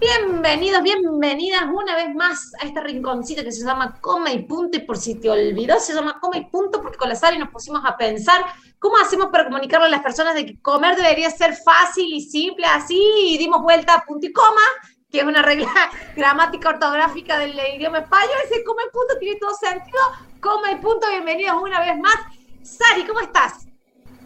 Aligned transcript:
Bienvenidos, 0.00 0.82
bienvenidas 0.82 1.62
una 1.72 1.94
vez 1.94 2.14
más 2.14 2.52
a 2.60 2.66
este 2.66 2.80
rinconcito 2.80 3.44
que 3.44 3.52
se 3.52 3.64
llama 3.64 3.98
Coma 4.00 4.32
y 4.32 4.42
Punto. 4.42 4.76
Y 4.76 4.80
por 4.80 4.96
si 4.96 5.14
te 5.20 5.30
olvidó, 5.30 5.78
se 5.78 5.94
llama 5.94 6.18
Coma 6.20 6.38
y 6.38 6.46
Punto 6.46 6.82
porque 6.82 6.98
con 6.98 7.08
la 7.08 7.14
Sara 7.14 7.38
nos 7.38 7.50
pusimos 7.50 7.80
a 7.84 7.96
pensar 7.96 8.44
cómo 8.78 8.96
hacemos 8.98 9.28
para 9.28 9.44
comunicarle 9.44 9.86
a 9.86 9.90
las 9.90 10.02
personas 10.02 10.34
de 10.34 10.46
que 10.46 10.60
comer 10.60 10.96
debería 10.96 11.30
ser 11.30 11.54
fácil 11.54 12.12
y 12.12 12.20
simple, 12.20 12.66
así, 12.66 13.36
dimos 13.38 13.62
vuelta 13.62 13.94
a 13.94 14.04
punto 14.04 14.26
y 14.26 14.32
coma, 14.32 14.62
que 15.10 15.20
es 15.20 15.24
una 15.24 15.42
regla 15.42 15.70
gramática 16.16 16.70
ortográfica 16.70 17.38
del 17.38 17.58
idioma 17.76 17.98
español. 17.98 18.36
Ese 18.44 18.64
coma 18.64 18.82
y 18.86 18.90
punto 18.90 19.18
tiene 19.20 19.38
todo 19.38 19.54
sentido. 19.54 20.00
Coma 20.40 20.72
y 20.72 20.76
punto, 20.76 21.08
bienvenidos 21.08 21.62
una 21.62 21.80
vez 21.80 21.96
más. 21.98 22.16
Sari, 22.62 23.04
¿cómo 23.04 23.20
estás? 23.20 23.68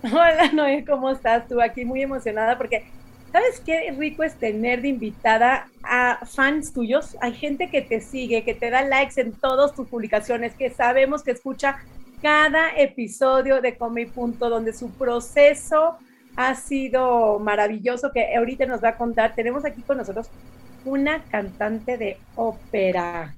Hola, 0.02 0.50
Noé, 0.52 0.84
¿cómo 0.84 1.10
estás 1.10 1.46
tú? 1.46 1.60
Aquí 1.60 1.84
muy 1.84 2.02
emocionada 2.02 2.56
porque 2.56 2.90
¿Sabes 3.32 3.60
qué 3.60 3.94
rico 3.96 4.22
es 4.22 4.34
tener 4.36 4.80
de 4.80 4.88
invitada 4.88 5.68
a 5.82 6.24
fans 6.24 6.72
tuyos? 6.72 7.16
Hay 7.20 7.34
gente 7.34 7.68
que 7.68 7.82
te 7.82 8.00
sigue, 8.00 8.42
que 8.42 8.54
te 8.54 8.70
da 8.70 8.82
likes 8.82 9.20
en 9.20 9.32
todas 9.32 9.74
tus 9.74 9.86
publicaciones, 9.86 10.54
que 10.54 10.70
sabemos 10.70 11.22
que 11.22 11.32
escucha 11.32 11.78
cada 12.22 12.70
episodio 12.76 13.60
de 13.60 13.76
Come 13.76 14.06
Punto, 14.06 14.48
donde 14.48 14.72
su 14.72 14.90
proceso 14.92 15.98
ha 16.36 16.54
sido 16.54 17.38
maravilloso, 17.38 18.12
que 18.12 18.34
ahorita 18.34 18.64
nos 18.64 18.82
va 18.82 18.90
a 18.90 18.96
contar. 18.96 19.34
Tenemos 19.34 19.64
aquí 19.64 19.82
con 19.82 19.98
nosotros 19.98 20.30
una 20.84 21.22
cantante 21.24 21.98
de 21.98 22.16
ópera 22.34 23.34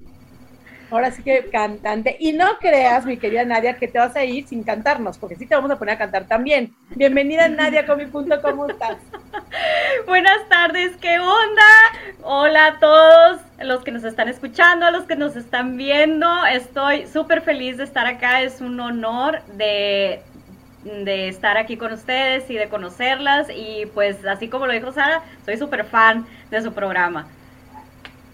ahora 0.91 1.11
sí 1.11 1.23
que 1.23 1.49
cantante. 1.49 2.17
Y 2.19 2.33
no 2.33 2.57
creas, 2.59 3.05
mi 3.05 3.17
querida 3.17 3.45
Nadia, 3.45 3.77
que 3.77 3.87
te 3.87 3.97
vas 3.97 4.15
a 4.15 4.23
ir 4.23 4.47
sin 4.47 4.63
cantarnos, 4.63 5.17
porque 5.17 5.35
sí 5.35 5.45
te 5.45 5.55
vamos 5.55 5.71
a 5.71 5.79
poner 5.79 5.95
a 5.95 5.97
cantar 5.97 6.25
también. 6.25 6.75
Bienvenida, 6.95 7.47
Nadia, 7.47 7.85
con 7.85 7.97
mi 7.97 8.05
punto, 8.05 8.39
¿cómo 8.41 8.67
estás? 8.67 8.97
Buenas 10.07 10.47
tardes, 10.49 10.95
¿qué 10.97 11.19
onda? 11.19 11.61
Hola 12.23 12.67
a 12.67 12.79
todos 12.79 13.41
los 13.63 13.83
que 13.83 13.91
nos 13.91 14.03
están 14.03 14.27
escuchando, 14.29 14.85
a 14.85 14.91
los 14.91 15.05
que 15.05 15.15
nos 15.15 15.35
están 15.35 15.77
viendo. 15.77 16.27
Estoy 16.45 17.07
súper 17.07 17.41
feliz 17.41 17.77
de 17.77 17.85
estar 17.85 18.05
acá, 18.05 18.41
es 18.41 18.61
un 18.61 18.79
honor 18.79 19.41
de 19.53 20.21
de 20.83 21.27
estar 21.27 21.57
aquí 21.57 21.77
con 21.77 21.93
ustedes 21.93 22.49
y 22.49 22.55
de 22.55 22.67
conocerlas 22.67 23.47
y 23.55 23.85
pues 23.93 24.25
así 24.25 24.47
como 24.47 24.65
lo 24.65 24.73
dijo 24.73 24.91
Sara, 24.91 25.21
soy 25.45 25.55
súper 25.57 25.85
fan 25.85 26.25
de 26.49 26.59
su 26.63 26.73
programa. 26.73 27.27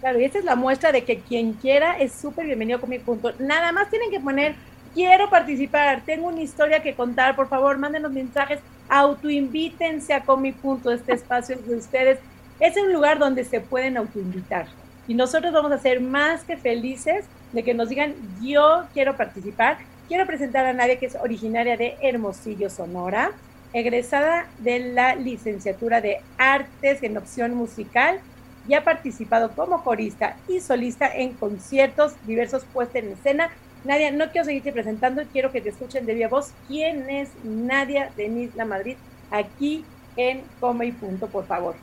Claro, 0.00 0.20
y 0.20 0.24
esa 0.24 0.38
es 0.38 0.44
la 0.44 0.54
muestra 0.54 0.92
de 0.92 1.02
que 1.02 1.18
quien 1.18 1.54
quiera 1.54 1.98
es 1.98 2.12
súper 2.12 2.46
bienvenido 2.46 2.80
con 2.80 2.90
mi 2.90 3.00
punto. 3.00 3.32
Nada 3.40 3.72
más 3.72 3.90
tienen 3.90 4.10
que 4.10 4.20
poner, 4.20 4.54
quiero 4.94 5.28
participar, 5.28 6.02
tengo 6.06 6.28
una 6.28 6.40
historia 6.40 6.82
que 6.82 6.94
contar, 6.94 7.34
por 7.34 7.48
favor, 7.48 7.78
mándenos 7.78 8.12
mensajes, 8.12 8.60
autoinvítense 8.88 10.14
a 10.14 10.22
con 10.22 10.40
mi 10.40 10.52
punto, 10.52 10.92
este 10.92 11.14
espacio 11.14 11.56
es 11.56 11.66
de 11.66 11.76
ustedes. 11.76 12.18
Es 12.60 12.76
un 12.76 12.92
lugar 12.92 13.18
donde 13.18 13.44
se 13.44 13.60
pueden 13.60 13.96
autoinvitar. 13.96 14.66
Y 15.08 15.14
nosotros 15.14 15.52
vamos 15.52 15.72
a 15.72 15.78
ser 15.78 16.00
más 16.00 16.44
que 16.44 16.56
felices 16.56 17.24
de 17.52 17.64
que 17.64 17.74
nos 17.74 17.88
digan, 17.88 18.14
yo 18.40 18.84
quiero 18.94 19.16
participar. 19.16 19.78
Quiero 20.06 20.26
presentar 20.26 20.64
a 20.64 20.72
Nadia, 20.72 20.98
que 20.98 21.06
es 21.06 21.16
originaria 21.16 21.76
de 21.76 21.96
Hermosillo, 22.00 22.70
Sonora, 22.70 23.32
egresada 23.72 24.46
de 24.60 24.78
la 24.78 25.16
licenciatura 25.16 26.00
de 26.00 26.20
Artes 26.38 27.02
en 27.02 27.16
Opción 27.16 27.54
Musical 27.54 28.20
y 28.68 28.74
ha 28.74 28.84
participado 28.84 29.50
como 29.50 29.82
corista 29.82 30.36
y 30.46 30.60
solista 30.60 31.08
en 31.12 31.32
conciertos 31.32 32.14
diversos 32.26 32.64
puestos 32.64 32.96
en 32.96 33.12
escena. 33.12 33.50
Nadia, 33.84 34.10
no 34.10 34.30
quiero 34.30 34.44
seguirte 34.44 34.72
presentando, 34.72 35.22
quiero 35.32 35.50
que 35.50 35.60
te 35.60 35.70
escuchen 35.70 36.04
de 36.04 36.14
viva 36.14 36.28
voz. 36.28 36.52
¿Quién 36.68 37.08
es 37.08 37.30
Nadia 37.44 38.10
Denise 38.16 38.56
La 38.56 38.64
Madrid 38.64 38.96
aquí 39.30 39.84
en 40.16 40.42
Come 40.60 40.92
Punto, 40.92 41.28
por 41.28 41.46
favor? 41.46 41.74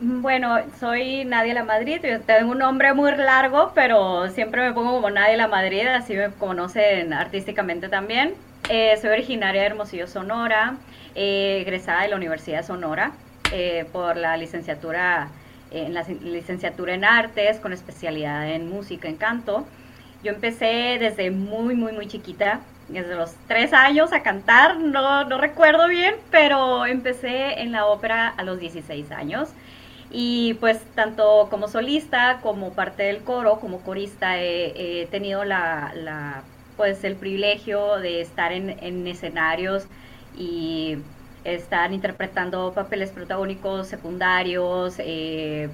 Bueno, 0.00 0.56
soy 0.80 1.24
Nadia 1.24 1.54
La 1.54 1.64
Madrid, 1.64 2.00
tengo 2.26 2.52
un 2.52 2.58
nombre 2.58 2.94
muy 2.94 3.10
largo, 3.16 3.72
pero 3.74 4.28
siempre 4.30 4.62
me 4.62 4.72
pongo 4.72 4.92
como 4.92 5.10
Nadia 5.10 5.36
La 5.36 5.48
Madrid, 5.48 5.86
así 5.86 6.14
me 6.14 6.30
conocen 6.30 7.12
artísticamente 7.12 7.88
también. 7.88 8.34
Eh, 8.70 8.96
soy 9.00 9.10
originaria 9.10 9.60
de 9.60 9.66
Hermosillo, 9.66 10.06
Sonora, 10.06 10.76
eh, 11.14 11.58
egresada 11.60 12.02
de 12.02 12.08
la 12.08 12.16
Universidad 12.16 12.58
de 12.58 12.62
Sonora 12.64 13.12
eh, 13.52 13.84
por 13.92 14.16
la 14.16 14.36
licenciatura 14.36 15.28
en 15.74 15.94
la 15.94 16.02
licenciatura 16.02 16.94
en 16.94 17.04
artes 17.04 17.58
con 17.58 17.72
especialidad 17.72 18.48
en 18.48 18.68
música, 18.68 19.08
en 19.08 19.16
canto. 19.16 19.66
Yo 20.22 20.32
empecé 20.32 20.96
desde 20.98 21.30
muy, 21.30 21.74
muy, 21.74 21.92
muy 21.92 22.06
chiquita, 22.06 22.60
desde 22.88 23.14
los 23.14 23.34
tres 23.48 23.72
años 23.72 24.12
a 24.12 24.22
cantar, 24.22 24.78
no, 24.78 25.24
no 25.24 25.38
recuerdo 25.38 25.88
bien, 25.88 26.14
pero 26.30 26.86
empecé 26.86 27.60
en 27.60 27.72
la 27.72 27.86
ópera 27.86 28.28
a 28.28 28.42
los 28.44 28.58
16 28.58 29.10
años. 29.10 29.50
Y 30.10 30.54
pues 30.54 30.80
tanto 30.94 31.48
como 31.50 31.66
solista 31.68 32.38
como 32.42 32.72
parte 32.72 33.02
del 33.02 33.24
coro, 33.24 33.58
como 33.58 33.80
corista, 33.80 34.40
he, 34.40 35.08
tenido 35.10 35.44
la, 35.44 36.42
pues 36.76 37.02
el 37.04 37.16
privilegio 37.16 37.98
de 37.98 38.20
estar 38.20 38.52
en, 38.52 38.70
en 38.70 39.06
escenarios 39.08 39.86
y 40.36 40.98
están 41.44 41.92
interpretando 41.92 42.72
papeles 42.72 43.10
protagónicos 43.10 43.86
secundarios 43.86 44.96
eh, 44.98 45.68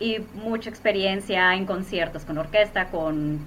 y 0.00 0.18
mucha 0.34 0.70
experiencia 0.70 1.54
en 1.54 1.66
conciertos 1.66 2.24
con 2.24 2.38
orquesta, 2.38 2.86
con 2.86 3.38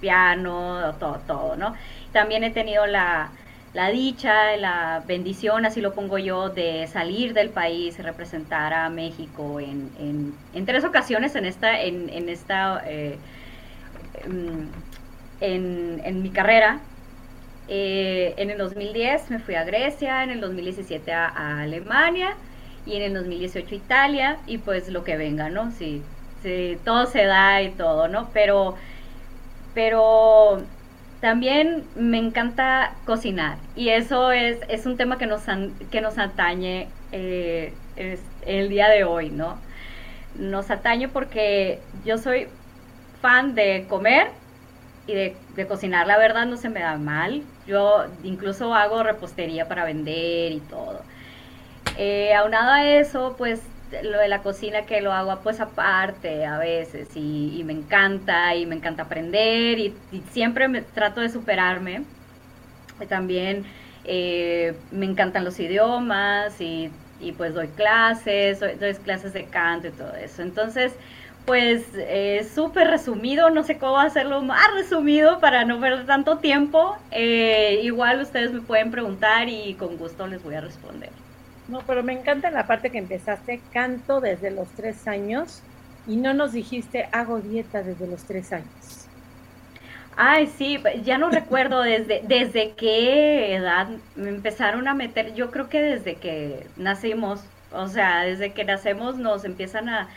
piano, 0.00 0.94
todo, 1.00 1.20
todo, 1.26 1.56
¿no? 1.56 1.74
También 2.12 2.44
he 2.44 2.50
tenido 2.50 2.86
la, 2.86 3.30
la 3.74 3.90
dicha, 3.90 4.56
la 4.56 5.02
bendición, 5.06 5.66
así 5.66 5.80
lo 5.80 5.94
pongo 5.94 6.18
yo, 6.18 6.50
de 6.50 6.86
salir 6.86 7.34
del 7.34 7.50
país 7.50 7.98
representar 7.98 8.72
a 8.72 8.88
México 8.88 9.58
en, 9.58 9.90
en, 10.54 10.66
tres 10.66 10.84
ocasiones 10.84 11.34
en 11.34 11.44
esta, 11.44 11.80
en, 11.82 12.08
en 12.10 12.28
esta, 12.28 12.82
eh, 12.86 13.18
mm, 14.28 14.68
en, 15.40 16.00
en 16.04 16.22
mi 16.22 16.30
carrera 16.30 16.80
eh, 17.68 18.34
en 18.36 18.50
el 18.50 18.58
2010 18.58 19.30
me 19.30 19.38
fui 19.40 19.54
a 19.56 19.64
Grecia, 19.64 20.22
en 20.22 20.30
el 20.30 20.40
2017 20.40 21.12
a, 21.12 21.60
Alemania 21.60 22.36
y 22.86 22.96
en 22.96 23.02
el 23.02 23.14
2018 23.14 23.74
Italia 23.74 24.38
y 24.46 24.58
pues 24.58 24.88
lo 24.88 25.02
que 25.02 25.16
venga, 25.16 25.50
¿no? 25.50 25.72
Sí, 25.72 26.02
sí, 26.42 26.78
todo 26.84 27.06
se 27.06 27.24
da 27.24 27.62
y 27.62 27.70
todo, 27.70 28.06
¿no? 28.08 28.30
Pero, 28.32 28.76
pero 29.74 30.62
también 31.20 31.84
me 31.96 32.18
encanta 32.18 32.94
cocinar 33.04 33.58
y 33.74 33.88
eso 33.88 34.30
es, 34.30 34.58
es 34.68 34.86
un 34.86 34.96
tema 34.96 35.18
que 35.18 35.26
nos, 35.26 35.42
que 35.90 36.00
nos 36.00 36.18
atañe 36.18 36.88
eh, 37.10 37.72
el 38.46 38.68
día 38.68 38.88
de 38.88 39.04
hoy, 39.04 39.30
¿no? 39.30 39.58
Nos 40.38 40.70
atañe 40.70 41.08
porque 41.08 41.80
yo 42.04 42.18
soy 42.18 42.46
fan 43.20 43.54
de 43.54 43.86
comer 43.88 44.28
y 45.06 45.14
de, 45.14 45.66
cocinar, 45.68 46.06
la 46.06 46.18
verdad, 46.18 46.46
no 46.46 46.56
se 46.56 46.68
me 46.68 46.80
da 46.80 46.96
mal. 46.96 47.42
Yo 47.66 48.06
incluso 48.24 48.74
hago 48.74 49.02
repostería 49.02 49.68
para 49.68 49.84
vender 49.84 50.52
y 50.52 50.60
todo. 50.60 51.02
Eh, 51.96 52.34
aunado 52.34 52.72
a 52.72 52.84
eso, 52.84 53.34
pues 53.38 53.60
lo 54.02 54.18
de 54.18 54.28
la 54.28 54.42
cocina 54.42 54.82
que 54.82 55.00
lo 55.00 55.12
hago 55.12 55.38
pues 55.42 55.60
aparte 55.60 56.44
a 56.44 56.58
veces 56.58 57.08
y, 57.14 57.62
me 57.64 57.72
encanta 57.72 58.54
y 58.56 58.66
me 58.66 58.74
encanta 58.74 59.04
aprender 59.04 59.78
y, 59.78 59.94
siempre 60.32 60.68
me 60.68 60.82
trato 60.82 61.20
de 61.20 61.28
superarme. 61.28 62.02
También 63.08 63.64
eh, 64.04 64.74
me 64.90 65.06
encantan 65.06 65.44
los 65.44 65.60
idiomas 65.60 66.60
y, 66.60 66.90
pues 67.36 67.54
doy 67.54 67.68
clases, 67.68 68.60
doy, 68.60 68.74
doy 68.74 68.94
clases 68.94 69.32
de 69.32 69.44
canto 69.44 69.88
y 69.88 69.90
todo 69.92 70.14
eso. 70.14 70.42
Entonces, 70.42 70.92
pues 71.46 71.84
eh, 71.94 72.46
súper 72.52 72.88
resumido, 72.88 73.50
no 73.50 73.62
sé 73.62 73.78
cómo 73.78 73.98
hacerlo 74.00 74.42
más 74.42 74.74
resumido 74.74 75.38
para 75.38 75.64
no 75.64 75.80
perder 75.80 76.04
tanto 76.04 76.38
tiempo. 76.38 76.98
Eh, 77.12 77.80
igual 77.84 78.20
ustedes 78.20 78.52
me 78.52 78.60
pueden 78.60 78.90
preguntar 78.90 79.48
y 79.48 79.74
con 79.74 79.96
gusto 79.96 80.26
les 80.26 80.42
voy 80.42 80.56
a 80.56 80.60
responder. 80.60 81.10
No, 81.68 81.82
pero 81.86 82.02
me 82.02 82.12
encanta 82.12 82.50
la 82.50 82.66
parte 82.66 82.90
que 82.90 82.98
empezaste, 82.98 83.60
canto 83.72 84.20
desde 84.20 84.50
los 84.50 84.68
tres 84.70 85.06
años 85.06 85.62
y 86.08 86.16
no 86.16 86.34
nos 86.34 86.52
dijiste 86.52 87.08
hago 87.12 87.40
dieta 87.40 87.82
desde 87.82 88.08
los 88.08 88.24
tres 88.24 88.52
años. 88.52 89.06
Ay, 90.16 90.50
sí, 90.58 90.82
ya 91.04 91.18
no 91.18 91.30
recuerdo 91.30 91.82
desde, 91.82 92.22
desde 92.26 92.72
qué 92.72 93.54
edad 93.54 93.86
me 94.16 94.30
empezaron 94.30 94.88
a 94.88 94.94
meter, 94.94 95.34
yo 95.34 95.52
creo 95.52 95.68
que 95.68 95.80
desde 95.80 96.16
que 96.16 96.66
nacimos, 96.76 97.40
o 97.72 97.86
sea, 97.86 98.22
desde 98.22 98.52
que 98.52 98.64
nacemos 98.64 99.16
nos 99.16 99.44
empiezan 99.44 99.88
a, 99.88 100.08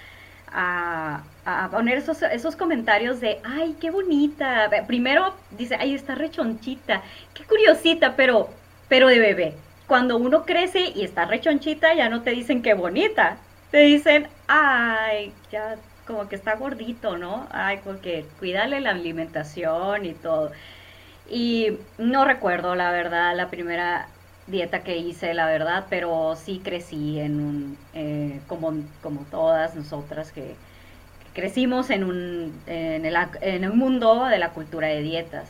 a, 0.52 1.24
poner 1.72 1.98
esos, 1.98 2.22
esos 2.22 2.56
comentarios 2.56 3.20
de, 3.20 3.40
ay, 3.44 3.76
qué 3.80 3.92
bonita. 3.92 4.70
Primero 4.88 5.34
dice, 5.52 5.76
ay, 5.80 5.96
está 5.96 6.16
rechonchita, 6.16 7.02
qué 7.34 7.44
curiosita, 7.44 8.16
pero, 8.16 8.50
pero 8.88 9.08
de 9.08 9.20
bebé. 9.20 9.56
Cuando 9.88 10.18
uno 10.18 10.46
crece 10.46 10.92
y 10.96 11.04
está 11.04 11.26
rechonchita, 11.26 11.94
ya 11.96 12.10
no 12.10 12.22
te 12.22 12.32
dicen 12.32 12.62
qué 12.62 12.74
bonita. 12.74 13.38
Te 13.72 13.80
dicen, 13.80 14.28
ay, 14.48 15.34
ya 15.52 15.78
como 16.06 16.28
que 16.28 16.36
está 16.36 16.56
gordito, 16.56 17.18
¿no? 17.18 17.48
Ay, 17.52 17.80
porque 17.84 18.26
cuídale 18.40 18.80
la 18.82 18.92
alimentación 18.92 20.06
y 20.06 20.14
todo. 20.14 20.52
Y 21.30 21.78
no 21.98 22.26
recuerdo, 22.26 22.76
la 22.76 22.92
verdad, 22.92 23.36
la 23.36 23.50
primera 23.50 24.08
dieta 24.50 24.84
que 24.84 24.98
hice, 24.98 25.34
la 25.34 25.46
verdad, 25.46 25.86
pero 25.90 26.36
sí 26.36 26.62
crecí 26.64 27.20
en 27.20 27.40
un, 27.40 27.78
eh, 27.94 28.40
como, 28.48 28.74
como 29.02 29.22
todas 29.32 29.76
nosotras 29.76 30.32
que, 30.32 30.56
crecimos 31.34 31.90
en 31.90 32.04
un, 32.04 32.62
en, 32.68 33.06
el, 33.06 33.16
en 33.42 33.78
mundo 33.78 34.26
de 34.26 34.40
la 34.40 34.50
cultura 34.50 34.88
de 34.88 35.02
dietas. 35.02 35.50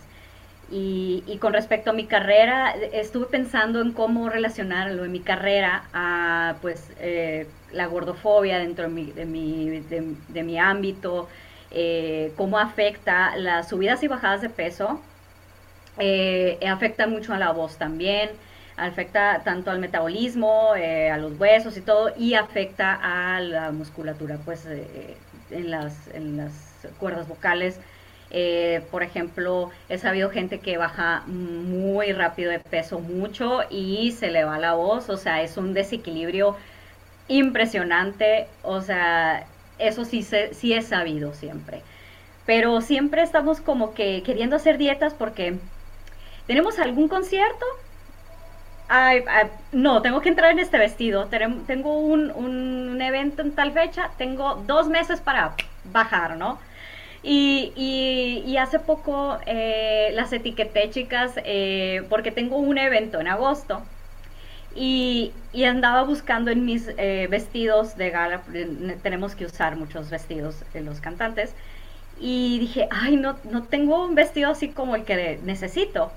Y, 0.72 1.24
y, 1.26 1.38
con 1.38 1.54
respecto 1.54 1.90
a 1.90 1.94
mi 1.94 2.06
carrera, 2.06 2.76
estuve 2.94 3.26
pensando 3.26 3.82
en 3.82 3.92
cómo 3.92 4.30
relacionarlo 4.30 5.04
en 5.04 5.12
mi 5.12 5.20
carrera 5.20 5.86
a 5.94 6.58
pues 6.62 6.92
eh, 7.00 7.48
la 7.72 7.88
gordofobia 7.88 8.60
dentro 8.60 8.84
de 8.84 8.92
mi, 8.92 9.12
de 9.12 9.26
mi, 9.26 9.80
de, 9.80 10.44
mi 10.44 10.60
ámbito, 10.60 11.28
eh, 11.72 12.34
cómo 12.38 12.60
afecta 12.60 13.36
las 13.36 13.70
subidas 13.70 14.04
y 14.04 14.08
bajadas 14.08 14.42
de 14.42 14.50
peso, 14.50 15.02
eh, 15.98 16.60
afecta 16.68 17.08
mucho 17.08 17.34
a 17.34 17.40
la 17.40 17.52
voz 17.52 17.78
también, 17.78 18.30
afecta 18.86 19.42
tanto 19.44 19.72
al 19.72 19.80
metabolismo, 19.80 20.74
a 20.74 21.18
los 21.18 21.40
huesos 21.40 21.78
y 21.78 21.82
todo, 21.82 22.12
y 22.18 22.34
afecta 22.34 23.00
a 23.02 23.40
la 23.42 23.72
musculatura, 23.72 24.38
pues 24.46 24.66
en 25.52 25.72
las, 25.72 26.08
en 26.14 26.38
las 26.38 26.52
cuerdas 27.00 27.28
vocales. 27.28 27.80
Eh, 28.32 28.84
por 28.92 29.02
ejemplo, 29.02 29.72
he 29.90 29.98
sabido 29.98 30.30
gente 30.30 30.60
que 30.60 30.78
baja 30.78 31.24
muy 31.26 32.12
rápido 32.14 32.52
de 32.52 32.60
peso, 32.60 33.00
mucho, 33.00 33.62
y 33.70 34.12
se 34.12 34.30
le 34.30 34.44
va 34.44 34.60
la 34.60 34.74
voz, 34.74 35.10
o 35.10 35.18
sea, 35.18 35.42
es 35.42 35.58
un 35.58 35.74
desequilibrio 35.74 36.56
impresionante, 37.28 38.48
o 38.64 38.82
sea, 38.82 39.48
eso 39.80 40.06
sí, 40.06 40.24
se, 40.24 40.54
sí 40.54 40.74
he 40.74 40.82
sabido 40.82 41.34
siempre. 41.34 41.82
Pero 42.46 42.82
siempre 42.82 43.22
estamos 43.24 43.62
como 43.62 43.94
que 43.94 44.24
queriendo 44.24 44.56
hacer 44.56 44.78
dietas 44.78 45.14
porque 45.14 45.56
tenemos 46.48 46.80
algún 46.80 47.08
concierto, 47.08 47.66
Ay, 48.92 49.24
no, 49.72 50.02
tengo 50.02 50.20
que 50.22 50.30
entrar 50.30 50.52
en 50.52 50.60
este 50.60 50.80
vestido. 50.80 51.28
Tengo 51.68 52.00
un, 52.00 52.32
un, 52.32 53.00
evento 53.02 53.44
en 53.44 53.54
tal 53.54 53.72
fecha, 53.72 54.10
tengo 54.18 54.56
dos 54.66 54.88
meses 54.90 55.22
para 55.22 55.56
bajar, 55.94 56.38
¿no? 56.38 56.60
Y, 57.22 57.72
y, 58.46 58.58
hace 58.58 58.80
poco 58.80 59.38
eh, 59.46 60.10
las 60.14 60.34
etiqueté, 60.34 60.90
chicas, 60.90 61.34
eh, 61.44 62.04
porque 62.10 62.32
tengo 62.32 62.58
un 62.58 62.78
evento 62.80 63.20
en 63.20 63.28
agosto. 63.28 63.84
Y, 64.76 65.34
y 65.54 65.66
andaba 65.66 66.04
buscando 66.04 66.52
en 66.52 66.66
mis 66.66 66.88
eh, 66.98 67.28
vestidos 67.30 67.98
de 67.98 68.10
gala, 68.12 68.42
tenemos 69.04 69.36
que 69.36 69.46
usar 69.46 69.76
muchos 69.76 70.10
vestidos 70.10 70.64
en 70.74 70.86
los 70.86 71.00
cantantes. 71.00 71.54
Y 72.20 72.60
dije, 72.60 72.88
ay, 72.92 73.18
no, 73.18 73.38
no 73.44 73.64
tengo 73.64 74.06
un 74.06 74.16
vestido 74.16 74.52
así 74.52 74.70
como 74.70 74.96
el 74.96 75.06
que 75.06 75.40
necesito. 75.44 76.12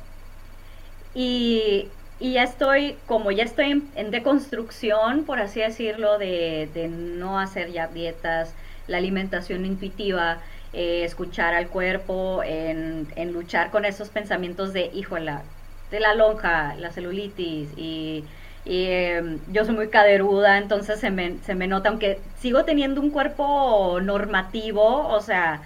Y 1.15 1.89
y 2.23 2.35
ya 2.35 2.45
estoy, 2.45 2.97
como 3.07 3.33
ya 3.33 3.43
estoy 3.43 3.83
en, 3.97 4.11
deconstrucción, 4.13 5.25
por 5.25 5.41
así 5.41 5.59
decirlo, 5.59 6.19
de, 6.19 6.69
no 6.89 7.41
hacer 7.41 7.73
ya 7.73 7.89
dietas, 7.89 8.55
la 8.87 8.99
alimentación 8.99 9.67
intuitiva, 9.67 10.39
eh, 10.73 11.03
escuchar 11.05 11.53
al 11.53 11.67
cuerpo, 11.67 12.43
en, 12.45 13.09
luchar 13.33 13.73
con 13.73 13.85
esos 13.85 14.09
pensamientos 14.09 14.73
de, 14.73 14.89
híjola, 14.95 15.43
de 15.91 15.99
la 15.99 16.15
lonja, 16.15 16.77
la 16.77 16.93
celulitis 16.93 17.71
y, 17.77 18.25
em, 18.67 19.41
yo 19.53 19.65
soy 19.65 19.75
muy 19.75 19.89
caderuda, 19.89 20.59
entonces 20.59 21.01
se 21.01 21.11
me, 21.11 21.39
se 21.45 21.57
me 21.57 21.67
nota, 21.67 21.89
aunque 21.89 22.21
sigo 22.39 22.65
teniendo 22.65 23.01
un 23.01 23.11
cuerpo 23.11 23.99
normativo, 24.01 25.09
o 25.09 25.21
sea, 25.21 25.63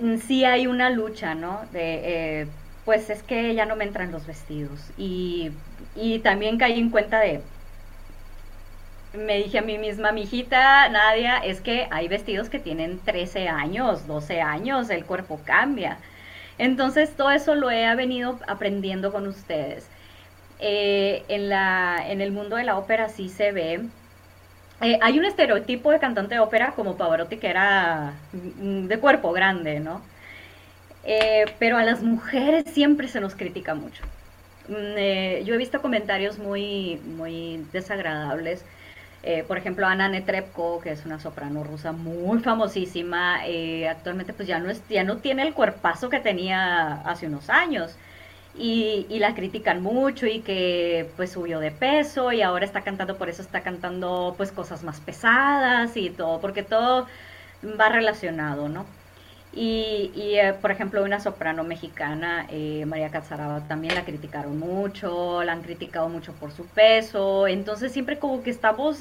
mm, 0.00 0.18
sí 0.18 0.44
hay 0.44 0.68
una 0.68 0.90
lucha, 0.90 1.34
¿no? 1.34 1.62
De, 1.72 2.42
eh, 2.42 2.46
pues 2.88 3.10
es 3.10 3.22
que 3.22 3.54
ya 3.54 3.66
no 3.66 3.76
me 3.76 3.84
entran 3.84 4.12
los 4.12 4.26
vestidos. 4.26 4.80
Y, 4.96 5.50
también 6.22 6.56
caí 6.56 6.78
en 6.78 6.88
cuenta 6.88 7.20
de, 7.20 7.42
me 9.12 9.36
dije 9.36 9.58
a 9.58 9.62
mí 9.62 9.76
misma, 9.76 10.10
mi 10.10 10.22
hijita 10.22 10.88
Nadia, 10.88 11.36
es 11.36 11.60
que 11.60 11.86
hay 11.90 12.08
vestidos 12.08 12.48
que 12.48 12.58
tienen 12.58 12.98
13 13.00 13.46
años, 13.50 14.06
12 14.06 14.40
años, 14.40 14.88
el 14.88 15.04
cuerpo 15.04 15.38
cambia. 15.44 15.98
Entonces 16.56 17.14
todo 17.14 17.30
eso 17.30 17.54
lo 17.54 17.70
he 17.70 17.94
venido 17.94 18.38
aprendiendo 18.48 19.12
con 19.12 19.26
ustedes. 19.26 19.86
Eh, 20.58 21.24
en, 21.28 21.50
la, 21.50 22.02
en 22.08 22.22
el 22.22 22.32
mundo 22.32 22.56
de 22.56 22.64
la 22.64 22.78
ópera 22.78 23.10
sí 23.10 23.28
se 23.28 23.52
ve. 23.52 23.82
Eh, 24.80 24.98
hay 25.02 25.18
un 25.18 25.26
estereotipo 25.26 25.90
de 25.90 25.98
cantante 25.98 26.36
de 26.36 26.40
ópera 26.40 26.72
como 26.74 26.96
Pavarotti 26.96 27.36
que 27.36 27.48
era 27.50 28.14
mm, 28.32 28.86
de 28.86 28.98
cuerpo 28.98 29.32
grande, 29.32 29.78
¿no? 29.80 30.00
Eh, 31.10 31.46
pero 31.58 31.78
a 31.78 31.84
las 31.84 32.02
mujeres 32.02 32.66
siempre 32.70 33.08
se 33.08 33.20
nos 33.20 33.34
critica 33.34 33.74
mucho. 33.74 34.02
Mm, 34.68 34.74
eh, 34.98 35.42
yo 35.46 35.54
he 35.54 35.56
visto 35.56 35.80
comentarios 35.80 36.38
muy, 36.38 37.00
muy 37.16 37.64
desagradables. 37.72 38.62
Eh, 39.22 39.42
por 39.48 39.56
ejemplo, 39.56 39.86
Ana 39.86 40.08
Netrebko, 40.10 40.80
que 40.82 40.92
es 40.92 41.06
una 41.06 41.18
soprano 41.18 41.64
rusa 41.64 41.92
muy 41.92 42.40
famosísima, 42.40 43.40
actualmente 43.90 44.34
pues 44.34 44.48
ya 44.48 44.58
no, 44.58 44.70
es, 44.70 44.82
ya 44.88 45.02
no 45.04 45.16
tiene 45.18 45.42
el 45.42 45.54
cuerpazo 45.54 46.10
que 46.10 46.20
tenía 46.20 47.00
hace 47.02 47.26
unos 47.26 47.48
años. 47.50 47.96
Y, 48.56 49.06
y, 49.08 49.18
la 49.20 49.34
critican 49.34 49.82
mucho 49.82 50.26
y 50.26 50.40
que 50.40 51.08
pues 51.16 51.30
subió 51.32 51.60
de 51.60 51.70
peso 51.70 52.32
y 52.32 52.42
ahora 52.42 52.64
está 52.64 52.82
cantando, 52.82 53.16
por 53.16 53.28
eso 53.28 53.40
está 53.42 53.60
cantando 53.62 54.34
pues 54.36 54.52
cosas 54.52 54.82
más 54.82 55.00
pesadas 55.00 55.96
y 55.96 56.10
todo, 56.10 56.40
porque 56.40 56.62
todo 56.64 57.06
va 57.80 57.88
relacionado, 57.88 58.68
¿no? 58.68 58.84
Y, 59.50 60.12
eh, 60.38 60.52
por 60.60 60.70
ejemplo, 60.70 61.02
una 61.04 61.20
soprano 61.20 61.64
mexicana, 61.64 62.46
eh, 62.50 62.84
María 62.86 63.10
Cazaraba, 63.10 63.66
también 63.66 63.94
la 63.94 64.04
criticaron 64.04 64.58
mucho, 64.58 65.42
la 65.42 65.52
han 65.52 65.62
criticado 65.62 66.08
mucho 66.10 66.38
por 66.38 66.52
su 66.52 66.70
peso, 66.70 67.46
entonces 67.48 67.92
siempre 67.92 68.18
como 68.18 68.42
que 68.42 68.50
estamos 68.50 69.00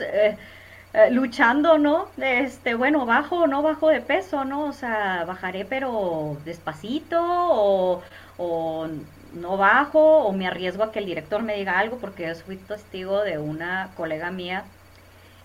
eh, 0.93 1.09
luchando, 1.11 1.77
¿no? 1.77 2.13
Este, 2.17 2.75
bueno, 2.75 3.05
bajo 3.05 3.47
no 3.47 3.61
bajo 3.61 3.89
de 3.89 4.01
peso, 4.01 4.45
¿no? 4.45 4.65
O 4.67 4.73
sea, 4.73 5.25
bajaré 5.25 5.65
pero 5.65 6.41
despacito 6.43 7.17
o, 7.21 8.03
o 8.37 8.87
no 9.31 9.57
bajo 9.57 9.99
o 10.25 10.31
me 10.33 10.47
arriesgo 10.47 10.83
a 10.83 10.91
que 10.91 10.99
el 10.99 11.05
director 11.05 11.43
me 11.43 11.55
diga 11.55 11.77
algo 11.79 11.99
porque 11.99 12.27
yo 12.27 12.35
fui 12.35 12.57
testigo 12.57 13.21
de 13.23 13.37
una 13.37 13.93
colega 13.95 14.31
mía 14.31 14.71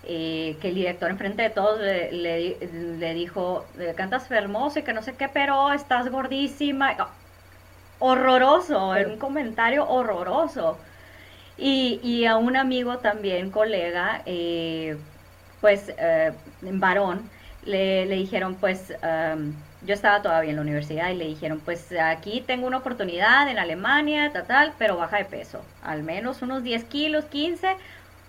eh, 0.04 0.56
que 0.60 0.68
el 0.68 0.74
director 0.74 1.10
enfrente 1.10 1.42
de 1.42 1.50
todos 1.50 1.80
le, 1.80 2.10
le, 2.12 3.14
dijo, 3.14 3.64
cantas 3.96 4.30
hermoso 4.30 4.80
y 4.80 4.82
que 4.82 4.92
no 4.92 5.02
sé 5.02 5.14
qué, 5.14 5.28
pero 5.28 5.72
estás 5.72 6.10
gordísima. 6.10 6.96
Horroroso, 7.98 8.94
era 8.96 9.08
un 9.08 9.18
comentario 9.18 9.88
horroroso. 9.88 10.78
Y, 11.56 12.00
y, 12.02 12.26
a 12.26 12.36
un 12.36 12.56
amigo 12.56 12.98
también, 12.98 13.50
colega, 13.50 14.22
eh, 14.26 14.96
pues, 15.60 15.92
eh, 15.98 16.32
varón, 16.62 17.30
le, 17.64 18.06
le, 18.06 18.16
dijeron, 18.16 18.56
pues, 18.56 18.92
yo 19.84 19.94
estaba 19.94 20.22
todavía 20.22 20.50
en 20.50 20.56
la 20.56 20.62
universidad 20.62 21.10
y 21.10 21.14
le 21.16 21.26
dijeron, 21.26 21.60
pues 21.64 21.92
aquí 21.92 22.42
tengo 22.46 22.66
una 22.66 22.78
oportunidad 22.78 23.48
en 23.48 23.58
Alemania, 23.58 24.30
tal, 24.32 24.46
tal, 24.46 24.72
pero 24.78 24.96
baja 24.96 25.18
de 25.18 25.24
peso, 25.24 25.64
al 25.82 26.02
menos 26.02 26.42
unos 26.42 26.62
10 26.62 26.84
kilos, 26.84 27.24
15, 27.26 27.76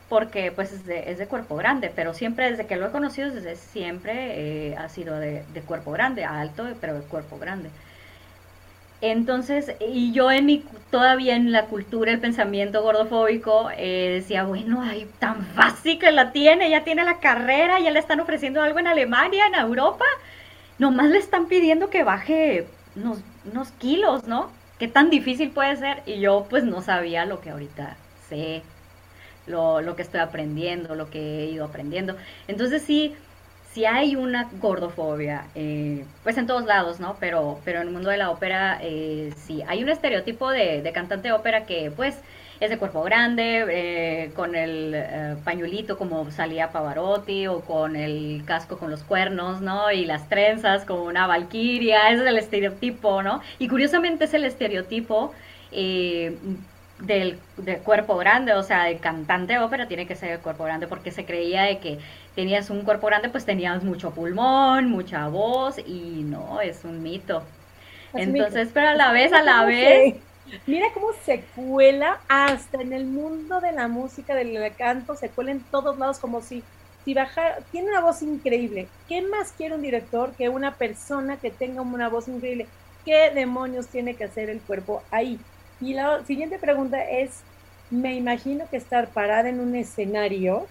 porque 0.10 0.52
pues 0.52 0.72
es 0.72 0.86
de, 0.86 1.28
cuerpo 1.28 1.56
grande, 1.56 1.92
pero 1.96 2.14
siempre 2.14 2.50
desde 2.50 2.66
que 2.66 2.76
lo 2.76 2.88
he 2.88 2.92
conocido, 2.92 3.32
desde 3.32 3.56
siempre 3.56 4.72
eh, 4.72 4.76
ha 4.76 4.90
sido 4.90 5.18
de, 5.18 5.44
cuerpo 5.66 5.92
grande, 5.92 6.26
alto, 6.26 6.68
pero 6.80 6.96
de 6.96 7.02
cuerpo 7.02 7.40
grande. 7.40 7.70
Entonces, 9.02 9.74
y 9.82 10.14
yo 10.14 10.32
en 10.32 10.46
mi, 10.46 10.64
todavía 10.90 11.36
en 11.36 11.52
la 11.52 11.66
cultura, 11.66 12.12
el 12.12 12.20
pensamiento 12.20 12.82
gordofóbico, 12.84 13.70
eh, 13.76 14.12
decía, 14.22 14.46
bueno, 14.46 14.82
ay, 14.82 15.10
tan 15.20 15.46
fácil 15.48 16.00
que 16.00 16.12
la 16.12 16.32
tiene, 16.32 16.70
ya 16.70 16.86
tiene 16.86 17.04
la 17.04 17.20
carrera, 17.20 17.80
ya 17.80 17.92
le 17.92 18.00
están 18.00 18.22
ofreciendo 18.22 18.62
algo 18.62 18.80
en 18.80 18.88
Alemania, 18.88 19.48
en 19.48 19.56
Europa, 19.56 20.06
nomás 20.80 21.10
le 21.10 21.18
están 21.18 21.48
pidiendo 21.48 21.90
que 21.90 22.04
baje 22.04 22.66
unos 22.96 23.72
kilos, 23.80 24.26
¿no? 24.26 24.50
¿Qué 24.80 24.88
tan 24.88 25.10
difícil 25.10 25.50
puede 25.52 25.76
ser? 25.76 26.04
Y 26.06 26.20
yo 26.20 26.46
pues 26.50 26.64
no 26.64 26.82
sabía 26.82 27.26
lo 27.26 27.42
que 27.42 27.50
ahorita 27.50 27.98
sé 28.30 28.64
lo, 29.48 29.82
lo, 29.82 29.96
que 29.96 30.02
estoy 30.02 30.20
aprendiendo, 30.20 30.96
lo 30.96 31.10
que 31.10 31.44
he 31.44 31.46
ido 31.48 31.66
aprendiendo. 31.66 32.16
Entonces 32.48 32.82
sí, 32.82 33.16
sí 33.74 33.86
hay 33.86 34.16
una 34.16 34.50
gordofobia, 34.62 35.46
eh, 35.56 36.06
pues 36.24 36.38
en 36.38 36.48
todos 36.48 36.66
lados, 36.66 37.00
¿no? 37.00 37.18
Pero, 37.20 37.60
pero 37.66 37.82
en 37.82 37.88
el 37.88 37.94
mundo 37.94 38.10
de 38.10 38.18
la 38.18 38.30
ópera 38.30 38.80
eh, 38.82 39.34
sí, 39.46 39.64
hay 39.68 39.84
un 39.84 39.90
estereotipo 39.90 40.50
de, 40.52 40.82
de 40.82 40.92
cantante 40.92 41.30
de 41.30 41.34
ópera 41.34 41.66
que 41.66 41.92
pues 41.96 42.16
ese 42.60 42.78
cuerpo 42.78 43.04
grande, 43.04 43.66
eh, 43.70 44.32
con 44.36 44.56
el 44.56 44.94
eh, 44.96 45.36
pañuelito 45.44 45.98
como 45.98 46.30
salía 46.32 46.72
Pavarotti, 46.72 47.48
o 47.48 47.62
con 47.62 47.96
el 47.96 48.44
casco 48.46 48.78
con 48.78 48.90
los 48.92 49.04
cuernos, 49.04 49.62
¿no? 49.62 49.92
Y 49.92 50.06
las 50.06 50.30
trenzas 50.30 50.86
como 50.86 51.04
una 51.04 51.28
valquiria, 51.28 52.10
ese 52.10 52.24
es 52.24 52.30
el 52.30 52.38
estereotipo, 52.38 53.22
¿no? 53.24 53.42
Y 53.60 53.68
curiosamente 53.68 54.26
es 54.26 54.34
el 54.34 54.46
estereotipo 54.46 55.34
eh, 55.72 56.38
del, 57.00 57.40
cuerpo 57.84 58.18
grande, 58.18 58.54
o 58.54 58.64
sea, 58.64 58.90
el 58.90 59.00
cantante 59.00 59.54
de 59.54 59.60
ópera 59.60 59.88
tiene 59.88 60.08
que 60.08 60.16
ser 60.16 60.32
el 60.32 60.40
cuerpo 60.40 60.64
grande 60.64 60.88
porque 60.88 61.12
se 61.12 61.26
creía 61.26 61.64
de 61.64 61.80
que 61.80 62.00
tenías 62.36 62.70
un 62.70 62.84
cuerpo 62.84 63.08
grande, 63.08 63.30
pues 63.30 63.46
tenías 63.46 63.84
mucho 63.84 64.12
pulmón, 64.12 64.90
mucha 64.90 65.28
voz, 65.28 65.78
y 65.80 66.24
no, 66.24 66.62
es 66.62 66.84
un 66.84 67.02
mito. 67.04 67.44
Entonces, 68.14 68.70
pero 68.74 68.90
a 68.90 68.96
la 68.96 69.12
vez, 69.12 69.34
a 69.34 69.42
la 69.42 69.66
vez... 69.66 70.16
Mira 70.68 70.88
cómo 70.94 71.08
se 71.26 71.42
cuela 71.56 72.20
hasta 72.28 72.82
en 72.82 72.94
el 72.94 73.06
mundo 73.06 73.60
de 73.60 73.72
la 73.72 73.88
música, 73.88 74.36
del 74.36 74.60
canto, 74.76 75.16
se 75.16 75.30
cuela 75.30 75.52
en 75.52 75.62
todos 75.62 75.98
lados 75.98 76.20
como 76.20 76.42
si, 76.42 76.64
si 77.06 77.14
bajara, 77.14 77.60
tiene 77.72 77.90
una 77.90 78.02
voz 78.02 78.22
increíble. 78.22 78.88
¿Qué 79.08 79.22
más 79.22 79.54
quiere 79.54 79.74
un 79.74 79.82
director 79.82 80.34
que 80.34 80.50
una 80.50 80.76
persona 80.76 81.38
que 81.38 81.50
tenga 81.50 81.82
una 81.82 82.10
voz 82.10 82.28
increíble? 82.28 82.68
¿Qué 83.04 83.32
demonios 83.32 83.88
tiene 83.88 84.16
que 84.16 84.26
hacer 84.26 84.50
el 84.50 84.60
cuerpo 84.62 85.02
ahí? 85.12 85.40
Y 85.82 85.94
la 85.94 86.24
siguiente 86.26 86.58
pregunta 86.60 87.04
es, 87.04 87.42
me 87.90 88.16
imagino 88.16 88.66
que 88.70 88.78
estar 88.78 89.08
parada 89.10 89.50
en 89.50 89.60
un 89.60 89.76
escenario 89.76 90.68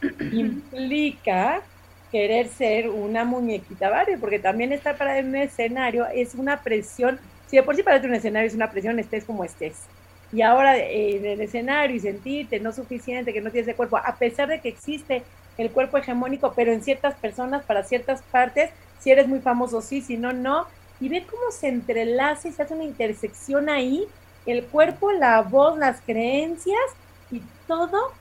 implica 0.32 1.60
querer 2.10 2.48
ser 2.48 2.90
una 2.90 3.24
muñequita 3.24 3.90
Barbie, 3.90 4.18
porque 4.18 4.38
también 4.38 4.72
estar 4.72 4.96
parada 4.96 5.18
en 5.18 5.28
un 5.28 5.36
escenario 5.36 6.06
es 6.06 6.34
una 6.34 6.62
presión 6.62 7.18
si 7.52 7.58
de 7.58 7.62
por 7.64 7.76
sí 7.76 7.82
para 7.82 8.00
un 8.00 8.14
escenario 8.14 8.48
es 8.48 8.54
una 8.54 8.70
presión, 8.70 8.98
estés 8.98 9.24
como 9.24 9.44
estés. 9.44 9.74
Y 10.32 10.40
ahora 10.40 10.78
eh, 10.78 11.16
en 11.16 11.26
el 11.26 11.40
escenario 11.42 11.94
y 11.94 12.00
sentirte 12.00 12.58
no 12.60 12.72
suficiente, 12.72 13.34
que 13.34 13.42
no 13.42 13.50
tienes 13.50 13.68
el 13.68 13.76
cuerpo, 13.76 13.98
a 13.98 14.16
pesar 14.16 14.48
de 14.48 14.62
que 14.62 14.70
existe 14.70 15.22
el 15.58 15.70
cuerpo 15.70 15.98
hegemónico, 15.98 16.54
pero 16.56 16.72
en 16.72 16.82
ciertas 16.82 17.14
personas, 17.16 17.62
para 17.64 17.84
ciertas 17.84 18.22
partes, 18.22 18.70
si 19.00 19.10
eres 19.10 19.28
muy 19.28 19.40
famoso, 19.40 19.82
sí, 19.82 20.00
si 20.00 20.16
no, 20.16 20.32
no. 20.32 20.66
Y 20.98 21.10
ve 21.10 21.26
cómo 21.30 21.42
se 21.50 21.68
entrelaza 21.68 22.48
y 22.48 22.52
se 22.52 22.62
hace 22.62 22.72
una 22.72 22.84
intersección 22.84 23.68
ahí, 23.68 24.06
el 24.46 24.64
cuerpo, 24.64 25.12
la 25.12 25.40
voz, 25.42 25.78
las 25.78 26.00
creencias 26.00 26.80
y 27.30 27.42
todo 27.66 28.12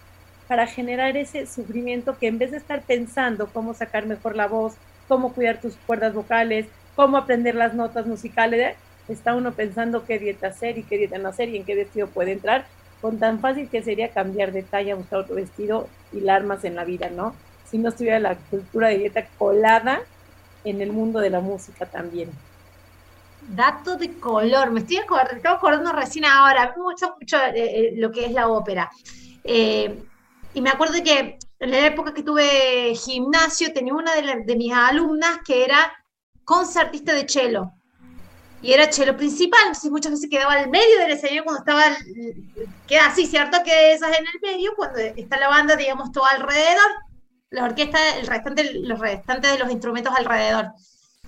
para 0.48 0.68
generar 0.68 1.16
ese 1.18 1.48
sufrimiento 1.48 2.18
que 2.18 2.28
en 2.28 2.38
vez 2.38 2.52
de 2.52 2.58
estar 2.58 2.82
pensando 2.82 3.48
cómo 3.48 3.74
sacar 3.74 4.06
mejor 4.06 4.36
la 4.36 4.48
voz, 4.48 4.74
cómo 5.08 5.34
cuidar 5.34 5.62
tus 5.62 5.76
cuerdas 5.88 6.14
vocales, 6.14 6.68
cómo 6.96 7.18
aprender 7.18 7.56
las 7.56 7.74
notas 7.74 8.06
musicales, 8.06 8.76
está 9.08 9.36
uno 9.36 9.54
pensando 9.54 10.06
qué 10.06 10.20
dieta 10.20 10.48
hacer 10.48 10.78
y 10.78 10.84
qué 10.84 10.98
dieta 10.98 11.18
no 11.18 11.30
hacer 11.30 11.50
y 11.50 11.58
en 11.58 11.64
qué 11.64 11.76
vestido 11.76 12.08
puede 12.08 12.34
entrar, 12.34 12.66
con 13.02 13.18
tan 13.18 13.40
fácil 13.40 13.70
que 13.70 13.82
sería 13.82 14.10
cambiar 14.10 14.52
de 14.52 14.64
talla, 14.64 14.96
buscar 14.96 15.20
otro 15.20 15.36
vestido 15.36 15.88
y 16.12 16.28
armas 16.30 16.64
en 16.64 16.76
la 16.76 16.86
vida, 16.86 17.10
¿no? 17.10 17.34
Si 17.70 17.78
no 17.78 17.90
estuviera 17.90 18.20
la 18.20 18.36
cultura 18.36 18.90
de 18.90 19.00
dieta 19.00 19.26
colada 19.38 20.02
en 20.64 20.82
el 20.82 20.92
mundo 20.92 21.20
de 21.20 21.30
la 21.30 21.40
música 21.40 21.86
también. 21.86 22.30
Dato 23.50 23.98
de 23.98 24.20
color, 24.20 24.72
me 24.72 24.82
estoy 24.82 24.98
acordando, 24.98 25.50
acordando 25.50 25.92
recién 25.92 26.26
ahora, 26.26 26.74
mucho, 26.78 27.16
mucho 27.20 27.38
eh, 27.38 27.54
eh, 27.56 27.94
lo 27.98 28.12
que 28.12 28.26
es 28.26 28.32
la 28.32 28.48
ópera. 28.48 28.90
Eh, 29.44 30.04
y 30.54 30.62
me 30.62 30.70
acuerdo 30.70 31.04
que 31.04 31.38
en 31.60 31.72
la 31.72 31.86
época 31.86 32.14
que 32.14 32.24
tuve 32.24 32.94
gimnasio, 32.96 33.74
tenía 33.74 33.94
una 33.94 34.16
de, 34.16 34.44
de 34.46 34.56
mis 34.56 34.74
alumnas 34.74 35.40
que 35.46 35.64
era 35.64 35.92
concertista 36.44 37.14
de 37.14 37.28
cello 37.28 37.72
y 38.62 38.74
era 38.74 38.90
chelo 38.90 39.18
principal, 39.18 39.60
entonces 39.62 39.90
muchas 39.90 40.12
veces 40.12 40.30
quedaba 40.30 40.54
al 40.54 40.70
medio 40.70 41.00
del 41.00 41.12
escenario 41.12 41.44
cuando 41.44 41.62
estaba, 41.62 41.84
queda 42.88 43.08
así, 43.08 43.26
¿cierto? 43.26 43.58
Que 43.64 43.94
esas 43.94 44.10
en 44.18 44.26
el 44.26 44.40
medio, 44.42 44.74
cuando 44.76 45.00
está 45.00 45.40
la 45.40 45.50
banda, 45.50 45.76
digamos, 45.76 46.12
todo 46.12 46.26
alrededor, 46.26 46.92
la 47.50 47.66
orquesta, 47.66 48.18
el 48.18 48.28
restante, 48.28 48.74
los 48.74 49.00
restantes 49.00 49.52
de 49.52 49.60
los 49.60 49.72
instrumentos 49.72 50.14
alrededor. 50.16 50.74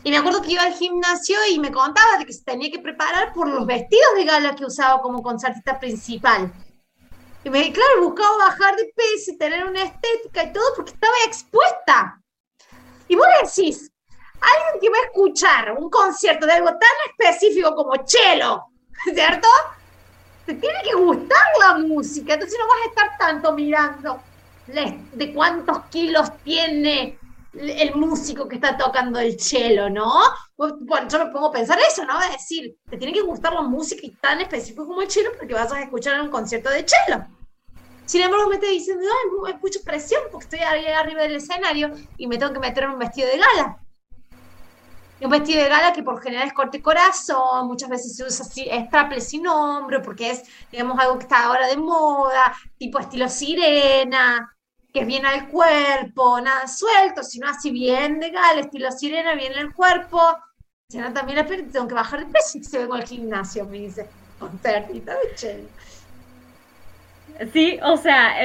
Y 0.04 0.12
me 0.12 0.18
acuerdo 0.18 0.42
que 0.42 0.52
iba 0.52 0.64
al 0.64 0.74
gimnasio 0.74 1.38
y 1.50 1.60
me 1.60 1.72
contaba 1.72 2.18
de 2.18 2.26
que 2.26 2.34
se 2.34 2.44
tenía 2.44 2.70
que 2.70 2.80
preparar 2.80 3.34
por 3.34 3.48
los 3.48 3.66
vestidos 3.66 4.16
de 4.16 4.26
gala 4.26 4.56
que 4.56 4.66
usaba 4.66 5.02
como 5.02 5.24
concertista 5.24 5.80
principal. 5.80 6.52
Y 7.46 7.50
me 7.50 7.72
claro, 7.72 8.04
buscaba 8.04 8.38
bajar 8.38 8.76
de 8.76 8.94
peso 8.96 9.32
y 9.32 9.38
tener 9.38 9.66
una 9.66 9.84
estética 9.84 10.44
y 10.44 10.54
todo 10.54 10.66
porque 10.76 10.92
estaba 10.92 11.14
expuesta. 11.26 12.22
Y 13.08 13.16
vos 13.16 13.28
decís, 13.44 13.92
alguien 14.42 14.82
que 14.82 14.90
va 14.90 14.98
a 14.98 15.06
escuchar 15.06 15.72
un 15.78 15.90
concierto 15.90 16.46
de 16.46 16.54
algo 16.54 16.70
tan 16.70 16.82
específico 17.10 17.74
como 17.76 17.94
cello, 18.06 18.64
¿cierto? 19.14 19.48
Te 20.46 20.56
tiene 20.56 20.82
que 20.84 20.96
gustar 20.96 21.46
la 21.60 21.78
música, 21.78 22.34
entonces 22.34 22.60
no 22.60 22.68
vas 22.68 22.78
a 22.84 22.90
estar 22.90 23.18
tanto 23.18 23.54
mirando 23.54 24.22
de 24.68 25.34
cuántos 25.34 25.86
kilos 25.86 26.30
tiene 26.44 27.18
el 27.54 27.96
músico 27.96 28.48
que 28.48 28.56
está 28.56 28.78
tocando 28.78 29.20
el 29.20 29.40
cello, 29.40 29.90
¿no? 29.90 30.12
Bueno, 30.58 31.08
yo 31.08 31.20
me 31.20 31.32
pongo 31.32 31.48
a 31.48 31.52
pensar 31.52 31.78
eso, 31.80 32.06
¿no? 32.06 32.20
Es 32.22 32.32
decir, 32.32 32.78
te 32.90 32.98
tiene 32.98 33.14
que 33.14 33.22
gustar 33.22 33.54
la 33.54 33.62
música 33.62 34.08
tan 34.22 34.42
específico 34.42 34.88
como 34.88 35.02
el 35.02 35.10
cello 35.10 35.32
porque 35.38 35.54
vas 35.54 35.72
a 35.72 35.82
escuchar 35.82 36.20
un 36.22 36.30
concierto 36.30 36.70
de 36.70 36.86
cello. 36.88 37.24
Sin 38.06 38.22
embargo, 38.22 38.50
me 38.50 38.56
está 38.56 38.68
diciendo, 38.68 39.06
ay, 39.48 39.56
mucha 39.62 39.80
presión 39.86 40.24
porque 40.32 40.56
estoy 40.56 40.60
arriba 40.60 41.22
del 41.22 41.36
escenario 41.36 41.92
y 42.18 42.28
me 42.28 42.38
tengo 42.38 42.54
que 42.54 42.60
meter 42.60 42.84
en 42.84 42.92
un 42.92 43.00
vestido 43.00 43.30
de 43.30 43.38
gala 43.38 43.84
un 45.26 45.32
vestido 45.32 45.64
de 45.64 45.70
gala 45.70 45.94
que 45.94 46.04
por 46.04 46.22
general 46.22 46.48
es 46.48 46.54
corte 46.54 46.82
corazón, 46.82 47.68
muchas 47.68 47.90
veces 47.90 48.16
se 48.16 48.24
usa 48.24 48.46
así, 48.46 48.68
es 48.70 49.28
sin 49.28 49.48
hombro, 49.48 50.02
porque 50.02 50.32
es, 50.32 50.44
digamos, 50.72 51.00
algo 51.00 51.18
que 51.18 51.24
está 51.24 51.46
ahora 51.46 51.68
de 51.68 51.78
moda, 51.78 52.56
tipo 52.78 53.00
estilo 53.00 53.30
sirena, 53.30 54.53
que 54.94 55.02
es 55.02 55.08
bien 55.08 55.26
al 55.26 55.48
cuerpo, 55.48 56.40
nada 56.40 56.68
suelto, 56.68 57.24
sino 57.24 57.48
así 57.48 57.72
bien 57.72 58.20
de 58.20 58.30
gala, 58.30 58.62
estilo 58.62 58.92
sirena, 58.92 59.34
bien 59.34 59.54
al 59.54 59.74
cuerpo. 59.74 60.22
Si 60.88 61.00
no, 61.00 61.12
también 61.12 61.48
tengo 61.48 61.88
que 61.88 61.96
bajar 61.96 62.20
de 62.20 62.32
peso 62.32 62.60
y 62.60 62.64
se 62.64 62.78
vengo 62.78 62.94
al 62.94 63.08
gimnasio, 63.08 63.66
me 63.66 63.80
dice, 63.80 64.08
concertita 64.38 65.16
de 65.16 65.68
Sí, 67.52 67.80
o 67.82 67.98
sea, 67.98 68.36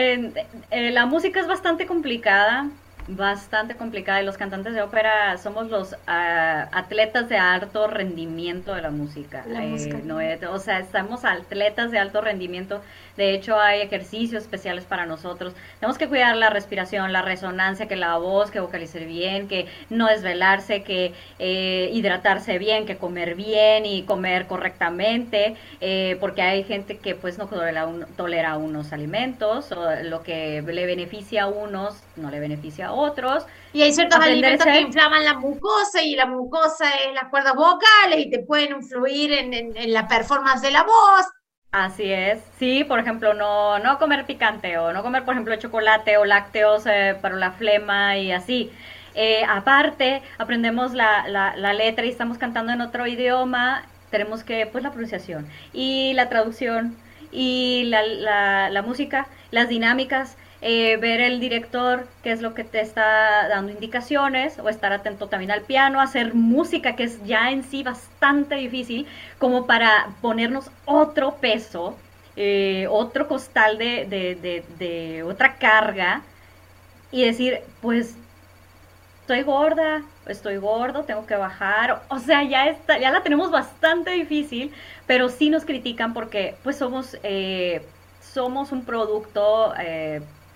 la 0.70 1.04
música 1.04 1.40
es 1.40 1.46
bastante 1.46 1.86
complicada 1.86 2.70
bastante 3.08 3.74
complicada 3.74 4.22
y 4.22 4.26
los 4.26 4.36
cantantes 4.36 4.74
de 4.74 4.82
ópera 4.82 5.36
somos 5.38 5.70
los 5.70 5.96
ah, 6.06 6.68
atletas 6.72 7.28
de 7.28 7.38
alto 7.38 7.86
rendimiento 7.86 8.74
de 8.74 8.82
la 8.82 8.90
música. 8.90 9.44
Eh, 9.48 10.02
no 10.04 10.18
o 10.52 10.58
sea, 10.58 10.78
estamos 10.78 11.24
atletas 11.24 11.90
de 11.90 11.98
alto 11.98 12.20
rendimiento. 12.20 12.82
De 13.18 13.34
hecho, 13.34 13.58
hay 13.58 13.80
ejercicios 13.80 14.44
especiales 14.44 14.84
para 14.84 15.04
nosotros. 15.04 15.52
Tenemos 15.80 15.98
que 15.98 16.06
cuidar 16.08 16.37
la 16.37 16.50
respiración, 16.50 17.12
la 17.12 17.20
resonancia, 17.20 17.88
que 17.88 17.96
la 17.96 18.16
voz, 18.16 18.52
que 18.52 18.60
vocalizar 18.60 19.04
bien, 19.04 19.48
que 19.48 19.66
no 19.90 20.06
desvelarse, 20.06 20.84
que 20.84 21.12
eh, 21.40 21.90
hidratarse 21.92 22.58
bien, 22.58 22.87
que 22.87 22.96
comer 22.96 23.34
bien 23.34 23.84
y 23.87 24.04
comer 24.04 24.46
correctamente, 24.46 25.56
eh, 25.80 26.16
porque 26.20 26.42
hay 26.42 26.62
gente 26.62 26.98
que 26.98 27.16
pues 27.16 27.38
no 27.38 27.48
tolera, 27.48 27.88
tolera 28.16 28.56
unos 28.56 28.92
alimentos, 28.92 29.72
o 29.72 30.02
lo 30.04 30.22
que 30.22 30.62
le 30.62 30.87
beneficia 30.87 31.42
a 31.42 31.46
unos 31.48 32.00
no 32.14 32.30
le 32.30 32.38
beneficia 32.38 32.87
a 32.87 32.92
otros. 32.92 33.44
Y 33.72 33.82
hay 33.82 33.92
ciertos 33.92 34.20
alimentos 34.20 34.64
que 34.64 34.80
inflaman 34.80 35.25
la 35.25 35.34
mucosa 35.34 36.02
y 36.02 36.14
la 36.14 36.26
mucosa 36.26 36.88
es 37.04 37.14
las 37.14 37.28
cuerdas 37.30 37.54
vocales 37.56 38.18
y 38.18 38.30
te 38.30 38.38
pueden 38.38 38.76
influir 38.76 39.32
en, 39.32 39.92
la 39.92 40.06
performance 40.06 40.62
de 40.62 40.70
la 40.70 40.84
voz. 40.84 41.26
Así 41.70 42.10
es, 42.10 42.42
sí, 42.58 42.82
por 42.84 42.98
ejemplo, 42.98 43.34
no, 43.34 43.78
no 43.78 43.98
comer 43.98 44.25
picante 44.25 44.78
o 44.78 44.92
no 44.94 45.02
comer, 45.02 45.25
por 45.25 45.34
ejemplo, 45.34 45.54
chocolate 45.56 46.16
o 46.16 46.25
lácteos 46.25 46.87
eh, 46.87 47.14
para 47.20 47.37
la 47.37 47.52
flema 47.52 48.16
y 48.16 48.32
así. 48.32 48.70
Eh, 49.14 49.44
aparte, 49.46 50.22
aprendemos 50.38 50.94
la, 50.94 51.28
la, 51.28 51.72
letra 51.75 52.06
y 52.06 52.08
estamos 52.08 52.38
cantando 52.38 52.72
en 52.72 52.80
otro 52.80 53.06
idioma, 53.06 53.84
tenemos 54.10 54.44
que, 54.44 54.66
pues, 54.66 54.82
la 54.82 54.92
pronunciación 54.92 55.46
y 55.75 56.14
la 56.14 56.30
traducción 56.30 56.96
y 57.32 57.84
la, 57.88 58.70
la 58.70 58.82
música, 58.82 59.26
las 59.50 59.68
dinámicas. 59.68 60.38
Eh, 60.60 60.96
ver 60.96 61.20
el 61.20 61.38
director 61.38 62.08
qué 62.24 62.32
es 62.32 62.40
lo 62.42 62.52
que 62.52 62.64
te 62.64 62.80
está 62.80 63.46
dando 63.48 63.70
indicaciones 63.70 64.58
o 64.58 64.68
estar 64.68 64.92
atento 64.92 65.28
también 65.28 65.52
al 65.52 65.62
piano, 65.62 66.00
hacer 66.00 66.34
música 66.34 66.96
que 66.96 67.04
es 67.04 67.24
ya 67.24 67.52
en 67.52 67.62
sí 67.62 67.84
bastante 67.84 68.56
difícil 68.56 69.06
como 69.38 69.66
para 69.66 70.08
ponernos 70.20 70.68
otro 70.84 71.36
peso, 71.36 71.96
eh, 72.34 72.88
otro 72.90 73.28
costal 73.28 73.78
de, 73.78 74.64
de, 74.78 75.22
otra 75.22 75.54
carga 75.58 76.22
y 77.12 77.24
decir, 77.24 77.60
pues 77.80 78.16
estoy 79.20 79.42
gorda, 79.42 80.02
estoy 80.26 80.56
gordo, 80.56 81.04
tengo 81.04 81.24
que 81.24 81.36
bajar, 81.36 82.02
o 82.08 82.18
sea, 82.18 82.42
ya 82.42 82.66
está, 82.66 82.98
ya 82.98 83.12
la 83.12 83.22
tenemos 83.22 83.52
bastante 83.52 84.10
difícil, 84.10 84.72
pero 85.06 85.28
sí 85.28 85.50
nos 85.50 85.64
critican 85.64 86.14
porque 86.14 86.56
pues 86.64 86.76
somos, 86.76 87.16
eh, 87.22 87.80
somos 88.20 88.72
un 88.72 88.84
producto 88.84 89.72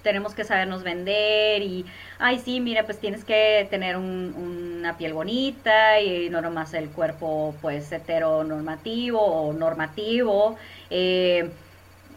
tenemos 0.02 0.34
que 0.34 0.44
sabernos 0.44 0.82
vender 0.82 1.62
y, 1.62 1.86
ay, 2.18 2.38
sí, 2.38 2.60
mira, 2.60 2.84
pues 2.84 2.98
tienes 3.00 3.24
que 3.24 3.66
tener 3.70 3.96
una 3.96 4.96
piel 4.98 5.12
bonita 5.14 6.00
y 6.00 6.28
no 6.30 6.40
nomás 6.42 6.74
el 6.74 6.90
cuerpo, 6.90 7.54
pues, 7.60 7.90
heteronormativo 7.92 9.20
o 9.20 9.52
normativo. 9.52 10.56
Eh, 10.90 11.50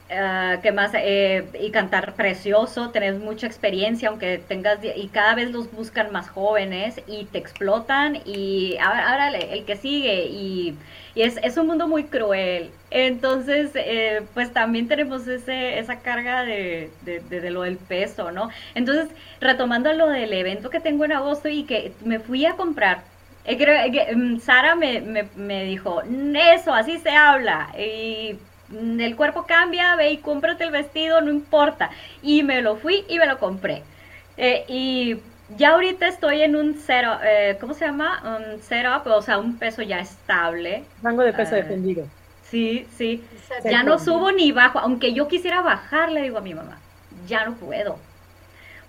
Uh, 0.07 0.61
¿Qué 0.61 0.71
más? 0.71 0.91
Eh, 0.93 1.47
y 1.59 1.71
cantar 1.71 2.13
precioso, 2.13 2.91
tenés 2.91 3.17
mucha 3.17 3.47
experiencia, 3.47 4.09
aunque 4.09 4.37
tengas, 4.37 4.77
y 4.83 5.07
cada 5.07 5.33
vez 5.33 5.49
los 5.49 5.71
buscan 5.71 6.11
más 6.11 6.29
jóvenes 6.29 7.01
y 7.07 7.25
te 7.25 7.39
explotan 7.39 8.17
y 8.23 8.77
ahora, 8.77 9.29
el 9.29 9.65
que 9.65 9.75
sigue 9.75 10.25
y, 10.25 10.77
es, 11.15 11.37
es, 11.41 11.57
un 11.57 11.67
mundo 11.67 11.87
muy 11.87 12.03
cruel. 12.03 12.69
Entonces, 12.91 13.71
eh, 13.73 14.21
pues 14.35 14.53
también 14.53 14.87
tenemos 14.87 15.27
ese, 15.27 15.79
esa 15.79 15.99
carga 16.01 16.43
de, 16.43 16.91
de, 17.01 17.21
de, 17.21 17.49
lo 17.49 17.63
del 17.63 17.77
peso, 17.77 18.31
¿no? 18.31 18.49
Entonces, 18.75 19.07
retomando 19.41 19.91
lo 19.93 20.09
del 20.09 20.33
evento 20.33 20.69
que 20.69 20.79
tengo 20.79 21.05
en 21.05 21.13
agosto 21.13 21.49
y 21.49 21.63
que 21.63 21.93
me 22.03 22.19
fui 22.19 22.45
a 22.45 22.53
comprar 22.53 23.01
eh, 23.45 24.15
mm, 24.15 24.39
Sara 24.39 24.75
me, 24.75 25.01
me, 25.01 25.27
me, 25.35 25.63
dijo, 25.65 26.01
eso, 26.55 26.73
así 26.73 26.97
se 26.99 27.11
habla. 27.11 27.69
Y 27.77 28.37
el 28.71 29.15
cuerpo 29.15 29.45
cambia, 29.45 29.95
ve 29.95 30.11
y 30.11 30.17
cómprate 30.17 30.63
el 30.63 30.71
vestido, 30.71 31.21
no 31.21 31.31
importa. 31.31 31.89
Y 32.21 32.43
me 32.43 32.61
lo 32.61 32.77
fui 32.77 33.05
y 33.07 33.19
me 33.19 33.25
lo 33.25 33.37
compré. 33.37 33.83
Eh, 34.37 34.65
y 34.67 35.17
ya 35.57 35.71
ahorita 35.71 36.07
estoy 36.07 36.41
en 36.41 36.55
un 36.55 36.75
cero, 36.75 37.17
eh, 37.23 37.57
¿cómo 37.59 37.73
se 37.73 37.85
llama? 37.85 38.21
Un 38.37 38.61
setup, 38.61 39.07
o 39.07 39.21
sea, 39.21 39.37
un 39.37 39.57
peso 39.57 39.81
ya 39.81 39.99
estable. 39.99 40.83
Rango 41.01 41.23
de 41.23 41.33
peso 41.33 41.55
eh, 41.55 41.61
defendido. 41.61 42.05
Sí, 42.49 42.87
sí. 42.97 43.23
Ya 43.63 43.83
no 43.83 43.99
subo 43.99 44.31
ni 44.31 44.51
bajo, 44.51 44.79
aunque 44.79 45.13
yo 45.13 45.27
quisiera 45.27 45.61
bajar, 45.61 46.11
le 46.11 46.21
digo 46.21 46.37
a 46.37 46.41
mi 46.41 46.53
mamá, 46.53 46.77
ya 47.27 47.45
no 47.45 47.55
puedo 47.55 47.97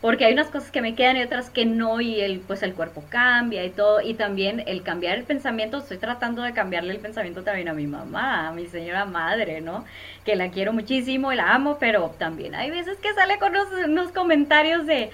porque 0.00 0.26
hay 0.26 0.34
unas 0.34 0.48
cosas 0.48 0.70
que 0.70 0.82
me 0.82 0.94
quedan 0.94 1.16
y 1.16 1.22
otras 1.22 1.50
que 1.50 1.64
no 1.64 2.00
y 2.00 2.20
el 2.20 2.40
pues 2.40 2.62
el 2.62 2.74
cuerpo 2.74 3.02
cambia 3.08 3.64
y 3.64 3.70
todo 3.70 4.00
y 4.00 4.14
también 4.14 4.62
el 4.66 4.82
cambiar 4.82 5.16
el 5.16 5.24
pensamiento 5.24 5.78
estoy 5.78 5.98
tratando 5.98 6.42
de 6.42 6.52
cambiarle 6.52 6.92
el 6.92 7.00
pensamiento 7.00 7.42
también 7.42 7.68
a 7.68 7.72
mi 7.72 7.86
mamá 7.86 8.48
a 8.48 8.52
mi 8.52 8.66
señora 8.66 9.04
madre 9.06 9.60
no 9.60 9.84
que 10.24 10.36
la 10.36 10.50
quiero 10.50 10.72
muchísimo 10.72 11.32
y 11.32 11.36
la 11.36 11.54
amo 11.54 11.78
pero 11.80 12.14
también 12.18 12.54
hay 12.54 12.70
veces 12.70 12.98
que 12.98 13.14
sale 13.14 13.38
con 13.38 13.52
unos, 13.86 14.12
comentarios 14.12 14.86
de 14.86 15.10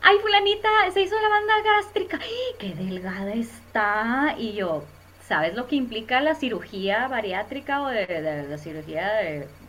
ay 0.00 0.16
fulanita 0.22 0.68
se 0.92 1.02
hizo 1.02 1.14
la 1.20 1.28
banda 1.28 1.54
gástrica 1.64 2.18
qué 2.58 2.70
delgada 2.70 3.34
está 3.34 4.34
y 4.38 4.54
yo 4.54 4.82
sabes 5.28 5.54
lo 5.54 5.66
que 5.66 5.76
implica 5.76 6.20
la 6.22 6.34
cirugía 6.34 7.06
bariátrica 7.06 7.82
o 7.82 7.88
de, 7.88 8.46
la 8.48 8.58
cirugía 8.58 9.10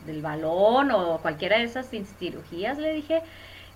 del 0.05 0.21
balón 0.21 0.91
o 0.91 1.19
cualquiera 1.21 1.57
de 1.57 1.65
esas 1.65 1.89
cirugías 2.17 2.77
le 2.77 2.93
dije 2.93 3.21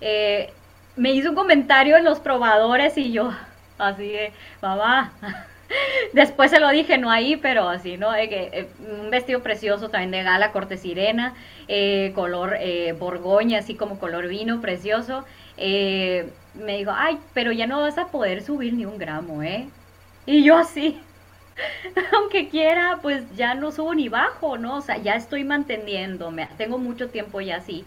eh, 0.00 0.52
me 0.98 1.12
hizo 1.12 1.30
un 1.30 1.36
comentario 1.36 1.96
en 1.96 2.04
los 2.04 2.18
probadores 2.18 2.98
y 2.98 3.12
yo, 3.12 3.32
así 3.78 4.08
de, 4.08 4.32
mamá. 4.60 5.12
Después 6.12 6.50
se 6.50 6.60
lo 6.60 6.70
dije, 6.70 6.96
no 6.98 7.10
ahí, 7.10 7.36
pero 7.36 7.68
así, 7.68 7.96
¿no? 7.98 8.12
que, 8.12 8.50
eh, 8.52 8.68
un 9.02 9.10
vestido 9.10 9.42
precioso 9.42 9.90
también 9.90 10.10
de 10.10 10.22
gala, 10.22 10.50
corte 10.50 10.76
sirena, 10.76 11.34
eh, 11.68 12.12
color 12.14 12.56
eh, 12.58 12.94
borgoña, 12.98 13.58
así 13.58 13.74
como 13.74 13.98
color 13.98 14.28
vino, 14.28 14.60
precioso. 14.60 15.24
me 15.56 16.76
dijo, 16.78 16.90
ay, 16.94 17.18
pero 17.34 17.52
ya 17.52 17.66
no 17.66 17.80
vas 17.80 17.98
a 17.98 18.08
poder 18.08 18.42
subir 18.42 18.72
ni 18.74 18.86
un 18.86 18.98
gramo, 18.98 19.42
¿eh? 19.42 19.68
Y 20.26 20.42
yo 20.42 20.56
así, 20.56 21.00
aunque 22.16 22.48
quiera, 22.48 22.98
pues 23.02 23.24
ya 23.36 23.54
no 23.54 23.70
subo 23.70 23.94
ni 23.94 24.08
bajo, 24.08 24.56
¿no? 24.58 24.76
O 24.76 24.80
sea, 24.80 24.96
ya 24.96 25.14
estoy 25.16 25.44
manteniéndome, 25.44 26.48
tengo 26.56 26.78
mucho 26.78 27.08
tiempo 27.10 27.40
ya 27.40 27.56
así 27.56 27.84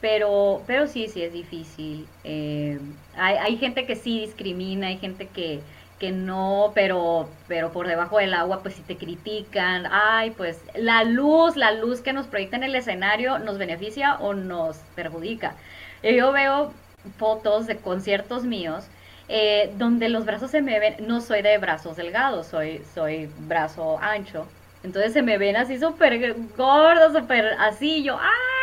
pero, 0.00 0.62
pero 0.66 0.86
sí, 0.86 1.08
sí 1.08 1.22
es 1.22 1.32
difícil. 1.32 2.06
Eh, 2.24 2.78
hay, 3.16 3.36
hay, 3.36 3.56
gente 3.56 3.86
que 3.86 3.96
sí 3.96 4.20
discrimina, 4.20 4.88
hay 4.88 4.98
gente 4.98 5.26
que, 5.28 5.60
que 5.98 6.12
no, 6.12 6.72
pero, 6.74 7.28
pero 7.48 7.72
por 7.72 7.86
debajo 7.88 8.18
del 8.18 8.34
agua 8.34 8.62
pues 8.62 8.74
si 8.74 8.82
te 8.82 8.96
critican, 8.96 9.86
ay, 9.90 10.30
pues 10.30 10.60
la 10.74 11.04
luz, 11.04 11.56
la 11.56 11.72
luz 11.72 12.00
que 12.00 12.12
nos 12.12 12.26
proyecta 12.26 12.56
en 12.56 12.64
el 12.64 12.74
escenario 12.74 13.38
nos 13.38 13.58
beneficia 13.58 14.16
o 14.16 14.34
nos 14.34 14.76
perjudica. 14.94 15.54
Yo 16.02 16.32
veo 16.32 16.72
fotos 17.18 17.66
de 17.66 17.76
conciertos 17.76 18.44
míos 18.44 18.84
eh, 19.28 19.72
donde 19.76 20.08
los 20.08 20.24
brazos 20.24 20.50
se 20.50 20.62
me 20.62 20.78
ven, 20.78 20.96
no 21.00 21.20
soy 21.20 21.42
de 21.42 21.58
brazos 21.58 21.96
delgados, 21.96 22.46
soy, 22.46 22.82
soy 22.94 23.28
brazo 23.40 23.98
ancho, 24.00 24.46
entonces 24.84 25.12
se 25.12 25.22
me 25.22 25.36
ven 25.36 25.56
así 25.56 25.78
súper 25.78 26.36
gordos, 26.56 27.12
súper 27.12 27.56
así, 27.58 28.04
yo, 28.04 28.18
ah, 28.20 28.55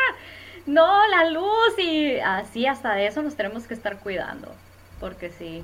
no, 0.65 1.07
la 1.07 1.29
luz 1.29 1.77
y 1.77 2.19
así 2.19 2.65
hasta 2.65 2.93
de 2.93 3.07
eso 3.07 3.21
nos 3.21 3.35
tenemos 3.35 3.67
que 3.67 3.73
estar 3.73 3.97
cuidando, 3.99 4.53
porque 4.99 5.29
sí, 5.29 5.63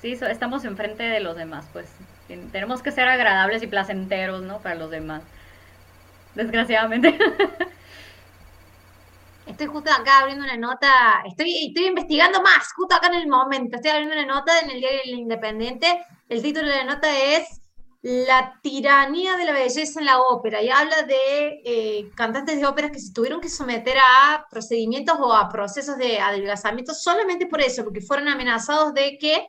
sí, 0.00 0.12
estamos 0.12 0.64
enfrente 0.64 1.02
de 1.04 1.20
los 1.20 1.36
demás, 1.36 1.66
pues 1.72 1.86
tenemos 2.52 2.82
que 2.82 2.90
ser 2.90 3.08
agradables 3.08 3.62
y 3.62 3.68
placenteros, 3.68 4.42
¿no? 4.42 4.58
Para 4.58 4.74
los 4.74 4.90
demás, 4.90 5.22
desgraciadamente. 6.34 7.16
Estoy 9.46 9.68
justo 9.68 9.92
acá 9.92 10.18
abriendo 10.18 10.44
una 10.44 10.56
nota, 10.56 11.22
estoy, 11.24 11.68
estoy 11.68 11.86
investigando 11.86 12.42
más, 12.42 12.72
justo 12.74 12.96
acá 12.96 13.06
en 13.06 13.14
el 13.14 13.28
momento, 13.28 13.76
estoy 13.76 13.92
abriendo 13.92 14.16
una 14.16 14.26
nota 14.26 14.58
en 14.58 14.70
el 14.70 14.80
diario 14.80 15.00
El 15.04 15.14
Independiente, 15.20 16.04
el 16.28 16.42
título 16.42 16.68
de 16.68 16.78
la 16.78 16.84
nota 16.84 17.16
es 17.16 17.60
la 18.02 18.58
tiranía 18.62 19.36
de 19.36 19.44
la 19.44 19.52
belleza 19.52 20.00
en 20.00 20.06
la 20.06 20.20
ópera 20.20 20.62
y 20.62 20.68
habla 20.68 21.02
de 21.02 21.60
eh, 21.64 22.10
cantantes 22.14 22.56
de 22.58 22.66
óperas 22.66 22.90
que 22.92 23.00
se 23.00 23.12
tuvieron 23.12 23.40
que 23.40 23.48
someter 23.48 23.96
a 23.98 24.46
procedimientos 24.50 25.16
o 25.18 25.32
a 25.32 25.48
procesos 25.48 25.96
de 25.96 26.18
adelgazamiento 26.18 26.94
solamente 26.94 27.46
por 27.46 27.60
eso, 27.60 27.82
porque 27.84 28.00
fueron 28.00 28.28
amenazados 28.28 28.94
de 28.94 29.18
que 29.18 29.46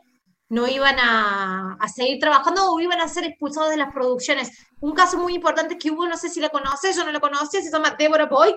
no 0.50 0.68
iban 0.68 0.96
a, 1.00 1.78
seguir 1.94 2.20
trabajando 2.20 2.72
o 2.72 2.80
iban 2.80 3.02
a 3.02 3.08
ser 3.08 3.26
expulsados 3.26 3.70
de 3.70 3.78
las 3.78 3.94
producciones. 3.94 4.52
Un 4.80 4.94
caso 4.94 5.18
muy 5.18 5.36
importante 5.36 5.78
que 5.78 5.92
hubo, 5.92 6.08
no 6.08 6.18
sé 6.18 6.30
si 6.30 6.40
la 6.40 6.50
conoces, 6.50 6.96
yo 6.96 7.04
no 7.04 7.12
la 7.12 7.20
conocía, 7.20 7.62
se 7.62 7.72
llama 7.72 7.96
Deborah 7.98 8.28
Boyd, 8.28 8.56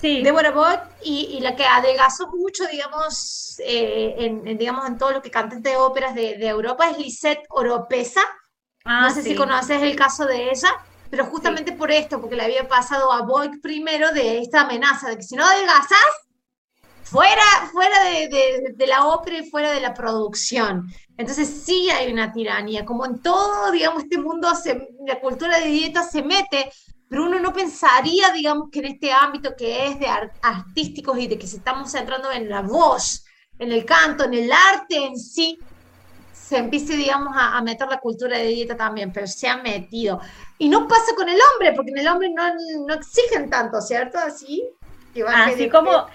Sí. 0.00 0.22
Deborah 0.22 0.50
Bott 0.50 0.80
y, 1.02 1.40
la 1.40 1.56
que 1.56 1.64
adelgazó 1.64 2.28
mucho, 2.28 2.66
digamos, 2.66 3.58
eh, 3.64 4.14
en, 4.18 4.58
digamos, 4.58 4.86
en 4.86 4.98
todo 4.98 5.12
lo 5.12 5.22
que 5.22 5.30
cantantes 5.30 5.62
de 5.62 5.76
óperas 5.76 6.14
de, 6.14 6.46
Europa 6.46 6.90
es 6.90 6.98
Lisette 6.98 7.44
Oropesa. 7.48 8.20
Ah, 8.84 9.08
no 9.08 9.10
sé 9.10 9.22
si 9.22 9.34
conoces 9.34 9.82
el 9.82 9.96
caso 9.96 10.26
de 10.26 10.50
ella, 10.50 10.68
pero 11.10 11.24
justamente 11.26 11.72
por 11.72 11.90
esto, 11.90 12.20
porque 12.20 12.36
le 12.36 12.44
había 12.44 12.68
pasado 12.68 13.10
a 13.10 13.22
Boyd 13.22 13.60
primero 13.62 14.12
de 14.12 14.38
esta 14.40 14.62
amenaza 14.62 15.08
de 15.08 15.16
que 15.16 15.22
si 15.22 15.34
no 15.34 15.44
adelgazas, 15.44 15.98
fuera, 17.02 17.42
fuera 17.72 18.04
de, 18.04 18.74
de, 18.76 18.86
la 18.86 19.06
ópera 19.06 19.38
y 19.38 19.48
fuera 19.48 19.70
de 19.70 19.80
la 19.80 19.94
producción. 19.94 20.86
Entonces 21.16 21.62
sí 21.64 21.88
hay 21.90 22.12
una 22.12 22.32
tiranía, 22.32 22.84
como 22.84 23.06
en 23.06 23.22
todo, 23.22 23.70
digamos, 23.70 24.02
este 24.02 24.18
mundo, 24.18 24.54
se, 24.54 24.88
la 25.06 25.20
cultura 25.20 25.58
de 25.58 25.66
dieta 25.66 26.02
se 26.02 26.22
mete 26.22 26.70
pero 27.08 27.24
uno 27.24 27.38
no 27.38 27.52
pensaría, 27.52 28.30
digamos, 28.32 28.68
que 28.70 28.80
en 28.80 28.86
este 28.86 29.12
ámbito 29.12 29.54
que 29.56 29.86
es 29.86 30.00
de 30.00 30.08
artísticos 30.42 31.18
y 31.18 31.28
de 31.28 31.38
que 31.38 31.46
se 31.46 31.58
estamos 31.58 31.90
centrando 31.90 32.32
en 32.32 32.48
la 32.48 32.62
voz, 32.62 33.24
en 33.58 33.72
el 33.72 33.84
canto, 33.84 34.24
en 34.24 34.34
el 34.34 34.50
arte 34.52 34.96
en 35.04 35.16
sí, 35.16 35.58
se 36.32 36.58
empiece, 36.58 36.96
digamos, 36.96 37.34
a, 37.36 37.60
meter 37.62 37.88
la 37.88 37.98
cultura 37.98 38.38
de 38.38 38.46
dieta 38.46 38.76
también, 38.76 39.12
pero 39.12 39.26
se 39.26 39.48
ha 39.48 39.56
metido. 39.56 40.20
Y 40.58 40.68
no 40.68 40.86
pasa 40.86 41.14
con 41.16 41.28
el 41.28 41.38
hombre, 41.52 41.72
porque 41.74 41.90
en 41.90 41.98
el 41.98 42.08
hombre 42.08 42.30
no, 42.30 42.44
no 42.86 42.94
exigen 42.94 43.50
tanto, 43.50 43.80
¿cierto? 43.80 44.18
Así, 44.18 44.64
que 45.12 45.24
así 45.24 45.68
como, 45.68 46.06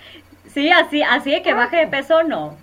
sí, 0.54 0.70
así, 0.72 1.02
así 1.02 1.32
de 1.32 1.42
que 1.42 1.54
baje 1.54 1.78
de 1.78 1.88
peso, 1.88 2.24
no. 2.24 2.58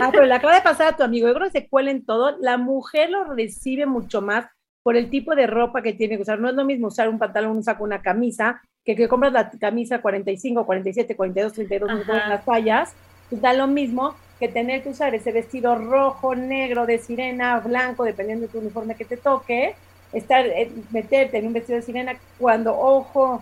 Ah, 0.00 0.10
pero 0.10 0.26
le 0.26 0.34
acaba 0.34 0.54
de 0.54 0.62
pasar 0.62 0.88
a 0.88 0.96
tu 0.96 1.02
amigo, 1.02 1.28
yo 1.28 1.34
creo 1.34 1.50
que 1.50 1.60
se 1.60 1.68
cuelen 1.68 2.04
todo, 2.04 2.36
la 2.40 2.58
mujer 2.58 3.10
lo 3.10 3.24
recibe 3.24 3.86
mucho 3.86 4.20
más 4.20 4.46
por 4.82 4.96
el 4.96 5.10
tipo 5.10 5.34
de 5.34 5.46
ropa 5.46 5.82
que 5.82 5.92
tiene 5.92 6.16
que 6.16 6.22
usar. 6.22 6.38
No 6.38 6.48
es 6.48 6.54
lo 6.54 6.64
mismo 6.64 6.88
usar 6.88 7.08
un 7.08 7.18
pantalón, 7.18 7.56
un 7.56 7.62
saco, 7.62 7.84
una 7.84 8.02
camisa, 8.02 8.60
que 8.84 8.96
que 8.96 9.08
compras 9.08 9.32
la 9.32 9.50
camisa 9.50 10.00
45, 10.00 10.66
47, 10.66 11.16
42, 11.16 11.52
32, 11.52 11.90
en 11.90 12.06
las 12.08 12.44
tallas, 12.44 12.92
pues 13.30 13.40
da 13.40 13.52
lo 13.52 13.66
mismo 13.66 14.14
que 14.38 14.48
tener 14.48 14.82
que 14.82 14.88
usar 14.88 15.14
ese 15.14 15.30
vestido 15.30 15.76
rojo, 15.76 16.34
negro, 16.34 16.84
de 16.84 16.98
sirena, 16.98 17.60
blanco, 17.60 18.04
dependiendo 18.04 18.46
de 18.46 18.52
tu 18.52 18.58
uniforme 18.58 18.96
que 18.96 19.04
te 19.04 19.16
toque, 19.16 19.76
estar, 20.12 20.44
eh, 20.46 20.70
meterte 20.90 21.38
en 21.38 21.46
un 21.46 21.52
vestido 21.52 21.76
de 21.76 21.82
sirena 21.84 22.16
cuando, 22.38 22.76
ojo, 22.76 23.40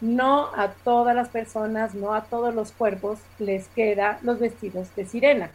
no 0.00 0.46
a 0.56 0.68
todas 0.82 1.14
las 1.14 1.28
personas, 1.28 1.94
no 1.94 2.14
a 2.14 2.22
todos 2.22 2.54
los 2.54 2.72
cuerpos 2.72 3.18
les 3.38 3.68
queda 3.68 4.18
los 4.22 4.40
vestidos 4.40 4.94
de 4.96 5.04
sirena, 5.04 5.50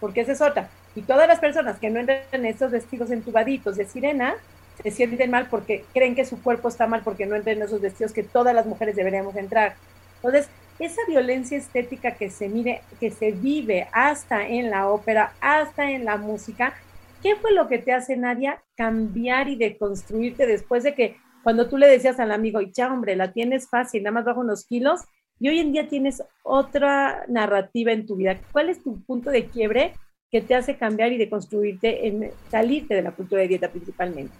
porque 0.00 0.22
esa 0.22 0.32
es 0.32 0.40
otra. 0.40 0.70
Y 0.94 1.02
todas 1.02 1.28
las 1.28 1.38
personas 1.38 1.78
que 1.78 1.90
no 1.90 2.00
entran 2.00 2.20
en 2.32 2.46
esos 2.46 2.70
vestidos 2.70 3.10
entubaditos 3.10 3.76
de 3.76 3.86
sirena, 3.86 4.34
se 4.82 4.90
sienten 4.90 5.30
mal 5.30 5.48
porque 5.50 5.84
creen 5.92 6.14
que 6.14 6.24
su 6.24 6.42
cuerpo 6.42 6.68
está 6.68 6.86
mal 6.86 7.02
porque 7.04 7.26
no 7.26 7.36
entran 7.36 7.56
en 7.56 7.62
esos 7.62 7.80
vestidos 7.80 8.12
que 8.12 8.22
todas 8.22 8.54
las 8.54 8.66
mujeres 8.66 8.96
deberíamos 8.96 9.36
entrar. 9.36 9.74
Entonces, 10.16 10.48
esa 10.78 11.02
violencia 11.06 11.58
estética 11.58 12.12
que 12.12 12.30
se 12.30 12.48
mire, 12.48 12.82
que 12.98 13.10
se 13.10 13.32
vive 13.32 13.88
hasta 13.92 14.46
en 14.46 14.70
la 14.70 14.88
ópera, 14.88 15.32
hasta 15.40 15.90
en 15.90 16.04
la 16.04 16.16
música, 16.16 16.74
¿qué 17.22 17.36
fue 17.36 17.52
lo 17.52 17.68
que 17.68 17.78
te 17.78 17.92
hace, 17.92 18.16
Nadia, 18.16 18.62
cambiar 18.76 19.48
y 19.48 19.56
deconstruirte 19.56 20.46
después 20.46 20.82
de 20.82 20.94
que 20.94 21.16
cuando 21.42 21.68
tú 21.68 21.76
le 21.76 21.88
decías 21.88 22.20
al 22.20 22.30
amigo, 22.30 22.60
y 22.60 22.72
ya 22.72 22.92
hombre, 22.92 23.16
la 23.16 23.32
tienes 23.32 23.68
fácil, 23.68 24.02
nada 24.02 24.14
más 24.14 24.24
bajo 24.24 24.40
unos 24.40 24.64
kilos, 24.64 25.02
y 25.38 25.48
hoy 25.48 25.58
en 25.58 25.72
día 25.72 25.88
tienes 25.88 26.22
otra 26.44 27.24
narrativa 27.28 27.92
en 27.92 28.06
tu 28.06 28.16
vida? 28.16 28.38
¿Cuál 28.52 28.68
es 28.68 28.82
tu 28.82 29.02
punto 29.02 29.30
de 29.30 29.46
quiebre 29.46 29.92
que 30.30 30.40
te 30.40 30.54
hace 30.54 30.76
cambiar 30.76 31.12
y 31.12 31.18
deconstruirte 31.18 32.06
en 32.06 32.30
salirte 32.50 32.94
de 32.94 33.02
la 33.02 33.10
cultura 33.10 33.42
de 33.42 33.48
dieta 33.48 33.68
principalmente? 33.68 34.32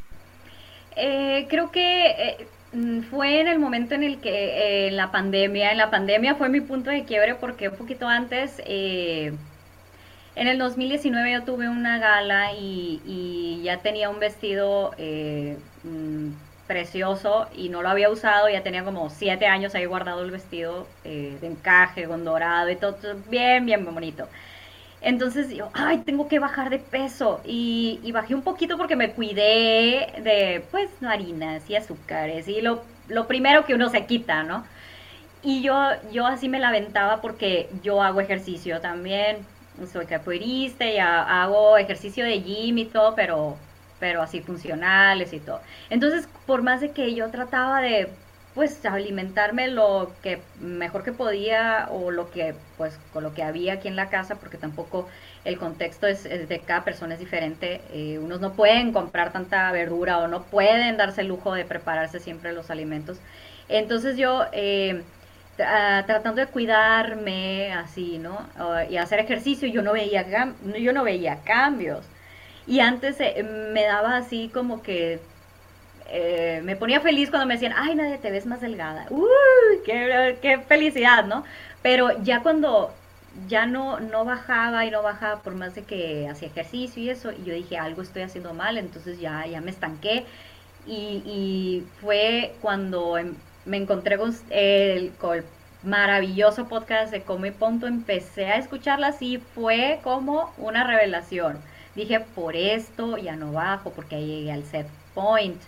Eh, 0.96 1.46
creo 1.48 1.70
que 1.70 2.07
eh, 2.07 2.46
mm, 2.72 3.02
fue 3.05 3.40
en 3.40 3.48
el 3.48 3.59
momento 3.59 3.94
en 3.94 4.02
el 4.02 4.20
que 4.20 4.88
eh, 4.88 4.90
la 4.90 5.11
pandemia, 5.11 5.72
en 5.72 5.78
la 5.78 5.90
pandemia 5.90 6.35
fue 6.35 6.48
mi 6.48 6.61
punto 6.61 6.90
de 6.90 7.05
quiebre 7.05 7.35
porque 7.35 7.68
un 7.68 7.76
poquito 7.76 8.09
antes, 8.09 8.61
eh, 8.66 9.33
en 10.35 10.48
el 10.48 10.59
2019 10.59 11.33
yo 11.33 11.42
tuve 11.44 11.68
una 11.68 11.98
gala 11.98 12.52
y, 12.55 13.61
ya 13.62 13.78
tenía 13.78 14.11
un 14.11 14.18
vestido 14.18 14.92
eh, 14.98 15.57
mm, 15.85 16.31
precioso 16.66 17.48
y 17.57 17.68
no 17.68 17.83
lo 17.83 17.88
había 17.90 18.11
usado, 18.11 18.48
ya 18.48 18.62
tenía 18.62 18.85
como 18.85 19.11
siete 19.11 19.46
años 19.46 19.74
ahí 19.74 19.85
guardado 19.85 20.22
el 20.24 20.31
vestido 20.31 20.87
de 21.05 21.38
encaje, 21.42 22.07
con 22.07 22.24
dorado 22.24 22.70
y 22.70 22.76
todo, 22.76 22.96
bien, 23.28 23.66
bien 23.66 23.85
bonito. 23.85 24.28
Entonces 25.02 25.50
yo, 25.50 25.68
ay, 25.74 25.98
tengo 25.98 26.28
que 26.28 26.38
bajar 26.38 26.70
de 26.70 26.78
peso. 26.78 27.40
Y, 27.44 28.10
bajé 28.12 28.34
un 28.34 28.42
poquito 28.42 28.78
porque 28.78 28.96
me 28.96 29.12
cuidé 29.12 30.12
de, 30.22 30.64
pues, 30.70 30.90
harinas 31.02 31.68
y 31.68 31.76
azúcares 31.76 32.48
y 32.48 32.60
lo, 32.60 32.82
lo 33.08 33.26
primero 33.26 33.64
que 33.66 33.74
uno 33.74 33.90
se 33.90 34.06
quita, 34.06 34.42
¿no? 34.44 34.64
Y 35.42 35.62
yo, 35.62 35.74
yo 36.12 36.26
así 36.26 36.48
me 36.48 36.60
la 36.60 36.68
aventaba 36.68 37.20
porque 37.20 37.68
yo 37.82 38.02
hago 38.02 38.20
ejercicio 38.20 38.80
también. 38.80 39.38
Soy 39.92 40.06
capoeirista 40.06 40.84
y 40.86 40.98
hago 40.98 41.76
ejercicio 41.78 42.24
de 42.24 42.40
gym 42.42 42.78
y 42.78 42.84
todo, 42.84 43.14
pero, 43.16 43.56
pero 43.98 44.22
así 44.22 44.40
funcionales 44.40 45.32
y 45.32 45.40
todo. 45.40 45.60
Entonces, 45.90 46.28
por 46.46 46.62
más 46.62 46.80
de 46.80 46.92
que 46.92 47.14
yo 47.14 47.30
trataba 47.30 47.80
de 47.80 48.08
pues 48.54 48.84
alimentarme 48.84 49.68
lo 49.68 50.12
que 50.22 50.40
mejor 50.60 51.04
que 51.04 51.12
podía 51.12 51.88
o 51.90 52.10
lo 52.10 52.30
que 52.30 52.54
pues 52.76 52.98
con 53.12 53.22
lo 53.22 53.32
que 53.34 53.42
había 53.42 53.74
aquí 53.74 53.88
en 53.88 53.96
la 53.96 54.10
casa 54.10 54.36
porque 54.36 54.58
tampoco 54.58 55.08
el 55.44 55.58
contexto 55.58 56.06
es, 56.06 56.24
de 56.24 56.62
cada 56.66 56.84
persona 56.84 57.14
es 57.14 57.20
diferente. 57.20 57.80
Eh, 57.92 58.18
unos 58.18 58.40
no 58.40 58.52
pueden 58.52 58.92
comprar 58.92 59.32
tanta 59.32 59.72
verdura 59.72 60.18
o 60.18 60.28
no 60.28 60.42
pueden 60.44 60.96
darse 60.96 61.22
el 61.22 61.28
lujo 61.28 61.54
de 61.54 61.64
prepararse 61.64 62.20
siempre 62.20 62.52
los 62.52 62.70
alimentos. 62.70 63.18
Entonces 63.68 64.16
yo 64.16 64.44
eh, 64.52 65.02
tratando 65.56 66.40
de 66.40 66.46
cuidarme 66.46 67.72
así 67.72 68.18
no 68.18 68.48
y 68.90 68.96
hacer 68.96 69.20
ejercicio 69.20 69.68
yo 69.68 69.82
no 69.82 69.92
veía 69.92 70.26
yo 70.78 70.92
no 70.92 71.04
veía 71.04 71.42
cambios. 71.44 72.04
Y 72.66 72.80
antes 72.80 73.20
eh, 73.20 73.42
me 73.42 73.84
daba 73.84 74.16
así 74.16 74.50
como 74.52 74.82
que 74.82 75.20
eh, 76.14 76.61
me 76.62 76.77
ponía 76.77 77.01
feliz 77.01 77.31
cuando 77.31 77.46
me 77.46 77.55
decían, 77.55 77.72
ay, 77.75 77.94
nadie 77.94 78.18
te 78.18 78.31
ves 78.31 78.44
más 78.44 78.61
delgada. 78.61 79.07
¡Uy! 79.09 79.27
Qué, 79.83 80.61
felicidad, 80.68 81.25
¿no? 81.25 81.42
Pero 81.81 82.22
ya 82.22 82.42
cuando 82.42 82.92
ya 83.48 83.64
no, 83.64 83.98
no 83.98 84.27
bajaba 84.27 84.85
y 84.85 84.90
no 84.90 85.03
bajaba 85.03 85.40
por 85.40 85.55
más 85.55 85.75
de 85.75 85.85
que 85.85 86.29
hacía 86.29 86.48
ejercicio 86.48 87.03
y 87.03 87.09
eso, 87.09 87.33
y 87.33 87.44
yo 87.44 87.55
dije, 87.55 87.79
algo 87.79 88.03
estoy 88.03 88.22
haciendo 88.22 88.53
mal, 88.53 88.77
entonces 88.77 89.20
ya, 89.20 89.46
ya 89.46 89.62
me 89.62 89.70
estanqué. 89.70 90.27
Y, 90.87 91.85
fue 92.03 92.55
cuando 92.61 93.16
em, 93.16 93.35
me 93.64 93.79
encontré 93.79 94.18
con 94.18 94.35
el, 94.51 95.12
maravilloso 95.83 96.68
podcast 96.68 97.11
de 97.11 97.22
Come 97.22 97.53
Punto, 97.53 97.87
empecé 97.87 98.46
a 98.46 98.59
escucharlas 98.59 99.22
y 99.22 99.38
fue 99.38 100.01
como 100.05 100.53
una 100.59 100.85
revelación. 100.85 101.59
Dije, 101.94 102.20
por 102.20 102.55
esto 102.55 103.16
ya 103.16 103.35
no 103.37 103.53
bajo, 103.53 103.92
porque 103.92 104.16
ahí 104.16 104.27
llegué 104.27 104.53
al 104.53 104.64
set 104.64 104.87
point 105.14 105.61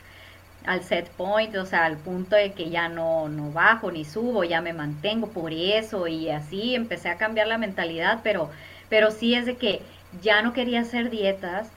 al 0.65 0.83
set 0.85 1.11
point, 1.17 1.55
o 1.57 1.67
sea, 1.67 1.85
al 1.85 1.99
punto 2.03 2.37
de 2.37 2.55
que 2.55 2.71
ya 2.71 2.89
no, 2.89 3.29
no 3.29 3.53
bajo 3.53 3.91
ni 3.93 4.05
subo, 4.05 4.45
ya 4.45 4.61
me 4.63 4.73
mantengo 4.73 5.33
por 5.33 5.53
eso 5.53 6.07
y 6.09 6.31
así 6.31 6.75
empecé 6.75 7.09
a 7.11 7.19
cambiar 7.19 7.47
la 7.49 7.59
mentalidad, 7.59 8.21
pero, 8.25 8.51
pero 8.89 9.11
sí 9.11 9.35
es 9.35 9.47
de 9.47 9.59
que 9.59 9.87
ya 10.13 10.43
no 10.43 10.53
quería 10.53 10.81
hacer 10.81 11.11
dietas 11.11 11.73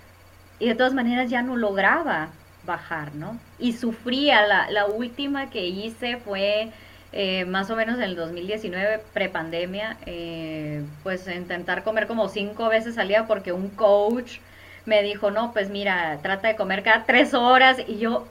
y 0.59 0.67
de 0.67 0.75
todas 0.75 0.93
maneras 0.93 1.29
ya 1.29 1.41
no 1.43 1.55
lograba 1.55 2.39
bajar, 2.63 3.13
¿no? 3.15 3.39
Y 3.57 3.73
sufría, 3.73 4.45
la, 4.45 4.69
la 4.71 4.85
última 4.87 5.49
que 5.49 5.67
hice 5.67 6.17
fue 6.17 6.73
eh, 7.11 7.45
más 7.45 7.69
o 7.69 7.75
menos 7.75 7.97
en 7.97 8.03
el 8.03 8.15
2019, 8.15 8.99
prepandemia, 9.13 10.01
eh, 10.05 10.89
pues 11.03 11.27
intentar 11.27 11.83
comer 11.83 12.07
como 12.07 12.27
cinco 12.29 12.67
veces 12.69 12.97
al 12.97 13.07
día 13.07 13.27
porque 13.27 13.51
un 13.53 13.69
coach 13.69 14.39
me 14.85 15.03
dijo, 15.03 15.31
no, 15.31 15.53
pues 15.53 15.69
mira, 15.69 16.19
trata 16.21 16.47
de 16.49 16.55
comer 16.55 16.83
cada 16.83 17.05
tres 17.05 17.33
horas 17.33 17.77
y 17.87 17.97
yo 17.99 18.27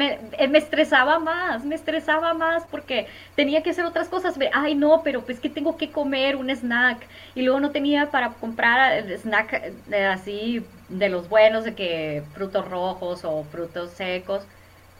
eh, 0.00 0.48
me, 0.48 0.58
estresaba 0.58 1.18
más, 1.18 1.64
me 1.64 1.74
estresaba 1.74 2.34
más 2.34 2.64
porque 2.70 3.06
tenía 3.36 3.62
que 3.62 3.70
hacer 3.70 3.84
otras 3.84 4.08
cosas. 4.08 4.36
Ay, 4.52 4.74
no, 4.74 5.02
pero 5.02 5.22
pues 5.22 5.40
que 5.40 5.48
tengo 5.48 5.76
que 5.76 5.90
comer 5.90 6.36
un 6.36 6.50
snack. 6.50 7.06
Y 7.34 7.42
luego 7.42 7.60
no 7.60 7.70
tenía 7.70 8.10
para 8.10 8.30
comprar 8.30 8.92
el 8.92 9.12
snack 9.12 9.72
de, 9.86 10.04
así 10.06 10.64
de 10.88 11.08
los 11.08 11.28
buenos, 11.28 11.64
de 11.64 11.74
que 11.74 12.22
frutos 12.34 12.68
rojos 12.68 13.24
o 13.24 13.44
frutos 13.44 13.90
secos. 13.92 14.42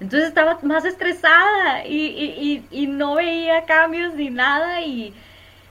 Entonces 0.01 0.29
estaba 0.29 0.59
más 0.63 0.85
estresada 0.85 1.87
y, 1.87 2.87
no 2.89 3.15
veía 3.17 3.65
cambios 3.65 4.15
ni 4.15 4.31
nada 4.31 4.81
y 4.83 5.15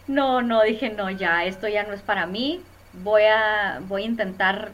no, 0.07 0.41
no, 0.41 0.63
dije, 0.63 0.89
no, 0.89 1.09
ya, 1.09 1.45
esto 1.45 1.67
ya 1.67 1.83
no 1.83 1.93
es 1.93 2.01
para 2.01 2.25
mí. 2.25 2.61
Voy 3.03 3.23
a, 3.23 3.81
voy 3.87 4.03
a 4.03 4.05
intentar 4.05 4.71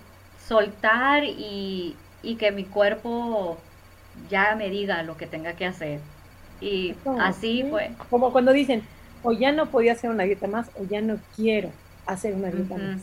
soltar 0.47 1.23
y 1.25 1.95
que 2.37 2.51
mi 2.51 2.65
cuerpo 2.65 3.57
ya 4.29 4.55
me 4.55 4.69
diga 4.69 5.03
lo 5.03 5.17
que 5.17 5.27
tenga 5.27 5.53
que 5.53 5.65
hacer. 5.65 5.99
Y 6.61 6.95
así 7.19 7.65
fue. 7.69 7.91
Como 8.09 8.31
cuando 8.31 8.51
dicen, 8.51 8.83
o 9.23 9.31
ya 9.31 9.51
no 9.51 9.67
podía 9.67 9.93
hacer 9.93 10.09
una 10.09 10.23
dieta 10.23 10.47
más, 10.47 10.69
o 10.79 10.83
ya 10.85 11.01
no 11.01 11.17
quiero 11.35 11.71
hacer 12.05 12.33
una 12.33 12.49
dieta 12.49 12.77
más. 12.77 13.01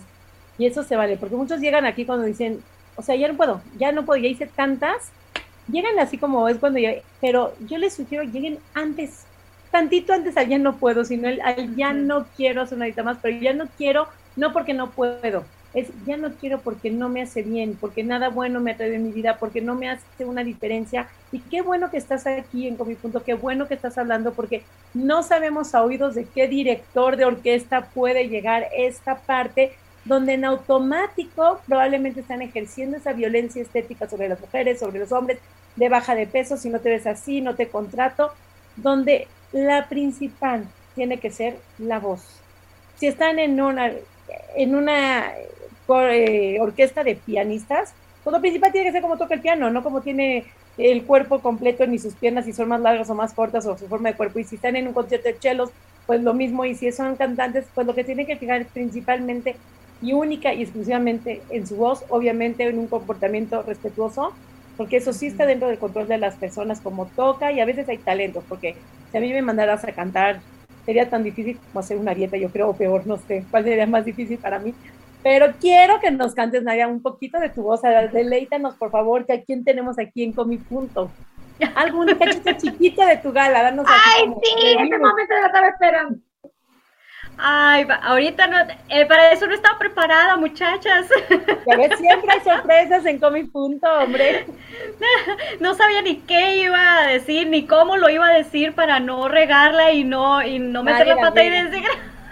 Y 0.58 0.66
eso 0.66 0.82
se 0.82 0.96
vale, 0.96 1.16
porque 1.16 1.36
muchos 1.36 1.60
llegan 1.60 1.84
aquí 1.84 2.04
cuando 2.04 2.24
dicen, 2.24 2.62
o 2.96 3.02
sea, 3.02 3.14
ya 3.14 3.28
no 3.28 3.34
puedo, 3.36 3.60
ya 3.78 3.92
no 3.92 4.04
puedo, 4.04 4.22
ya 4.22 4.28
hice 4.28 4.46
tantas, 4.46 5.10
llegan 5.70 5.98
así 5.98 6.16
como 6.18 6.48
es 6.48 6.58
cuando 6.58 6.78
ya, 6.78 6.94
pero 7.20 7.54
yo 7.66 7.76
les 7.78 7.94
sugiero 7.94 8.24
lleguen 8.24 8.58
antes, 8.74 9.24
tantito 9.70 10.14
antes 10.14 10.36
al 10.36 10.48
ya 10.48 10.58
no 10.58 10.76
puedo, 10.76 11.04
sino 11.04 11.28
al 11.28 11.76
ya 11.76 11.92
no 11.92 12.26
quiero 12.36 12.62
hacer 12.62 12.76
una 12.76 12.86
dieta 12.86 13.02
más, 13.02 13.18
pero 13.20 13.38
ya 13.38 13.52
no 13.52 13.66
quiero, 13.76 14.08
no 14.34 14.52
porque 14.52 14.72
no 14.72 14.90
puedo, 14.90 15.44
es 15.76 15.88
ya 16.06 16.16
no 16.16 16.32
quiero 16.32 16.58
porque 16.60 16.90
no 16.90 17.10
me 17.10 17.20
hace 17.20 17.42
bien, 17.42 17.76
porque 17.78 18.02
nada 18.02 18.30
bueno 18.30 18.60
me 18.60 18.72
atrae 18.72 18.94
en 18.94 19.04
mi 19.04 19.12
vida, 19.12 19.36
porque 19.38 19.60
no 19.60 19.74
me 19.74 19.90
hace 19.90 20.24
una 20.24 20.42
diferencia. 20.42 21.06
Y 21.30 21.40
qué 21.40 21.60
bueno 21.60 21.90
que 21.90 21.98
estás 21.98 22.26
aquí 22.26 22.66
en 22.66 22.76
Comipunto, 22.76 23.22
qué 23.22 23.34
bueno 23.34 23.68
que 23.68 23.74
estás 23.74 23.98
hablando, 23.98 24.32
porque 24.32 24.62
no 24.94 25.22
sabemos 25.22 25.74
a 25.74 25.82
oídos 25.82 26.14
de 26.14 26.24
qué 26.24 26.48
director 26.48 27.18
de 27.18 27.26
orquesta 27.26 27.90
puede 27.92 28.28
llegar 28.28 28.68
esta 28.74 29.16
parte 29.16 29.74
donde 30.06 30.34
en 30.34 30.46
automático 30.46 31.60
probablemente 31.66 32.20
están 32.20 32.40
ejerciendo 32.40 32.96
esa 32.96 33.12
violencia 33.12 33.60
estética 33.60 34.08
sobre 34.08 34.28
las 34.28 34.40
mujeres, 34.40 34.78
sobre 34.78 35.00
los 35.00 35.12
hombres, 35.12 35.38
de 35.74 35.90
baja 35.90 36.14
de 36.14 36.26
peso, 36.26 36.56
si 36.56 36.70
no 36.70 36.80
te 36.80 36.88
ves 36.88 37.06
así, 37.06 37.42
no 37.42 37.54
te 37.54 37.68
contrato, 37.68 38.32
donde 38.76 39.28
la 39.52 39.90
principal 39.90 40.64
tiene 40.94 41.18
que 41.18 41.30
ser 41.30 41.58
la 41.76 41.98
voz. 41.98 42.22
Si 42.96 43.06
están 43.06 43.38
en 43.38 43.60
una, 43.60 43.92
en 44.56 44.74
una 44.74 45.32
eh, 46.00 46.58
orquesta 46.60 47.04
de 47.04 47.16
pianistas, 47.16 47.92
pues 48.24 48.32
lo 48.32 48.40
principal 48.40 48.72
tiene 48.72 48.88
que 48.88 48.92
ser 48.92 49.02
como 49.02 49.16
toca 49.16 49.34
el 49.34 49.40
piano, 49.40 49.70
no 49.70 49.82
como 49.82 50.00
tiene 50.00 50.46
el 50.78 51.04
cuerpo 51.04 51.40
completo 51.40 51.86
ni 51.86 51.98
sus 51.98 52.14
piernas 52.14 52.44
si 52.44 52.52
son 52.52 52.68
más 52.68 52.80
largas 52.80 53.08
o 53.08 53.14
más 53.14 53.32
cortas 53.32 53.66
o 53.66 53.78
su 53.78 53.86
forma 53.86 54.10
de 54.10 54.16
cuerpo. 54.16 54.38
Y 54.38 54.44
si 54.44 54.56
están 54.56 54.76
en 54.76 54.88
un 54.88 54.92
concierto 54.94 55.28
de 55.28 55.38
chelos, 55.38 55.70
pues 56.06 56.22
lo 56.22 56.34
mismo. 56.34 56.64
Y 56.64 56.74
si 56.74 56.90
son 56.92 57.16
cantantes, 57.16 57.66
pues 57.74 57.86
lo 57.86 57.94
que 57.94 58.04
tienen 58.04 58.26
que 58.26 58.36
fijar 58.36 58.66
principalmente 58.66 59.56
y 60.02 60.12
única 60.12 60.52
y 60.52 60.62
exclusivamente 60.62 61.40
en 61.50 61.66
su 61.66 61.76
voz, 61.76 62.04
obviamente 62.08 62.64
en 62.64 62.78
un 62.78 62.86
comportamiento 62.86 63.62
respetuoso, 63.62 64.32
porque 64.76 64.98
eso 64.98 65.12
sí 65.12 65.26
está 65.26 65.46
dentro 65.46 65.68
del 65.68 65.78
control 65.78 66.06
de 66.08 66.18
las 66.18 66.34
personas 66.34 66.80
como 66.80 67.06
toca 67.06 67.52
y 67.52 67.60
a 67.60 67.64
veces 67.64 67.88
hay 67.88 67.98
talentos, 67.98 68.44
porque 68.48 68.76
si 69.10 69.16
a 69.16 69.20
mí 69.20 69.32
me 69.32 69.40
mandaras 69.40 69.84
a 69.84 69.92
cantar 69.92 70.40
sería 70.84 71.08
tan 71.10 71.24
difícil 71.24 71.58
como 71.58 71.80
hacer 71.80 71.96
una 71.96 72.14
dieta, 72.14 72.36
yo 72.36 72.50
creo, 72.50 72.68
o 72.70 72.76
peor, 72.76 73.06
no 73.06 73.16
sé, 73.16 73.44
cuál 73.50 73.64
sería 73.64 73.86
más 73.86 74.04
difícil 74.04 74.38
para 74.38 74.60
mí, 74.60 74.72
pero 75.26 75.54
quiero 75.60 75.98
que 75.98 76.12
nos 76.12 76.36
cantes, 76.36 76.62
Nadia, 76.62 76.86
un 76.86 77.02
poquito 77.02 77.40
de 77.40 77.48
tu 77.48 77.62
voz. 77.64 77.82
Deleítanos, 77.82 78.76
por 78.76 78.92
favor, 78.92 79.26
que 79.26 79.32
a 79.32 79.42
quién 79.42 79.64
tenemos 79.64 79.98
aquí 79.98 80.22
en 80.22 80.32
Comi 80.32 80.56
Punto. 80.56 81.10
Algún 81.74 82.06
cachito 82.14 82.52
chiquito 82.56 83.04
de 83.04 83.16
tu 83.16 83.32
gala, 83.32 83.60
danos 83.60 83.86
¡Ay, 83.88 84.32
sí! 84.40 84.76
Este 84.78 84.98
momento 84.98 85.34
lo 85.34 85.46
estaba 85.46 85.66
esperando. 85.66 86.18
Ay, 87.38 87.88
ahorita 88.02 88.46
no, 88.46 88.56
eh, 88.88 89.04
para 89.06 89.32
eso 89.32 89.48
no 89.48 89.54
estaba 89.54 89.76
preparada, 89.80 90.36
muchachas. 90.36 91.08
Ya 91.66 91.76
ves, 91.76 91.98
siempre 91.98 92.30
hay 92.30 92.40
sorpresas 92.44 93.04
en 93.04 93.18
Comi 93.18 93.42
Punto, 93.42 93.88
hombre. 93.98 94.46
No, 95.58 95.74
sabía 95.74 96.02
ni 96.02 96.18
qué 96.18 96.58
iba 96.58 96.98
a 96.98 97.06
decir, 97.08 97.48
ni 97.48 97.66
cómo 97.66 97.96
lo 97.96 98.08
iba 98.10 98.28
a 98.28 98.32
decir 98.32 98.74
para 98.74 99.00
no 99.00 99.26
regarla 99.26 99.90
y 99.90 100.04
no, 100.04 100.40
y 100.46 100.60
no 100.60 100.84
meter 100.84 101.08
la 101.08 101.16
pata 101.16 101.42
y 101.42 101.50
decir... 101.50 101.82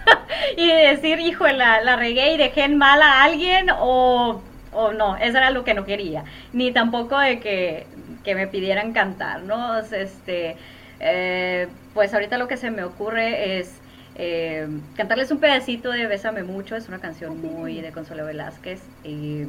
y 0.57 0.67
decir, 0.67 1.19
hijo, 1.19 1.47
la, 1.47 1.95
regué 1.95 2.33
y 2.33 2.37
dejé 2.37 2.63
en 2.63 2.77
mal 2.77 3.01
a 3.01 3.23
alguien 3.23 3.67
o, 3.71 4.41
o 4.71 4.91
no, 4.93 5.15
eso 5.17 5.37
era 5.37 5.51
lo 5.51 5.63
que 5.63 5.73
no 5.73 5.85
quería. 5.85 6.23
Ni 6.53 6.71
tampoco 6.71 7.19
de 7.19 7.39
que, 7.39 7.87
que 8.23 8.35
me 8.35 8.47
pidieran 8.47 8.93
cantar, 8.93 9.43
¿no? 9.43 9.77
Este, 9.79 10.57
eh, 10.99 11.67
pues 11.93 12.13
ahorita 12.13 12.37
lo 12.37 12.47
que 12.47 12.57
se 12.57 12.71
me 12.71 12.83
ocurre 12.83 13.59
es 13.59 13.81
eh, 14.15 14.67
cantarles 14.95 15.31
un 15.31 15.39
pedacito 15.39 15.91
de 15.91 16.07
Bésame 16.07 16.43
Mucho, 16.43 16.75
es 16.75 16.87
una 16.87 16.99
canción 16.99 17.39
muy 17.41 17.81
de 17.81 17.91
Consuelo 17.91 18.25
Velázquez 18.25 18.81
y, 19.03 19.43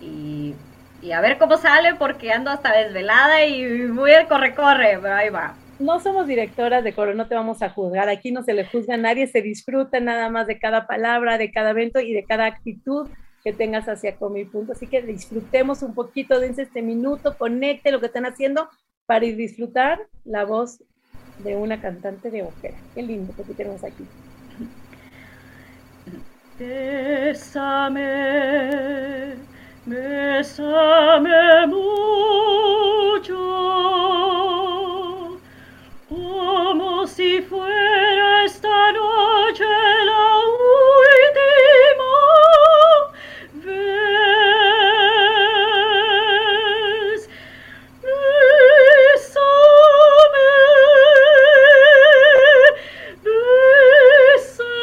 y, 0.00 0.54
y 1.00 1.12
a 1.12 1.20
ver 1.20 1.38
cómo 1.38 1.56
sale 1.56 1.94
porque 1.94 2.32
ando 2.32 2.50
hasta 2.50 2.72
desvelada 2.72 3.44
y 3.44 3.86
voy 3.88 4.12
a 4.12 4.26
corre, 4.28 4.54
corre, 4.54 4.98
pero 5.00 5.14
ahí 5.14 5.30
va. 5.30 5.56
No 5.78 6.00
somos 6.00 6.26
directoras 6.26 6.84
de 6.84 6.92
coro, 6.92 7.14
no 7.14 7.26
te 7.26 7.34
vamos 7.34 7.62
a 7.62 7.70
juzgar. 7.70 8.08
Aquí 8.08 8.30
no 8.32 8.42
se 8.42 8.54
le 8.54 8.64
juzga 8.64 8.94
a 8.94 8.98
nadie, 8.98 9.26
se 9.26 9.42
disfruta 9.42 10.00
nada 10.00 10.30
más 10.30 10.46
de 10.46 10.58
cada 10.58 10.86
palabra, 10.86 11.36
de 11.36 11.50
cada 11.50 11.70
evento 11.70 12.00
y 12.00 12.12
de 12.12 12.24
cada 12.24 12.46
actitud 12.46 13.08
que 13.42 13.52
tengas 13.52 13.88
hacia 13.88 14.16
Comi 14.16 14.44
Punto. 14.44 14.72
Así 14.72 14.86
que 14.86 15.02
disfrutemos 15.02 15.82
un 15.82 15.94
poquito, 15.94 16.40
dense 16.40 16.62
este 16.62 16.80
minuto, 16.80 17.36
conecte 17.36 17.92
lo 17.92 18.00
que 18.00 18.06
están 18.06 18.24
haciendo 18.24 18.68
para 19.06 19.26
disfrutar 19.26 20.00
la 20.24 20.44
voz 20.44 20.82
de 21.38 21.56
una 21.56 21.80
cantante 21.80 22.30
de 22.30 22.42
ópera. 22.42 22.74
Qué 22.94 23.02
lindo 23.02 23.34
que 23.36 23.42
tenemos 23.54 23.82
aquí. 23.84 24.06
Bésame, 26.58 28.04
bésame 29.84 31.66
mucho, 31.66 33.34
como 36.34 37.06
si 37.06 37.40
fuera 37.42 38.44
esta 38.44 38.90
noche 38.92 39.64
la 39.64 40.38
última 40.38 42.12
vez. 43.64 44.00
Bésame, 48.02 49.44
bésame 54.42 54.78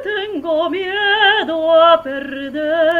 tengo 0.08 0.70
miedo 0.70 1.58
a 1.82 2.00
perderte, 2.00 2.99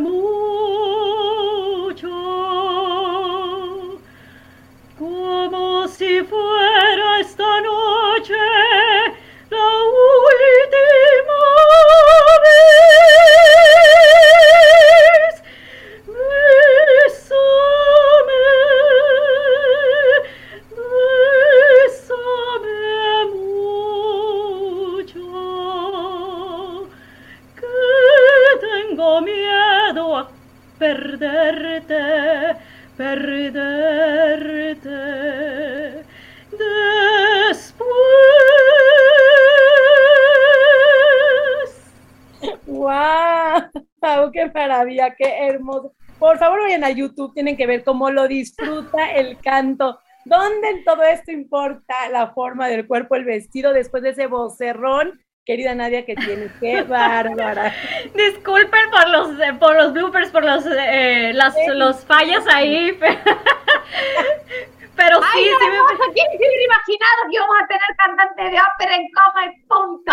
mucho, 0.00 0.58
como 4.98 5.88
si 5.88 6.22
maravilla! 44.82 45.14
¡Qué 45.14 45.46
hermoso! 45.46 45.92
Por 46.18 46.38
favor, 46.38 46.60
vayan 46.60 46.84
a 46.84 46.90
YouTube, 46.90 47.34
tienen 47.34 47.56
que 47.56 47.66
ver 47.66 47.84
cómo 47.84 48.10
lo 48.10 48.28
disfruta 48.28 49.12
el 49.12 49.38
canto. 49.38 49.98
¿Dónde 50.24 50.68
en 50.70 50.84
todo 50.84 51.02
esto 51.02 51.32
importa 51.32 52.08
la 52.10 52.32
forma 52.32 52.68
del 52.68 52.86
cuerpo, 52.86 53.16
el 53.16 53.24
vestido, 53.24 53.72
después 53.72 54.02
de 54.02 54.10
ese 54.10 54.26
vocerrón? 54.26 55.20
Querida 55.44 55.74
Nadia, 55.74 56.04
que 56.04 56.14
tiene, 56.14 56.48
qué 56.60 56.82
bárbara. 56.88 57.74
Disculpen 58.14 58.90
por 58.90 59.08
los, 59.08 59.40
eh, 59.40 59.54
por 59.58 59.74
los 59.74 59.92
bloopers, 59.92 60.30
por 60.30 60.44
los, 60.44 60.64
eh, 60.66 61.32
las, 61.34 61.56
los 61.74 62.04
fallas 62.04 62.44
ahí. 62.52 62.96
Pero, 63.00 63.18
pero 64.96 65.22
sí, 65.22 65.28
Ay, 65.34 65.44
sí 65.44 65.66
me... 65.66 66.12
¿quién 66.12 66.26
se 66.30 66.36
hubiera 66.36 66.64
imaginado 66.64 67.22
que 67.28 67.34
íbamos 67.34 67.56
a 67.60 67.66
tener 67.66 67.96
cantante 67.96 68.42
de 68.42 68.58
ópera 68.74 68.94
en 68.94 69.08
coma 69.10 69.46
y 69.46 69.60
punto? 69.62 70.12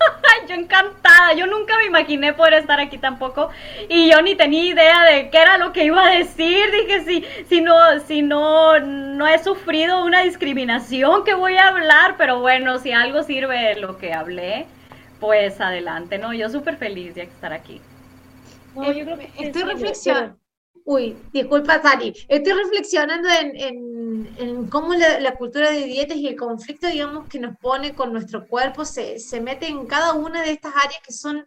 Ay, 0.00 0.46
yo 0.48 0.54
encantada, 0.54 1.32
yo 1.34 1.46
nunca 1.46 1.76
me 1.78 1.86
imaginé 1.86 2.32
poder 2.32 2.54
estar 2.54 2.80
aquí 2.80 2.98
tampoco 2.98 3.50
y 3.88 4.10
yo 4.10 4.20
ni 4.22 4.34
tenía 4.34 4.64
idea 4.64 5.04
de 5.04 5.30
qué 5.30 5.38
era 5.38 5.58
lo 5.58 5.72
que 5.72 5.84
iba 5.84 6.06
a 6.06 6.10
decir, 6.10 6.70
dije 6.70 7.04
si, 7.04 7.24
si 7.48 7.60
no, 7.60 7.74
si 8.06 8.22
no, 8.22 8.78
no 8.80 9.26
he 9.26 9.38
sufrido 9.38 10.04
una 10.04 10.22
discriminación 10.22 11.24
que 11.24 11.34
voy 11.34 11.56
a 11.56 11.68
hablar, 11.68 12.16
pero 12.16 12.40
bueno, 12.40 12.78
si 12.78 12.92
algo 12.92 13.22
sirve 13.22 13.76
lo 13.76 13.98
que 13.98 14.12
hablé, 14.12 14.66
pues 15.20 15.60
adelante, 15.60 16.18
¿no? 16.18 16.32
Yo 16.32 16.48
súper 16.48 16.76
feliz 16.76 17.14
de 17.14 17.22
estar 17.22 17.52
aquí. 17.52 17.80
No, 18.74 18.90
yo 18.92 19.04
creo 19.04 19.18
que 19.18 19.30
Estoy 19.38 19.62
reflexionando. 19.62 20.36
Uy, 20.84 21.28
disculpa, 21.32 21.80
Sari. 21.82 22.12
Estoy 22.28 22.52
reflexionando 22.52 23.28
en, 23.28 23.56
en- 23.56 24.34
en 24.36 24.68
cómo 24.68 24.94
la, 24.94 25.20
la 25.20 25.34
cultura 25.36 25.70
de 25.70 25.84
dietas 25.84 26.16
y 26.16 26.26
el 26.26 26.36
conflicto, 26.36 26.86
digamos, 26.88 27.28
que 27.28 27.38
nos 27.38 27.56
pone 27.58 27.94
con 27.94 28.12
nuestro 28.12 28.46
cuerpo 28.46 28.84
se, 28.84 29.18
se 29.18 29.40
mete 29.40 29.68
en 29.68 29.86
cada 29.86 30.14
una 30.14 30.42
de 30.42 30.50
estas 30.52 30.74
áreas 30.76 31.00
que 31.06 31.12
son 31.12 31.46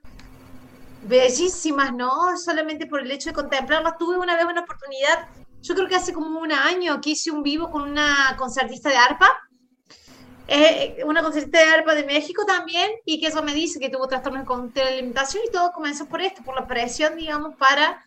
bellísimas, 1.02 1.94
¿no? 1.94 2.38
Solamente 2.38 2.86
por 2.88 3.02
el 3.02 3.12
hecho 3.12 3.30
de 3.30 3.34
contemplarlas. 3.36 3.98
Tuve 3.98 4.18
una 4.18 4.36
vez 4.36 4.46
una 4.46 4.62
oportunidad, 4.62 5.28
yo 5.62 5.76
creo 5.76 5.88
que 5.88 5.96
hace 5.96 6.14
como 6.14 6.40
un 6.40 6.52
año, 6.52 7.00
que 7.02 7.12
hice 7.12 7.32
un 7.32 7.44
vivo 7.44 7.70
con 7.70 7.84
una 7.84 8.36
concertista 8.38 8.90
de 8.90 8.96
arpa. 8.98 9.28
eh, 10.48 10.98
una 11.06 11.22
concertista 11.24 11.60
de 11.60 11.66
arpa 11.66 11.96
de 11.96 12.04
México 12.06 12.46
también, 12.46 12.92
y 13.06 13.20
que 13.20 13.28
eso 13.28 13.44
me 13.44 13.54
dice 13.54 13.80
que 13.80 13.90
tuvo 13.90 14.08
trastornos 14.08 14.46
con 14.46 14.72
alimentación 14.76 15.44
y 15.48 15.52
todo 15.52 15.72
comenzó 15.72 16.06
por 16.08 16.22
esto, 16.22 16.44
por 16.44 16.56
la 16.56 16.68
presión, 16.68 17.16
digamos, 17.16 17.56
para 17.56 18.04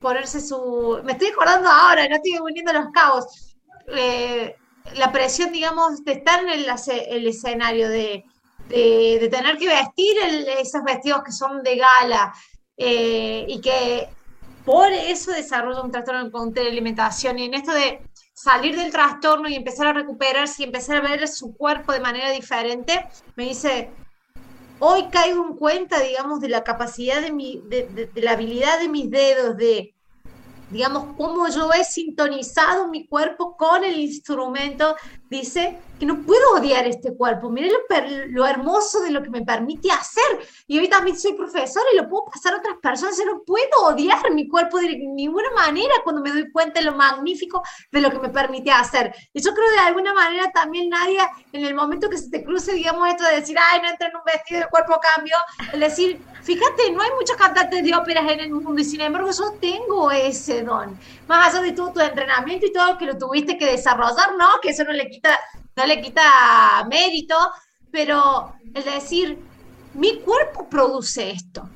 ponerse 0.00 0.40
su... 0.40 1.00
Me 1.04 1.12
estoy 1.12 1.28
acordando 1.28 1.68
ahora, 1.68 2.08
no 2.08 2.16
estoy 2.16 2.38
uniendo 2.38 2.72
los 2.72 2.86
cabos. 2.92 3.54
Eh, 3.94 4.56
la 4.94 5.12
presión, 5.12 5.52
digamos, 5.52 6.02
de 6.04 6.12
estar 6.12 6.42
en 6.42 6.48
el, 6.48 6.66
esce- 6.66 7.06
el 7.08 7.26
escenario, 7.26 7.88
de, 7.88 8.24
de, 8.68 9.18
de 9.20 9.28
tener 9.28 9.58
que 9.58 9.68
vestir 9.68 10.16
esos 10.58 10.82
vestidos 10.82 11.22
que 11.22 11.32
son 11.32 11.62
de 11.62 11.76
gala 11.76 12.32
eh, 12.76 13.44
y 13.46 13.60
que 13.60 14.08
por 14.64 14.90
eso 14.90 15.32
desarrolla 15.32 15.82
un 15.82 15.90
trastorno 15.90 16.30
con 16.30 16.56
alimentación 16.58 17.38
y 17.38 17.44
en 17.44 17.54
esto 17.54 17.72
de 17.72 18.00
salir 18.32 18.76
del 18.76 18.90
trastorno 18.90 19.48
y 19.48 19.54
empezar 19.54 19.86
a 19.88 19.92
recuperarse 19.92 20.62
y 20.62 20.66
empezar 20.66 20.96
a 20.96 21.08
ver 21.08 21.28
su 21.28 21.54
cuerpo 21.54 21.92
de 21.92 22.00
manera 22.00 22.30
diferente, 22.30 23.06
me 23.36 23.44
dice, 23.44 23.90
hoy 24.80 25.08
caigo 25.10 25.46
en 25.46 25.54
cuenta, 25.54 26.00
digamos, 26.00 26.40
de 26.40 26.48
la 26.48 26.64
capacidad 26.64 27.20
de 27.20 27.30
mi, 27.30 27.62
de, 27.68 28.10
la 28.16 28.32
habilidad 28.32 28.80
de 28.80 28.88
mis 28.88 29.10
dedos, 29.10 29.56
de, 29.56 29.94
digamos, 30.70 31.14
cómo 31.16 31.48
yo 31.48 31.70
he 31.72 31.84
sintonizado 31.84 32.88
mi 32.88 33.06
cuerpo 33.06 33.56
con 33.56 33.84
el 33.84 34.00
instrumento, 34.00 34.96
dice 35.30 35.78
que 35.98 36.06
no 36.06 36.22
puedo 36.22 36.54
odiar 36.56 36.86
este 36.86 37.14
cuerpo, 37.14 37.50
mire 37.50 37.70
lo, 37.70 37.78
lo 38.28 38.46
hermoso 38.46 39.00
de 39.00 39.10
lo 39.10 39.22
que 39.22 39.30
me 39.30 39.42
permite 39.42 39.90
hacer. 39.92 40.24
Y 40.66 40.78
hoy 40.78 40.88
también 40.88 41.18
soy 41.18 41.34
profesora 41.34 41.84
y 41.92 41.96
lo 41.98 42.08
puedo 42.08 42.24
pasar 42.24 42.54
a 42.54 42.56
otras 42.56 42.78
personas, 42.82 43.16
yo 43.18 43.26
no 43.26 43.42
puedo 43.42 43.86
odiar 43.86 44.30
mi 44.32 44.48
cuerpo 44.48 44.78
de 44.78 44.96
ninguna 44.96 45.50
manera 45.54 45.94
cuando 46.02 46.22
me 46.22 46.30
doy 46.30 46.50
cuenta 46.50 46.80
de 46.80 46.86
lo 46.86 46.96
magnífico 46.96 47.62
de 47.92 48.00
lo 48.00 48.10
que 48.10 48.18
me 48.18 48.30
permite 48.30 48.70
hacer. 48.70 49.14
Y 49.32 49.42
yo 49.42 49.54
creo 49.54 49.70
de 49.70 49.78
alguna 49.78 50.12
manera 50.12 50.50
también, 50.52 50.88
Nadia, 50.88 51.30
en 51.52 51.64
el 51.64 51.74
momento 51.74 52.08
que 52.08 52.18
se 52.18 52.30
te 52.30 52.42
cruce, 52.42 52.72
digamos, 52.72 53.08
esto 53.08 53.24
de 53.24 53.36
decir, 53.36 53.56
ay, 53.58 53.80
no 53.82 53.88
entra 53.88 54.08
en 54.08 54.16
un 54.16 54.22
vestido, 54.24 54.62
el 54.62 54.68
cuerpo 54.68 54.98
cambio, 55.14 55.36
el 55.72 55.80
decir, 55.80 56.18
fíjate, 56.42 56.90
no 56.92 57.02
hay 57.02 57.10
muchos 57.18 57.36
cantantes 57.36 57.84
de 57.84 57.94
óperas 57.94 58.28
en 58.30 58.40
el 58.40 58.50
mundo 58.50 58.80
y 58.80 58.84
sin 58.84 59.00
embargo 59.02 59.30
yo 59.30 59.52
tengo 59.60 60.10
ese 60.10 60.62
don. 60.62 60.98
Más 61.30 61.54
allá 61.54 61.62
de 61.62 61.70
todo 61.70 61.92
tu 61.92 62.00
entrenamiento 62.00 62.66
y 62.66 62.72
todo 62.72 62.98
que 62.98 63.06
lo 63.06 63.16
tuviste 63.16 63.56
que 63.56 63.70
desarrollar, 63.70 64.36
¿no? 64.36 64.60
Que 64.60 64.70
eso 64.70 64.82
no 64.82 64.90
le 64.90 65.08
quita, 65.08 65.38
no 65.76 65.86
le 65.86 66.02
quita 66.02 66.84
mérito, 66.90 67.36
pero 67.92 68.52
el 68.74 68.82
decir, 68.82 69.38
mi 69.94 70.18
cuerpo 70.22 70.68
produce 70.68 71.30
esto. 71.30 71.68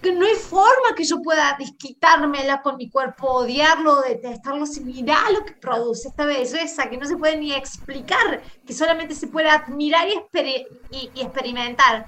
que 0.00 0.12
no 0.12 0.24
hay 0.24 0.36
forma 0.36 0.94
que 0.96 1.04
yo 1.04 1.20
pueda 1.20 1.56
desquitármela 1.58 2.62
con 2.62 2.78
mi 2.78 2.88
cuerpo, 2.88 3.26
odiarlo, 3.26 4.00
detestarlo, 4.00 4.64
si 4.64 4.80
mira 4.80 5.30
lo 5.30 5.44
que 5.44 5.52
produce 5.52 6.08
esta 6.08 6.24
belleza, 6.24 6.88
que 6.88 6.96
no 6.96 7.06
se 7.06 7.18
puede 7.18 7.36
ni 7.36 7.52
explicar, 7.52 8.42
que 8.66 8.72
solamente 8.72 9.14
se 9.14 9.26
puede 9.26 9.50
admirar 9.50 10.08
y, 10.08 10.66
y, 10.90 11.20
experimentar. 11.20 12.06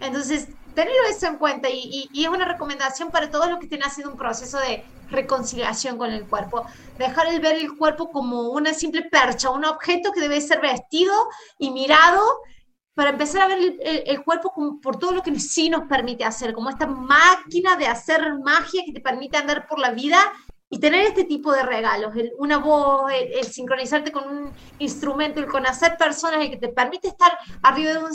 Entonces, 0.00 0.48
tenerlo 0.74 1.02
eso 1.08 1.26
en 1.26 1.36
cuenta 1.36 1.68
y, 1.68 2.08
y, 2.12 2.24
es 2.24 2.28
una 2.28 2.44
recomendación 2.44 3.10
para 3.10 3.30
todos 3.30 3.48
los 3.48 3.58
que 3.58 3.66
estén 3.66 3.82
haciendo 3.82 4.12
un 4.12 4.18
proceso 4.18 4.58
de 4.58 4.84
reconciliación 5.10 5.98
con 5.98 6.10
el 6.10 6.26
cuerpo. 6.26 6.64
Dejar 6.98 7.26
el 7.28 7.40
ver 7.40 7.56
el 7.56 7.76
cuerpo 7.76 8.10
como 8.10 8.50
una 8.50 8.72
simple 8.72 9.02
percha, 9.02 9.50
un 9.50 9.64
objeto 9.64 10.12
que 10.12 10.20
debe 10.20 10.40
ser 10.40 10.60
vestido 10.60 11.12
y 11.58 11.70
mirado 11.70 12.22
para 12.94 13.10
empezar 13.10 13.42
a 13.42 13.48
ver 13.48 13.78
el, 13.80 14.22
cuerpo 14.22 14.52
por 14.82 14.98
todo 14.98 15.12
lo 15.12 15.22
que 15.22 15.38
sí 15.40 15.70
nos 15.70 15.88
permite 15.88 16.24
hacer, 16.24 16.52
como 16.52 16.68
esta 16.68 16.86
máquina 16.86 17.76
de 17.76 17.86
hacer 17.86 18.34
magia 18.38 18.82
que 18.84 18.92
te 18.92 19.00
permite 19.00 19.38
andar 19.38 19.66
por 19.66 19.78
la 19.78 19.92
vida 19.92 20.18
y 20.72 20.78
tener 20.78 21.04
este 21.04 21.24
tipo 21.24 21.52
de 21.52 21.62
regalos, 21.62 22.14
una 22.38 22.56
voz, 22.56 23.12
el, 23.12 23.44
sincronizarte 23.44 24.10
con 24.10 24.26
un 24.26 24.52
instrumento, 24.78 25.38
el 25.38 25.46
conocer 25.46 25.98
personas, 25.98 26.42
y 26.46 26.50
que 26.50 26.56
te 26.56 26.68
permite 26.68 27.08
estar 27.08 27.30
arriba 27.62 27.92
de 27.92 27.98
un 27.98 28.10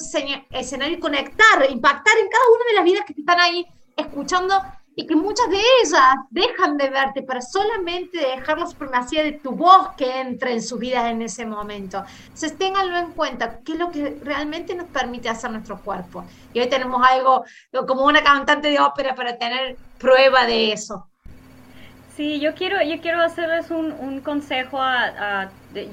escenario 0.50 0.98
y 0.98 1.00
conectar, 1.00 1.70
impactar 1.70 2.18
en 2.18 2.28
cada 2.28 2.44
una 2.56 2.66
de 2.68 2.74
las 2.74 2.84
vidas 2.84 3.06
que 3.06 3.14
te 3.14 3.22
están 3.22 3.40
ahí 3.40 3.64
escuchando 3.96 4.60
y 4.96 5.06
que 5.06 5.16
muchas 5.16 5.48
de 5.52 5.60
ellas 5.84 6.16
dejan 6.32 6.78
de 6.78 6.90
verte 6.90 7.22
para 7.22 7.44
solamente 7.44 8.18
dejar 8.18 8.58
la 8.58 8.66
supremacía 8.66 9.24
de 9.24 9.34
tu 9.34 9.52
voz 9.52 9.90
que 9.96 10.20
entre 10.20 10.54
en 10.54 10.64
su 10.64 10.80
vida 10.80 11.12
en 11.12 11.22
ese 11.22 11.46
momento. 11.46 12.04
Entonces, 12.24 12.58
ténganlo 12.58 12.98
en 12.98 13.12
cuenta, 13.12 13.60
qué 13.60 13.74
es 13.74 13.78
lo 13.78 13.92
que 13.92 14.18
realmente 14.24 14.74
nos 14.74 14.88
permite 14.88 15.30
hacer 15.30 15.52
nuestro 15.52 15.80
cuerpo. 15.80 16.26
Y 16.54 16.60
hoy 16.60 16.70
tenemos 16.70 17.06
algo 17.08 17.46
como 17.88 18.04
una 18.06 18.24
cantante 18.24 18.70
de 18.70 18.80
ópera 18.80 19.14
para 19.14 19.38
tener 19.38 19.78
prueba 20.00 20.48
de 20.48 20.74
eso. 20.74 21.08
Sí, 22.18 22.40
yo 22.40 22.56
quiero, 22.56 22.82
yo 22.82 23.00
quiero 23.00 23.22
hacerles 23.22 23.72
un, 23.72 24.22
consejo. 24.22 24.80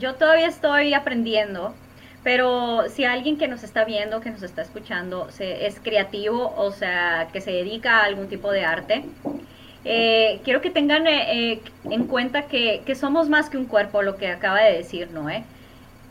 yo 0.00 0.14
todavía 0.14 0.48
estoy 0.48 0.94
aprendiendo 0.94 1.74
pero 2.24 2.88
si 2.88 3.04
alguien 3.04 3.36
que 3.36 3.46
nos 3.46 3.62
está 3.62 3.84
viendo, 3.84 4.22
que 4.22 4.30
nos 4.30 4.42
está 4.42 4.62
escuchando, 4.62 5.30
se, 5.30 5.66
es 5.66 5.78
creativo, 5.78 6.54
o 6.56 6.72
sea, 6.72 7.28
que 7.32 7.42
se 7.42 7.52
dedica 7.52 7.98
a 7.98 8.04
algún 8.04 8.28
tipo 8.28 8.50
de 8.50 8.64
arte, 8.64 9.04
eh, 9.84 10.40
quiero 10.42 10.62
que 10.62 10.70
tengan 10.70 11.06
eh, 11.06 11.52
eh, 11.52 11.62
en 11.90 12.06
cuenta 12.06 12.46
que, 12.46 12.82
somos 12.98 13.28
más 13.28 13.50
que 13.50 13.58
un 13.58 13.66
cuerpo, 13.66 14.00
lo 14.00 14.16
que 14.16 14.28
acaba 14.28 14.60
de 14.60 14.78
decir 14.78 15.10
Noé, 15.10 15.44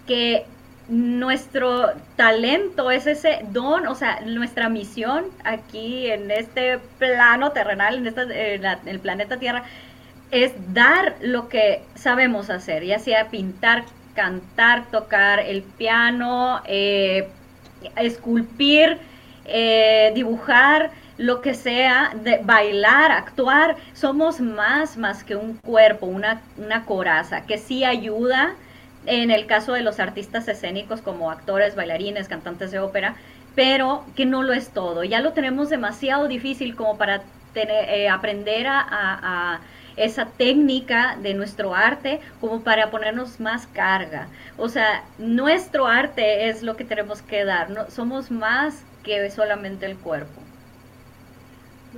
que 0.06 0.46
nuestro 0.88 1.94
talento 2.16 2.92
es 2.92 3.08
ese 3.08 3.40
don, 3.50 3.88
o 3.88 3.96
sea, 3.96 4.22
nuestra 4.22 4.70
misión 4.70 5.26
aquí 5.44 6.12
en 6.12 6.30
este 6.30 6.78
plano 7.00 7.54
terrenal, 7.54 7.96
en, 7.96 8.08
este, 8.08 8.56
en 8.56 8.88
el 8.88 9.00
planeta 9.00 9.38
Tierra, 9.38 9.64
es 10.34 10.52
dar 10.74 11.16
lo 11.22 11.48
que 11.48 11.84
sabemos 11.94 12.50
hacer, 12.50 12.84
ya 12.84 12.98
sea 12.98 13.30
pintar, 13.30 13.86
cantar, 14.16 14.90
tocar 14.90 15.40
el 15.40 15.62
piano, 15.62 16.60
eh, 16.66 17.28
esculpir, 17.98 18.98
eh, 19.46 20.12
dibujar, 20.16 20.90
lo 21.20 21.42
que 21.42 21.54
sea, 21.54 22.16
bailar, 22.46 23.12
actuar, 23.12 23.76
somos 23.94 24.42
más, 24.42 24.98
más 24.98 25.24
que 25.24 25.36
un 25.36 25.58
cuerpo, 25.58 26.08
una, 26.08 26.42
una 26.58 26.84
coraza, 26.86 27.46
que 27.46 27.60
sí 27.60 27.86
ayuda 27.86 28.56
en 29.06 29.30
el 29.30 29.46
caso 29.46 29.74
de 29.74 29.84
los 29.84 30.00
artistas 30.00 30.48
escénicos 30.48 31.02
como 31.02 31.30
actores, 31.30 31.76
bailarines, 31.76 32.28
cantantes 32.28 32.72
de 32.72 32.80
ópera, 32.80 33.18
pero 33.54 34.04
que 34.16 34.26
no 34.26 34.42
lo 34.42 34.54
es 34.54 34.70
todo. 34.70 35.04
Ya 35.04 35.22
lo 35.22 35.34
tenemos 35.34 35.70
demasiado 35.70 36.28
difícil 36.28 36.76
como 36.76 36.98
para 36.98 37.22
tener, 37.54 37.88
eh, 37.88 38.10
aprender 38.10 38.66
a 38.68 39.60
esa 39.96 40.26
técnica 40.26 41.18
de 41.22 41.34
nuestro 41.34 41.76
arte 41.76 42.20
como 42.42 42.62
para 42.64 42.92
ponernos 42.92 43.40
más 43.40 43.68
carga. 43.68 44.28
O 44.58 44.70
sea, 44.70 45.04
nuestro 45.18 45.88
arte 45.88 46.50
es 46.50 46.64
lo 46.64 46.76
que 46.76 46.86
tenemos 46.86 47.22
que 47.22 47.46
dar, 47.46 47.70
no, 47.70 47.90
somos 47.90 48.32
más 48.32 48.84
que 49.04 49.30
solamente 49.30 49.86
el 49.86 49.98
cuerpo. 49.98 50.42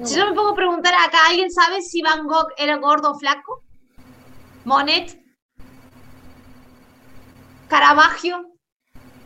Si 0.03 0.15
yo 0.15 0.27
me 0.27 0.34
pongo 0.34 0.49
a 0.49 0.55
preguntar 0.55 0.93
acá, 0.93 1.19
¿alguien 1.29 1.49
sabe 1.49 1.81
si 1.81 2.01
Van 2.01 2.27
Gogh 2.27 2.49
era 2.58 2.75
gordo 2.77 3.12
o 3.12 3.19
flaco? 3.19 3.63
Monet, 4.65 5.17
Caravaggio, 7.69 8.45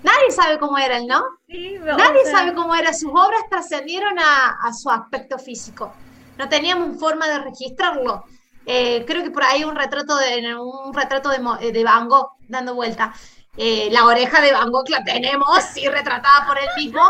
nadie 0.03 0.31
sabe 0.31 0.59
cómo 0.59 0.77
era 0.77 0.97
él, 0.97 1.07
¿no? 1.07 1.23
nadie 1.47 2.25
sabe 2.25 2.53
cómo 2.53 2.75
era. 2.75 2.93
Sus 2.93 3.09
obras 3.09 3.41
trascendieron 3.49 4.19
a, 4.19 4.57
a, 4.61 4.73
su 4.73 4.89
aspecto 4.89 5.39
físico. 5.39 5.91
No 6.37 6.47
teníamos 6.47 6.99
forma 6.99 7.27
de 7.27 7.39
registrarlo. 7.39 8.23
Eh, 8.71 9.03
creo 9.03 9.23
que 9.23 9.31
por 9.31 9.43
ahí 9.43 9.63
un 9.63 9.75
retrato 9.75 10.15
de, 10.15 10.55
un 10.55 10.93
retrato 10.93 11.29
de, 11.29 11.71
de 11.71 11.83
Van 11.83 12.07
Gogh 12.07 12.33
dando 12.47 12.75
vuelta. 12.75 13.11
Eh, 13.57 13.89
la 13.91 14.05
oreja 14.05 14.41
de 14.41 14.51
Van 14.51 14.69
Gogh 14.71 14.87
la 14.89 15.03
tenemos, 15.03 15.63
sí, 15.73 15.87
retratada 15.87 16.45
por 16.45 16.55
él 16.55 16.67
mismo, 16.77 17.01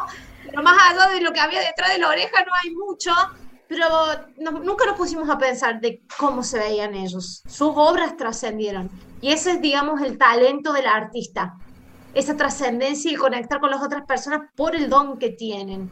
pero 0.46 0.64
más 0.64 0.78
allá 0.90 1.10
de 1.10 1.20
lo 1.20 1.34
que 1.34 1.42
había 1.42 1.60
detrás 1.60 1.92
de 1.92 1.98
la 1.98 2.08
oreja 2.08 2.46
no 2.46 2.54
hay 2.64 2.74
mucho, 2.74 3.12
pero 3.68 3.90
nunca 4.38 4.86
nos 4.86 4.96
pusimos 4.96 5.30
a 5.30 5.38
pensar 5.38 5.82
de 5.82 6.02
cómo 6.18 6.44
se 6.44 6.60
veían 6.60 6.96
ellos. 6.96 7.44
Sus 7.46 7.74
obras 7.76 8.16
trascendieron. 8.16 8.90
Y 9.20 9.34
ese 9.34 9.52
es, 9.52 9.62
digamos, 9.62 10.02
el 10.02 10.18
talento 10.18 10.72
del 10.72 10.88
artista. 10.88 11.56
Esa 12.14 12.38
trascendencia 12.38 13.12
y 13.12 13.16
conectar 13.16 13.60
con 13.60 13.70
las 13.70 13.84
otras 13.84 14.06
personas 14.06 14.50
por 14.56 14.78
el 14.78 14.90
don 14.90 15.20
que 15.20 15.32
tienen 15.32 15.92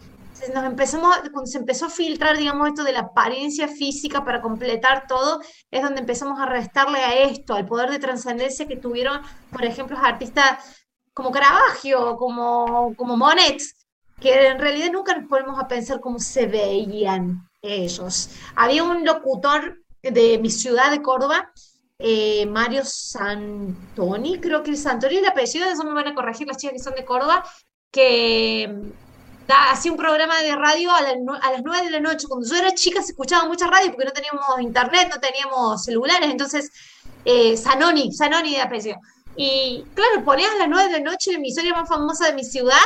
nos 0.53 0.63
empezamos, 0.65 1.17
cuando 1.31 1.45
se 1.45 1.57
empezó 1.57 1.85
a 1.87 1.89
filtrar, 1.89 2.37
digamos, 2.37 2.67
esto 2.67 2.83
de 2.83 2.93
la 2.93 2.99
apariencia 2.99 3.67
física 3.67 4.23
para 4.23 4.41
completar 4.41 5.05
todo, 5.07 5.41
es 5.71 5.81
donde 5.81 6.01
empezamos 6.01 6.39
a 6.39 6.45
restarle 6.45 6.99
a 6.99 7.15
esto, 7.23 7.53
al 7.53 7.65
poder 7.65 7.89
de 7.89 7.99
trascendencia 7.99 8.67
que 8.67 8.77
tuvieron, 8.77 9.21
por 9.51 9.65
ejemplo, 9.65 9.97
artistas 9.97 10.77
como 11.13 11.31
Caravaggio, 11.31 12.15
como, 12.17 12.93
como 12.95 13.17
Monet, 13.17 13.61
que 14.19 14.47
en 14.47 14.59
realidad 14.59 14.91
nunca 14.91 15.17
nos 15.17 15.27
ponemos 15.27 15.59
a 15.59 15.67
pensar 15.67 15.99
cómo 15.99 16.19
se 16.19 16.47
veían 16.47 17.47
ellos. 17.61 18.29
Había 18.55 18.83
un 18.83 19.05
locutor 19.05 19.79
de 20.01 20.37
mi 20.39 20.49
ciudad 20.49 20.91
de 20.91 21.01
Córdoba, 21.01 21.51
eh, 21.99 22.45
Mario 22.45 22.83
Santoni, 22.85 24.39
creo 24.39 24.61
que 24.61 24.71
el 24.71 24.77
Santoni 24.77 25.15
es 25.15 25.21
el 25.21 25.27
apellido, 25.27 25.67
eso 25.67 25.83
me 25.83 25.93
van 25.93 26.07
a 26.07 26.15
corregir 26.15 26.47
las 26.47 26.57
chicas 26.57 26.73
que 26.73 26.83
son 26.83 26.93
de 26.93 27.05
Córdoba, 27.05 27.43
que 27.91 28.91
hacía 29.47 29.91
un 29.91 29.97
programa 29.97 30.41
de 30.41 30.55
radio 30.55 30.91
a, 30.91 31.01
las 31.01 31.63
9 31.63 31.85
de 31.85 31.91
la 31.91 31.99
noche. 31.99 32.27
Cuando 32.27 32.47
yo 32.47 32.55
era 32.55 32.73
chica 32.73 33.01
se 33.01 33.11
escuchaba 33.11 33.47
mucha 33.47 33.67
radio 33.67 33.91
porque 33.91 34.05
no 34.05 34.11
teníamos 34.11 34.45
internet, 34.59 35.09
no 35.13 35.19
teníamos 35.19 35.83
celulares, 35.83 36.29
entonces 36.29 36.71
eh, 37.25 37.55
Sanoni, 37.57 38.11
Sanoni 38.13 38.55
de 38.55 38.61
apellido. 38.61 38.97
Y 39.35 39.85
claro, 39.93 40.23
ponías 40.25 40.51
a 40.51 40.57
las 40.57 40.69
9 40.69 40.91
de 40.91 40.99
la 40.99 41.11
noche 41.11 41.31
la 41.31 41.37
emisora 41.37 41.69
más 41.75 41.87
famosa 41.87 42.27
de 42.27 42.33
mi 42.33 42.43
ciudad 42.43 42.77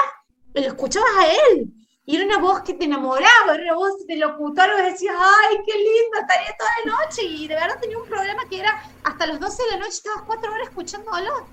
y 0.53 0.61
lo 0.61 0.67
escuchabas 0.67 1.11
a 1.19 1.27
él. 1.27 1.73
Y 2.05 2.15
era 2.17 2.25
una 2.25 2.39
voz 2.39 2.61
que 2.61 2.73
te 2.73 2.85
enamoraba, 2.85 3.53
era 3.53 3.63
una 3.63 3.75
voz 3.75 4.05
de 4.07 4.17
locutor 4.17 4.75
que 4.75 4.83
decías, 4.83 5.15
ay, 5.17 5.57
qué 5.65 5.77
lindo, 5.77 6.19
estaría 6.19 6.55
toda 6.57 6.71
la 6.83 7.05
noche. 7.05 7.23
Y 7.23 7.47
de 7.47 7.55
verdad 7.55 7.79
tenía 7.79 7.97
un 7.97 8.07
programa 8.07 8.43
que 8.49 8.59
era 8.59 8.83
hasta 9.03 9.27
las 9.27 9.39
12 9.39 9.63
de 9.63 9.69
la 9.71 9.77
noche, 9.77 9.91
estabas 9.91 10.23
cuatro 10.23 10.51
horas 10.51 10.67
escuchándolo. 10.67 11.47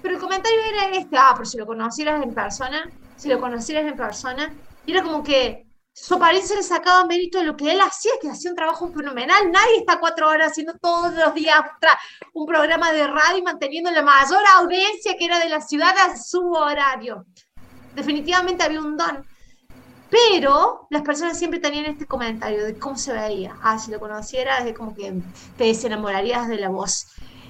Pero 0.00 0.14
el 0.14 0.20
comentario 0.20 0.60
era 0.60 0.96
este, 0.96 1.16
ah, 1.18 1.32
pero 1.34 1.44
si 1.44 1.58
lo 1.58 1.66
conocieras 1.66 2.22
en 2.22 2.32
persona, 2.32 2.88
si 3.16 3.28
lo 3.28 3.40
conocieras 3.40 3.86
en 3.86 3.96
persona, 3.96 4.52
y 4.86 4.92
era 4.92 5.02
como 5.02 5.22
que 5.22 5.66
su 5.92 6.14
apariencia 6.14 6.56
le 6.56 6.64
sacaba 6.64 7.04
mérito 7.06 7.38
de 7.38 7.44
lo 7.44 7.56
que 7.56 7.72
él 7.72 7.80
hacía, 7.80 8.10
que 8.20 8.28
hacía 8.28 8.50
un 8.50 8.56
trabajo 8.56 8.88
fenomenal. 8.88 9.50
Nadie 9.52 9.78
está 9.78 10.00
cuatro 10.00 10.28
horas 10.28 10.50
haciendo 10.50 10.74
todos 10.80 11.14
los 11.14 11.34
días 11.34 11.60
un 12.32 12.46
programa 12.46 12.92
de 12.92 13.06
radio 13.06 13.38
y 13.38 13.42
manteniendo 13.42 13.92
la 13.92 14.02
mayor 14.02 14.42
audiencia 14.56 15.14
que 15.16 15.24
era 15.24 15.38
de 15.38 15.48
la 15.48 15.60
ciudad 15.60 15.94
a 15.96 16.16
su 16.16 16.50
horario. 16.50 17.24
Definitivamente 17.94 18.64
había 18.64 18.80
un 18.80 18.96
don. 18.96 19.24
Pero 20.10 20.88
las 20.90 21.02
personas 21.02 21.38
siempre 21.38 21.60
tenían 21.60 21.86
este 21.86 22.06
comentario 22.06 22.64
de 22.64 22.76
cómo 22.76 22.96
se 22.96 23.12
veía. 23.12 23.56
Ah, 23.62 23.78
si 23.78 23.92
lo 23.92 24.00
conocieras, 24.00 24.66
es 24.66 24.76
como 24.76 24.94
que 24.94 25.12
te 25.56 25.64
desenamorarías 25.64 26.48
de 26.48 26.56
la 26.56 26.70
voz. 26.70 27.06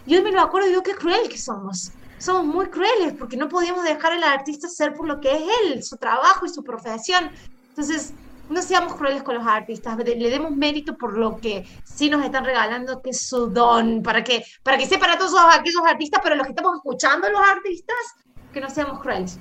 Y 0.06 0.16
hoy 0.16 0.22
me 0.22 0.32
lo 0.32 0.42
acuerdo 0.42 0.66
y 0.66 0.70
digo, 0.70 0.82
qué 0.82 0.94
cruel 0.94 1.28
que 1.30 1.38
somos 1.38 1.92
somos 2.24 2.44
muy 2.46 2.66
crueles 2.66 3.12
porque 3.18 3.36
no 3.36 3.48
podíamos 3.48 3.84
dejar 3.84 4.12
al 4.12 4.24
artista 4.24 4.68
ser 4.68 4.94
por 4.94 5.06
lo 5.06 5.20
que 5.20 5.32
es 5.32 5.42
él, 5.62 5.82
su 5.82 5.96
trabajo 5.96 6.46
y 6.46 6.48
su 6.48 6.64
profesión. 6.64 7.30
Entonces, 7.68 8.14
no 8.48 8.62
seamos 8.62 8.94
crueles 8.94 9.22
con 9.22 9.34
los 9.34 9.46
artistas, 9.46 9.96
le 9.98 10.30
demos 10.30 10.50
mérito 10.52 10.96
por 10.96 11.16
lo 11.16 11.36
que 11.38 11.66
sí 11.84 12.10
nos 12.10 12.24
están 12.24 12.44
regalando, 12.44 13.00
que 13.02 13.10
es 13.10 13.26
su 13.26 13.48
don, 13.48 14.02
para 14.02 14.22
que, 14.22 14.44
para 14.62 14.76
que 14.76 14.86
sea 14.86 14.98
para 14.98 15.18
todos 15.18 15.34
aquellos 15.50 15.82
artistas, 15.86 16.20
pero 16.22 16.34
los 16.34 16.46
que 16.46 16.52
estamos 16.52 16.76
escuchando 16.76 17.28
los 17.30 17.40
artistas, 17.40 17.96
que 18.52 18.60
no 18.60 18.70
seamos 18.70 19.00
crueles. 19.00 19.38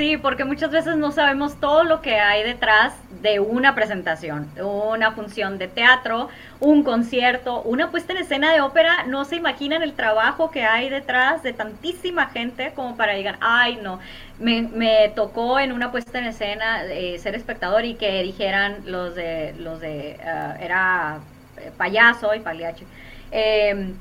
Sí, 0.00 0.16
porque 0.16 0.46
muchas 0.46 0.70
veces 0.70 0.96
no 0.96 1.12
sabemos 1.12 1.60
todo 1.60 1.84
lo 1.84 2.00
que 2.00 2.14
hay 2.14 2.42
detrás 2.42 2.94
de 3.20 3.38
una 3.38 3.74
presentación, 3.74 4.48
una 4.58 5.12
función 5.12 5.58
de 5.58 5.68
teatro, 5.68 6.30
un 6.58 6.84
concierto, 6.84 7.60
una 7.60 7.90
puesta 7.90 8.14
en 8.14 8.20
escena 8.20 8.50
de 8.50 8.62
ópera. 8.62 9.04
No 9.08 9.26
se 9.26 9.36
imaginan 9.36 9.82
el 9.82 9.92
trabajo 9.92 10.50
que 10.50 10.64
hay 10.64 10.88
detrás 10.88 11.42
de 11.42 11.52
tantísima 11.52 12.28
gente 12.28 12.72
como 12.74 12.96
para 12.96 13.12
digan, 13.12 13.36
ay, 13.42 13.78
no. 13.82 14.00
Me, 14.38 15.12
tocó 15.14 15.60
en 15.60 15.70
una 15.70 15.90
puesta 15.92 16.18
en 16.18 16.24
escena 16.24 16.82
eh, 16.84 17.18
ser 17.18 17.34
espectador 17.34 17.84
y 17.84 17.92
que 17.92 18.22
dijeran 18.22 18.78
los 18.86 19.14
de, 19.14 19.54
los 19.58 19.80
de, 19.80 20.18
ah, 20.24 20.56
era 20.58 21.18
eh, 21.58 21.72
payaso 21.76 22.34
y 22.34 22.40
paliache. 22.40 22.86
Em, 23.30 23.92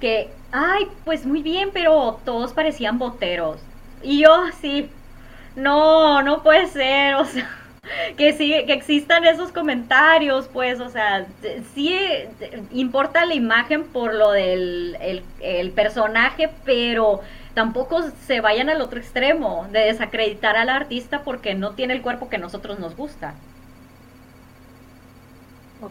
que, 0.00 0.30
ay, 0.52 0.86
pues 1.04 1.26
muy 1.26 1.42
bien, 1.42 1.68
pero 1.70 2.18
todos 2.24 2.54
parecían 2.54 2.98
boteros. 2.98 3.60
Y 4.02 4.22
yo 4.22 4.46
sí, 4.62 4.90
no, 5.56 6.22
no 6.22 6.42
puede 6.42 6.66
ser, 6.66 7.14
o 7.16 7.24
sea, 7.24 7.48
que 8.16 8.32
sí, 8.32 8.50
que 8.66 8.72
existan 8.72 9.24
esos 9.24 9.52
comentarios, 9.52 10.48
pues, 10.52 10.80
o 10.80 10.88
sea, 10.88 11.26
sí 11.74 11.96
importa 12.72 13.24
la 13.24 13.34
imagen 13.34 13.84
por 13.84 14.14
lo 14.14 14.32
del 14.32 14.96
el, 15.40 15.70
personaje, 15.72 16.50
pero 16.64 17.20
tampoco 17.54 18.02
se 18.26 18.40
vayan 18.40 18.68
al 18.68 18.80
otro 18.80 18.98
extremo 18.98 19.66
de 19.70 19.80
desacreditar 19.80 20.56
al 20.56 20.68
artista 20.68 21.22
porque 21.22 21.54
no 21.54 21.72
tiene 21.72 21.94
el 21.94 22.02
cuerpo 22.02 22.28
que 22.28 22.38
nosotros 22.38 22.78
nos 22.78 22.96
gusta 22.96 23.34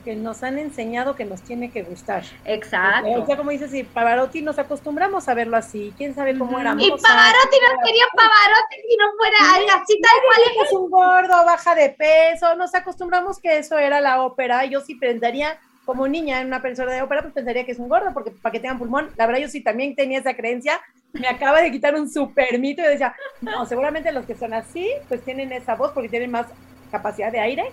que 0.01 0.15
nos 0.15 0.43
han 0.43 0.57
enseñado 0.57 1.15
que 1.15 1.25
nos 1.25 1.41
tiene 1.41 1.71
que 1.71 1.83
gustar. 1.83 2.23
Exacto. 2.45 3.21
o 3.21 3.25
sea, 3.25 3.37
como 3.37 3.51
dices, 3.51 3.71
si 3.71 3.83
Pavarotti 3.83 4.41
nos 4.41 4.59
acostumbramos 4.59 5.27
a 5.27 5.33
verlo 5.33 5.57
así, 5.57 5.93
quién 5.97 6.15
sabe 6.15 6.37
cómo 6.37 6.59
era. 6.59 6.71
Y 6.77 6.89
Pavarotti 6.89 7.57
no 7.61 7.85
sería 7.85 8.05
Pavarotti 8.15 8.75
si 8.89 8.97
no 8.97 9.05
fuera 9.17 9.81
así 9.81 9.99
tal 10.01 10.11
cual 10.25 10.65
es. 10.65 10.71
un 10.71 10.89
gordo, 10.89 11.45
baja 11.45 11.75
de 11.75 11.89
peso, 11.89 12.55
nos 12.55 12.73
acostumbramos 12.75 13.39
que 13.39 13.57
eso 13.57 13.77
era 13.77 13.99
la 14.01 14.23
ópera. 14.23 14.65
Yo 14.65 14.81
sí 14.81 14.95
pensaría, 14.95 15.59
como 15.85 16.07
niña 16.07 16.41
en 16.41 16.47
una 16.47 16.61
persona 16.61 16.93
de 16.93 17.01
ópera, 17.01 17.21
pues 17.21 17.33
pensaría 17.33 17.65
que 17.65 17.73
es 17.73 17.79
un 17.79 17.89
gordo, 17.89 18.13
porque 18.13 18.31
para 18.31 18.51
que 18.51 18.59
tengan 18.59 18.79
pulmón, 18.79 19.11
la 19.17 19.25
verdad 19.25 19.41
yo 19.41 19.49
sí 19.49 19.61
también 19.61 19.95
tenía 19.95 20.19
esa 20.19 20.35
creencia, 20.35 20.81
me 21.11 21.27
acaba 21.27 21.61
de 21.61 21.71
quitar 21.71 21.95
un 21.95 22.09
super 22.11 22.57
mito 22.59 22.81
y 22.81 22.85
decía, 22.85 23.15
no, 23.41 23.65
seguramente 23.65 24.11
los 24.11 24.25
que 24.25 24.35
son 24.35 24.53
así, 24.53 24.89
pues 25.07 25.21
tienen 25.23 25.51
esa 25.51 25.75
voz 25.75 25.91
porque 25.91 26.09
tienen 26.09 26.31
más 26.31 26.47
capacidad 26.91 27.31
de 27.31 27.39
aire 27.39 27.71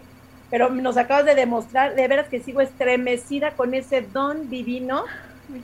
pero 0.50 0.70
nos 0.70 0.96
acabas 0.96 1.24
de 1.24 1.34
demostrar, 1.34 1.94
de 1.94 2.08
veras 2.08 2.28
que 2.28 2.40
sigo 2.40 2.60
estremecida 2.60 3.52
con 3.52 3.74
ese 3.74 4.02
don 4.02 4.50
divino 4.50 5.04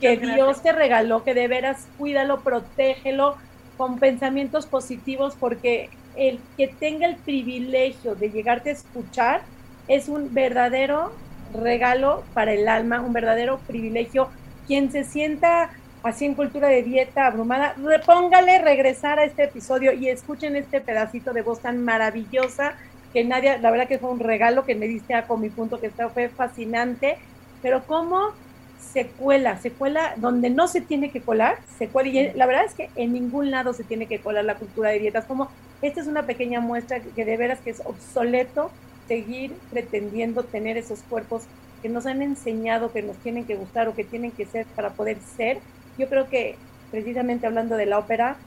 que 0.01 0.17
Dios 0.17 0.61
te 0.61 0.71
regaló, 0.71 1.23
que 1.23 1.33
de 1.33 1.47
veras 1.47 1.87
cuídalo, 1.97 2.41
protégelo 2.41 3.37
con 3.77 3.99
pensamientos 3.99 4.65
positivos, 4.65 5.35
porque 5.39 5.89
el 6.15 6.39
que 6.57 6.67
tenga 6.67 7.07
el 7.07 7.15
privilegio 7.15 8.15
de 8.15 8.29
llegarte 8.29 8.69
a 8.69 8.73
escuchar 8.73 9.41
es 9.87 10.09
un 10.09 10.33
verdadero 10.33 11.11
regalo 11.53 12.23
para 12.33 12.53
el 12.53 12.67
alma, 12.67 13.01
un 13.01 13.13
verdadero 13.13 13.59
privilegio. 13.67 14.29
Quien 14.67 14.91
se 14.91 15.03
sienta 15.03 15.69
así 16.03 16.25
en 16.25 16.33
cultura 16.33 16.67
de 16.67 16.83
dieta 16.83 17.27
abrumada, 17.27 17.75
repóngale 17.81 18.59
regresar 18.59 19.19
a 19.19 19.25
este 19.25 19.43
episodio 19.43 19.93
y 19.93 20.09
escuchen 20.09 20.55
este 20.55 20.81
pedacito 20.81 21.33
de 21.33 21.41
voz 21.41 21.61
tan 21.61 21.83
maravillosa 21.83 22.75
que 23.13 23.23
nadie, 23.23 23.57
la 23.59 23.71
verdad 23.71 23.87
que 23.87 23.99
fue 23.99 24.09
un 24.09 24.19
regalo 24.19 24.65
que 24.65 24.75
me 24.75 24.87
diste 24.87 25.13
a 25.13 25.27
con 25.27 25.41
mi 25.41 25.49
punto, 25.49 25.79
que 25.79 25.89
fue 25.89 26.29
fascinante, 26.29 27.17
pero 27.61 27.83
cómo 27.85 28.31
se 28.79 29.07
cuela, 29.07 29.57
se 29.57 29.71
cuela 29.71 30.13
donde 30.17 30.49
no 30.49 30.67
se 30.67 30.81
tiene 30.81 31.11
que 31.11 31.21
colar, 31.21 31.57
se 31.77 31.87
cuela, 31.87 32.09
y 32.09 32.33
la 32.33 32.45
verdad 32.45 32.65
es 32.65 32.73
que 32.73 32.89
en 32.95 33.13
ningún 33.13 33.51
lado 33.51 33.73
se 33.73 33.83
tiene 33.83 34.07
que 34.07 34.19
colar 34.19 34.45
la 34.45 34.55
cultura 34.55 34.89
de 34.89 34.99
dietas, 34.99 35.25
como 35.25 35.49
esta 35.81 36.01
es 36.01 36.07
una 36.07 36.25
pequeña 36.25 36.59
muestra 36.59 36.99
que 36.99 37.25
de 37.25 37.37
veras 37.37 37.59
que 37.59 37.69
es 37.69 37.81
obsoleto 37.85 38.71
seguir 39.07 39.53
pretendiendo 39.71 40.43
tener 40.43 40.77
esos 40.77 40.99
cuerpos 41.03 41.43
que 41.81 41.89
nos 41.89 42.05
han 42.05 42.21
enseñado 42.21 42.91
que 42.91 43.03
nos 43.03 43.17
tienen 43.17 43.45
que 43.45 43.55
gustar 43.55 43.87
o 43.87 43.95
que 43.95 44.03
tienen 44.03 44.31
que 44.31 44.45
ser 44.45 44.65
para 44.75 44.91
poder 44.91 45.17
ser. 45.21 45.59
Yo 45.97 46.09
creo 46.09 46.27
que 46.29 46.55
precisamente 46.91 47.47
hablando 47.47 47.75
de 47.75 47.85
la 47.85 47.99
ópera, 47.99 48.37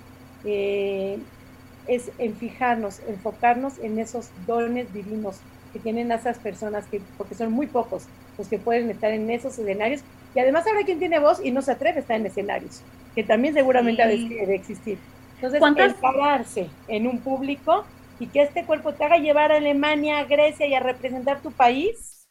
eh, 0.44 1.18
es 1.91 2.12
en 2.18 2.36
fijarnos, 2.36 3.01
enfocarnos 3.09 3.78
en 3.80 3.99
esos 3.99 4.30
dones 4.47 4.93
divinos 4.95 5.41
que 5.72 5.80
tienen 5.80 6.12
esas 6.12 6.38
personas, 6.38 6.86
que, 6.86 7.01
porque 7.18 7.34
son 7.34 7.53
muy 7.53 7.66
pocos 7.66 8.05
los 8.38 8.47
que 8.47 8.59
pueden 8.59 8.88
estar 8.91 9.12
en 9.12 9.28
esos 9.28 9.59
escenarios. 9.59 10.03
Y 10.34 10.38
además 10.38 10.64
habrá 10.68 10.84
quien 10.84 11.01
tiene 11.01 11.18
voz 11.18 11.45
y 11.45 11.51
no 11.51 11.62
se 11.62 11.72
atreve 11.72 11.99
a 11.99 12.01
estar 12.01 12.16
en 12.16 12.26
escenarios, 12.26 12.80
que 13.14 13.24
también 13.24 13.55
seguramente 13.55 14.07
debe 14.07 14.55
existir. 14.55 14.99
Entonces, 15.34 15.61
el 15.76 15.95
pararse 15.95 16.68
en 16.86 17.09
un 17.09 17.18
público 17.18 17.84
y 18.20 18.28
que 18.28 18.43
este 18.43 18.64
cuerpo 18.64 18.93
te 18.93 19.05
haga 19.05 19.16
llevar 19.16 19.51
a 19.51 19.57
Alemania, 19.57 20.18
a 20.18 20.24
Grecia 20.24 20.66
y 20.68 20.74
a 20.74 20.80
representar 20.80 21.41
tu 21.41 21.51
país, 21.51 22.28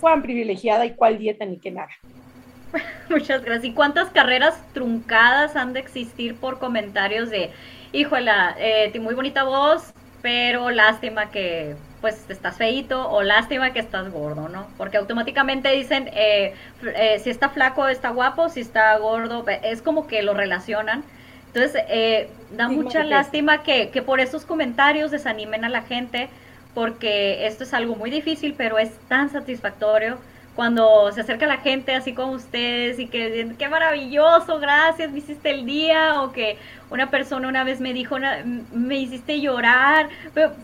cuán 0.00 0.22
privilegiada 0.22 0.86
y 0.86 0.94
cuál 0.94 1.18
dieta 1.18 1.44
ni 1.44 1.58
qué 1.58 1.70
nada. 1.70 1.90
Muchas 3.08 3.44
gracias. 3.44 3.64
¿Y 3.64 3.72
cuántas 3.72 4.10
carreras 4.10 4.58
truncadas 4.72 5.56
han 5.56 5.72
de 5.72 5.80
existir 5.80 6.36
por 6.36 6.58
comentarios 6.58 7.30
de 7.30 7.50
híjola, 7.92 8.54
eh, 8.58 8.92
muy 9.00 9.14
bonita 9.14 9.44
voz, 9.44 9.94
pero 10.20 10.70
lástima 10.70 11.30
que 11.30 11.76
pues 12.00 12.28
estás 12.28 12.56
feito 12.56 13.10
o 13.10 13.22
lástima 13.22 13.72
que 13.72 13.78
estás 13.78 14.10
gordo, 14.10 14.48
¿no? 14.48 14.66
Porque 14.76 14.96
automáticamente 14.96 15.70
dicen 15.70 16.10
eh, 16.12 16.54
eh, 16.82 17.18
si 17.22 17.30
está 17.30 17.48
flaco 17.48 17.88
está 17.88 18.10
guapo, 18.10 18.48
si 18.48 18.60
está 18.60 18.96
gordo, 18.98 19.44
es 19.62 19.80
como 19.80 20.06
que 20.06 20.22
lo 20.22 20.34
relacionan. 20.34 21.04
Entonces, 21.46 21.82
eh, 21.88 22.28
da 22.50 22.68
mucha 22.68 23.04
lástima 23.04 23.62
que, 23.62 23.90
que 23.90 24.02
por 24.02 24.18
esos 24.18 24.44
comentarios 24.44 25.12
desanimen 25.12 25.64
a 25.64 25.68
la 25.68 25.82
gente, 25.82 26.28
porque 26.74 27.46
esto 27.46 27.64
es 27.64 27.72
algo 27.72 27.94
muy 27.94 28.10
difícil, 28.10 28.54
pero 28.56 28.78
es 28.78 28.90
tan 29.08 29.30
satisfactorio 29.30 30.18
cuando 30.54 31.10
se 31.12 31.20
acerca 31.20 31.46
la 31.46 31.58
gente 31.58 31.94
así 31.94 32.12
como 32.12 32.32
ustedes 32.32 32.98
y 32.98 33.08
que 33.08 33.30
dicen, 33.30 33.56
qué 33.56 33.68
maravilloso, 33.68 34.58
gracias, 34.60 35.10
me 35.10 35.18
hiciste 35.18 35.50
el 35.50 35.66
día, 35.66 36.22
o 36.22 36.32
que 36.32 36.58
una 36.90 37.10
persona 37.10 37.48
una 37.48 37.64
vez 37.64 37.80
me 37.80 37.92
dijo, 37.92 38.16
me 38.72 38.96
hiciste 38.96 39.40
llorar, 39.40 40.08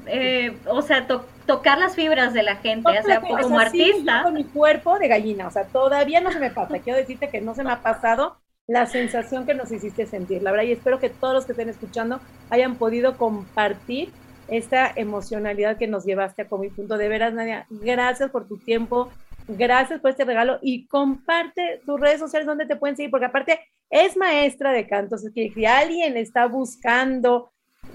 eh, 0.07 0.57
o 0.67 0.83
sea, 0.83 1.07
tocar 1.47 1.79
las 1.79 1.97
fibras 1.97 2.33
de 2.33 2.43
la 2.43 2.57
gente, 2.57 2.99
o 2.99 3.03
sea, 3.03 3.21
como 3.21 3.59
artista. 3.59 4.23
con 4.23 4.35
mi 4.35 4.45
cuerpo 4.45 4.99
de 4.99 5.09
gallina, 5.09 5.49
o 5.49 5.51
sea, 5.51 5.65
todavía 5.65 6.21
no 6.21 6.31
se 6.31 6.39
me 6.39 6.51
pasa, 6.51 6.79
quiero 6.79 6.99
decirte 6.99 7.29
que 7.29 7.41
no 7.41 7.55
se 7.55 7.65
me 7.65 7.73
ha 7.73 7.83
pasado 7.83 8.37
la 8.69 8.87
sensación 8.87 9.47
que 9.47 9.55
nos 9.55 9.73
hiciste 9.73 10.07
sentir, 10.07 10.43
la 10.43 10.53
verdad, 10.53 10.67
y 10.67 10.73
espero 10.73 11.01
que 11.01 11.11
todos 11.11 11.35
los 11.35 11.47
que 11.47 11.53
estén 11.53 11.69
escuchando 11.69 12.21
hayan 12.51 12.77
podido 12.77 13.17
compartir 13.17 14.13
esta 14.51 14.91
emocionalidad 14.95 15.77
que 15.77 15.87
nos 15.87 16.05
llevaste 16.05 16.43
a 16.43 16.57
mi 16.57 16.69
punto. 16.71 16.97
De 16.99 17.09
veras, 17.09 17.33
Nadia, 17.33 17.67
gracias 17.71 18.31
por 18.31 18.47
tu 18.47 18.59
tiempo, 18.59 19.11
gracias 19.57 20.01
por 20.01 20.11
este 20.11 20.25
regalo 20.25 20.59
y 20.63 20.87
comparte 20.87 21.81
tus 21.85 22.01
redes 22.01 22.19
sociales 22.19 22.47
donde 22.47 22.67
te 22.67 22.77
pueden 22.77 22.97
seguir, 22.97 23.11
porque 23.11 23.27
aparte 23.27 23.61
es 23.89 24.17
maestra 24.17 24.73
de 24.73 24.87
canto, 24.87 25.17
que 25.35 25.51
si 25.51 25.67
alguien 25.67 26.17
está 26.17 26.47
buscando 26.47 27.53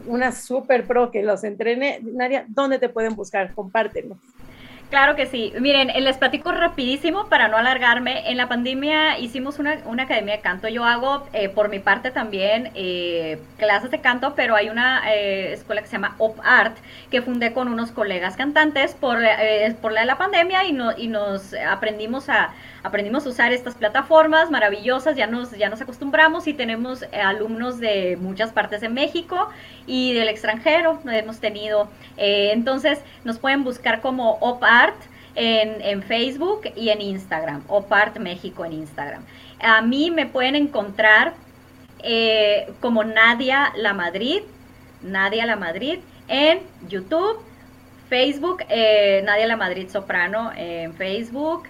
una 0.07 0.31
super 0.31 0.85
pro 0.85 1.11
que 1.11 1.23
los 1.23 1.43
entrene, 1.43 1.99
Nadia, 2.01 2.45
¿dónde 2.47 2.79
te 2.79 2.89
pueden 2.89 3.15
buscar? 3.15 3.53
Compártenos. 3.53 4.17
Claro 4.89 5.15
que 5.15 5.25
sí. 5.25 5.51
Miren, 5.59 5.87
les 5.87 6.17
platico 6.17 6.51
rapidísimo 6.51 7.27
para 7.27 7.47
no 7.47 7.57
alargarme. 7.57 8.29
En 8.29 8.37
la 8.37 8.47
pandemia 8.47 9.17
hicimos 9.17 9.57
una, 9.57 9.71
academia 10.03 10.35
de 10.35 10.41
canto. 10.41 10.67
Yo 10.67 10.85
hago 10.85 11.27
eh, 11.33 11.49
por 11.49 11.69
mi 11.69 11.79
parte 11.79 12.11
también 12.11 12.71
eh, 12.75 13.39
clases 13.57 13.89
de 13.89 13.99
canto, 13.99 14.33
pero 14.35 14.55
hay 14.55 14.69
una 14.69 15.01
eh, 15.11 15.53
escuela 15.53 15.81
que 15.81 15.87
se 15.87 15.93
llama 15.93 16.15
Op 16.19 16.39
Art 16.43 16.77
que 17.09 17.21
fundé 17.23 17.51
con 17.51 17.67
unos 17.67 17.91
colegas 17.91 18.35
cantantes 18.37 18.93
por, 18.93 19.17
por 19.81 19.91
la 19.91 20.01
de 20.01 20.05
la 20.05 20.17
pandemia 20.17 20.63
y, 20.65 20.73
no, 20.73 20.95
y 20.95 21.07
nos 21.07 21.53
aprendimos 21.53 22.29
a, 22.29 22.53
aprendimos 22.85 23.25
a 23.25 23.29
usar 23.29 23.51
estas 23.51 23.73
plataformas 23.73 24.51
maravillosas, 24.51 25.15
ya 25.15 25.25
nos, 25.25 25.49
ya 25.57 25.69
nos 25.69 25.81
acostumbramos 25.81 26.45
y 26.45 26.53
tenemos 26.53 27.01
eh, 27.01 27.19
alumnos 27.19 27.79
de 27.79 28.15
muchas 28.21 28.51
partes 28.51 28.81
de 28.81 28.89
México 28.89 29.49
y 29.87 30.13
del 30.13 30.29
extranjero, 30.29 30.99
hemos 31.11 31.39
tenido, 31.39 31.89
eh, 32.15 32.51
entonces 32.53 32.99
nos 33.23 33.39
pueden 33.39 33.63
buscar 33.63 34.01
como 34.01 34.33
OpArt 34.33 34.95
en, 35.33 35.81
en 35.81 36.03
Facebook 36.03 36.61
y 36.75 36.89
en 36.89 37.01
Instagram, 37.01 37.63
OpArt 37.69 38.17
México 38.19 38.63
en 38.65 38.73
Instagram. 38.73 39.23
A 39.59 39.81
mí 39.81 40.11
me 40.11 40.27
pueden 40.27 40.55
encontrar 40.55 41.33
eh, 42.03 42.71
como 42.81 43.03
Nadia 43.03 43.73
La 43.77 43.95
Madrid, 43.95 44.43
Nadia 45.01 45.47
La 45.47 45.55
Madrid 45.55 45.99
en 46.27 46.59
YouTube, 46.87 47.39
Facebook, 48.09 48.59
Nadia 48.69 49.47
La 49.47 49.57
Madrid 49.57 49.89
Soprano 49.89 50.51
en 50.55 50.93
Facebook, 50.93 51.63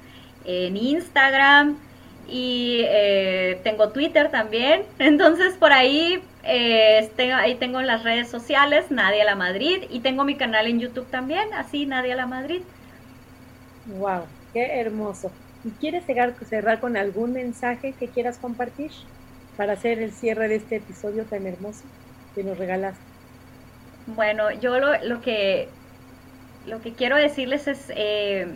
en 0.46 0.78
Instagram 0.78 1.78
y 2.28 2.82
eh, 2.86 3.60
tengo 3.64 3.90
Twitter 3.90 4.30
también. 4.32 4.84
Entonces 5.00 5.56
por 5.56 5.72
ahí, 5.72 6.22
eh, 6.44 7.10
tengo, 7.16 7.36
ahí 7.36 7.56
tengo 7.56 7.82
las 7.82 8.04
redes 8.04 8.30
sociales, 8.30 8.90
Nadia 8.90 9.26
La 9.26 9.36
Madrid, 9.36 9.84
y 9.90 10.00
tengo 10.00 10.24
mi 10.24 10.36
canal 10.36 10.68
en 10.68 10.80
YouTube 10.80 11.08
también, 11.10 11.54
así 11.54 11.86
Nadia 11.86 12.16
La 12.16 12.28
Madrid. 12.28 12.62
Wow, 13.98 14.24
qué 14.54 14.80
hermoso. 14.80 15.32
¿Y 15.64 15.70
quieres 15.72 16.06
cerrar, 16.06 16.34
cerrar 16.48 16.80
con 16.80 16.98
algún 16.98 17.34
mensaje 17.34 17.94
que 17.94 18.08
quieras 18.08 18.38
compartir 18.38 18.92
para 19.58 19.74
hacer 19.74 20.00
el 20.00 20.12
cierre 20.12 20.48
de 20.48 20.56
este 20.56 20.78
episodio 20.78 21.24
tan 21.24 21.46
hermoso 21.48 21.84
que 22.36 22.44
nos 22.44 22.58
regalaste? 22.58 23.02
Bueno, 24.08 24.52
yo 24.52 24.80
lo, 24.80 25.04
lo 25.04 25.22
que 25.22 25.68
lo 26.68 26.82
que 26.82 26.94
quiero 26.94 27.16
decirles 27.18 27.68
es, 27.68 27.92
eh, 27.96 28.48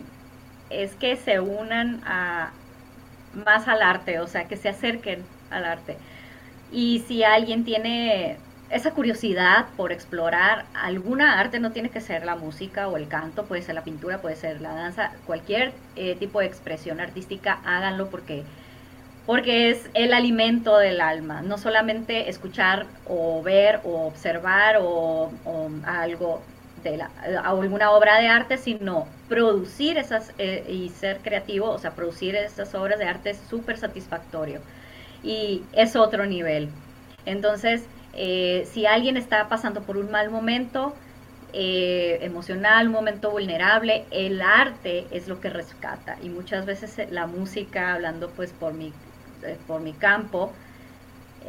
es 0.70 0.94
que 0.94 1.16
se 1.16 1.40
unan 1.40 2.00
a, 2.06 2.50
más 3.34 3.68
al 3.68 3.82
arte, 3.82 4.20
o 4.20 4.26
sea, 4.26 4.48
que 4.48 4.56
se 4.56 4.68
acerquen 4.68 5.24
al 5.50 5.64
arte. 5.64 5.96
Y 6.72 7.04
si 7.06 7.24
alguien 7.24 7.64
tiene 7.64 8.36
esa 8.70 8.92
curiosidad 8.92 9.66
por 9.76 9.92
explorar 9.92 10.64
alguna 10.74 11.40
arte, 11.40 11.58
no 11.58 11.72
tiene 11.72 11.90
que 11.90 12.00
ser 12.00 12.24
la 12.24 12.36
música 12.36 12.88
o 12.88 12.96
el 12.96 13.08
canto, 13.08 13.44
puede 13.44 13.62
ser 13.62 13.74
la 13.74 13.82
pintura, 13.82 14.18
puede 14.18 14.36
ser 14.36 14.60
la 14.60 14.72
danza, 14.72 15.12
cualquier 15.26 15.72
eh, 15.96 16.14
tipo 16.16 16.40
de 16.40 16.46
expresión 16.46 17.00
artística, 17.00 17.58
háganlo 17.64 18.08
porque, 18.10 18.44
porque 19.26 19.70
es 19.70 19.90
el 19.94 20.14
alimento 20.14 20.78
del 20.78 21.00
alma, 21.00 21.42
no 21.42 21.58
solamente 21.58 22.30
escuchar 22.30 22.86
o 23.08 23.42
ver 23.42 23.80
o 23.84 24.06
observar 24.06 24.78
o, 24.80 25.32
algo 25.84 26.40
de 26.82 26.96
la, 26.96 27.10
alguna 27.44 27.90
obra 27.90 28.18
de 28.18 28.28
arte, 28.28 28.56
sino 28.56 29.06
producir 29.28 29.98
esas 29.98 30.32
eh, 30.38 30.64
y 30.68 30.88
ser 30.88 31.18
creativo, 31.18 31.70
o 31.70 31.78
sea, 31.78 31.92
producir 31.92 32.34
esas 32.34 32.74
obras 32.74 32.98
de 32.98 33.04
arte 33.04 33.30
es 33.30 33.38
súper 33.48 33.76
satisfactorio 33.78 34.60
y 35.22 35.62
es 35.72 35.96
otro 35.96 36.26
nivel. 36.26 36.70
Entonces, 37.26 37.84
eh, 38.14 38.66
si 38.72 38.86
alguien 38.86 39.16
está 39.16 39.48
pasando 39.48 39.82
por 39.82 39.96
un 39.96 40.10
mal 40.10 40.30
momento 40.30 40.94
eh, 41.52 42.18
emocional, 42.22 42.86
un 42.86 42.92
momento 42.92 43.30
vulnerable, 43.30 44.04
el 44.10 44.40
arte 44.40 45.06
es 45.10 45.28
lo 45.28 45.40
que 45.40 45.50
rescata. 45.50 46.16
Y 46.22 46.28
muchas 46.28 46.66
veces 46.66 46.98
eh, 46.98 47.08
la 47.10 47.26
música, 47.26 47.94
hablando 47.94 48.30
pues 48.30 48.52
por 48.52 48.72
mi, 48.72 48.92
por 49.66 49.80
mi 49.80 49.92
campo, 49.92 50.52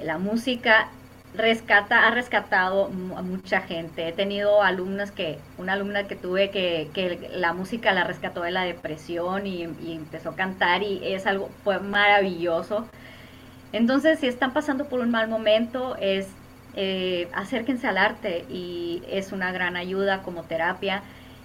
la 0.01 0.17
música 0.17 0.89
rescata, 1.33 2.07
ha 2.07 2.11
rescatado 2.11 2.85
a 2.85 3.21
mucha 3.21 3.61
gente. 3.61 4.07
He 4.07 4.11
tenido 4.11 4.63
alumnas 4.63 5.11
que, 5.11 5.39
una 5.57 5.73
alumna 5.73 6.07
que 6.07 6.15
tuve 6.15 6.49
que, 6.51 6.89
que 6.93 7.29
la 7.33 7.53
música 7.53 7.93
la 7.93 8.03
rescató 8.03 8.41
de 8.43 8.51
la 8.51 8.63
depresión 8.63 9.47
y, 9.47 9.63
empezó 9.63 10.29
a 10.29 10.35
cantar 10.35 10.83
y 10.83 10.99
es 11.03 11.25
algo, 11.25 11.49
fue 11.63 11.79
maravilloso. 11.79 12.87
Entonces, 13.73 14.19
si 14.19 14.27
están 14.27 14.53
pasando 14.53 14.85
por 14.89 14.99
un 14.99 15.11
mal 15.11 15.27
momento, 15.29 15.95
es 15.97 16.27
eh, 16.75 17.29
acérquense 17.33 17.87
al 17.87 17.97
arte 17.97 18.45
y 18.49 19.03
es 19.09 19.31
una 19.31 19.51
gran 19.51 19.75
ayuda 19.77 20.23
como 20.23 20.43
terapia. 20.43 21.03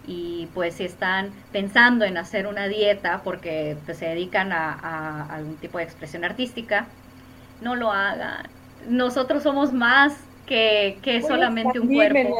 Y 0.08 0.48
pues 0.54 0.74
si 0.76 0.84
están 0.84 1.32
pensando 1.52 2.04
en 2.04 2.16
hacer 2.16 2.46
una 2.46 2.68
dieta 2.68 3.22
porque 3.24 3.76
pues, 3.86 3.98
se 3.98 4.06
dedican 4.06 4.52
a, 4.52 5.26
algún 5.34 5.56
tipo 5.56 5.78
de 5.78 5.84
expresión 5.84 6.24
artística, 6.24 6.86
no 7.60 7.76
lo 7.76 7.92
hagan. 7.92 8.55
Nosotros 8.88 9.42
somos 9.42 9.72
más 9.72 10.14
que, 10.46 10.98
que 11.02 11.22
solamente 11.22 11.80
un 11.80 11.92
cuerpo. 11.92 12.36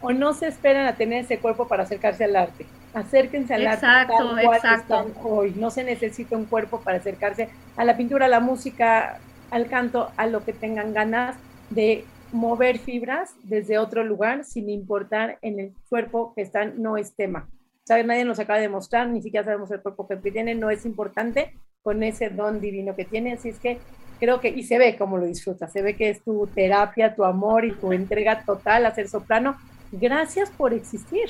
O 0.00 0.12
no 0.12 0.32
se 0.32 0.46
esperan 0.46 0.86
a 0.86 0.94
tener 0.94 1.24
ese 1.24 1.38
cuerpo 1.38 1.66
para 1.66 1.82
acercarse 1.82 2.24
al 2.24 2.36
arte. 2.36 2.66
Acérquense 2.94 3.54
al 3.54 3.66
arte. 3.66 3.84
Exacto, 3.84 4.38
exacto. 4.38 5.06
Hoy 5.24 5.54
no 5.56 5.70
se 5.70 5.82
necesita 5.82 6.36
un 6.36 6.44
cuerpo 6.44 6.80
para 6.80 6.98
acercarse 6.98 7.48
a 7.76 7.84
la 7.84 7.96
pintura, 7.96 8.26
a 8.26 8.28
la 8.28 8.40
música, 8.40 9.18
al 9.50 9.66
canto, 9.66 10.10
a 10.16 10.26
lo 10.26 10.44
que 10.44 10.52
tengan 10.52 10.92
ganas 10.92 11.36
de 11.70 12.04
mover 12.32 12.78
fibras 12.78 13.34
desde 13.42 13.78
otro 13.78 14.04
lugar 14.04 14.44
sin 14.44 14.68
importar 14.70 15.38
en 15.42 15.60
el 15.60 15.72
cuerpo 15.88 16.32
que 16.34 16.42
están, 16.42 16.80
no 16.80 16.96
es 16.96 17.14
tema. 17.14 17.48
¿Sabes? 17.84 18.06
Nadie 18.06 18.24
nos 18.24 18.38
acaba 18.38 18.58
de 18.58 18.68
mostrar, 18.68 19.08
ni 19.08 19.22
siquiera 19.22 19.44
sabemos 19.44 19.70
el 19.70 19.80
cuerpo 19.80 20.06
que 20.06 20.16
tiene, 20.16 20.54
no 20.54 20.70
es 20.70 20.84
importante 20.84 21.54
con 21.82 22.02
ese 22.02 22.28
don 22.28 22.60
divino 22.60 22.94
que 22.94 23.06
tiene, 23.06 23.32
así 23.32 23.48
es 23.48 23.58
que 23.58 23.78
creo 24.18 24.40
que, 24.40 24.48
y 24.48 24.62
se 24.62 24.78
ve 24.78 24.96
cómo 24.96 25.18
lo 25.18 25.26
disfruta, 25.26 25.68
se 25.68 25.82
ve 25.82 25.94
que 25.94 26.10
es 26.10 26.22
tu 26.22 26.46
terapia, 26.48 27.14
tu 27.14 27.24
amor 27.24 27.64
y 27.64 27.72
tu 27.72 27.92
entrega 27.92 28.42
total 28.44 28.86
a 28.86 28.94
ser 28.94 29.08
soprano. 29.08 29.56
Gracias 29.92 30.50
por 30.50 30.74
existir. 30.74 31.28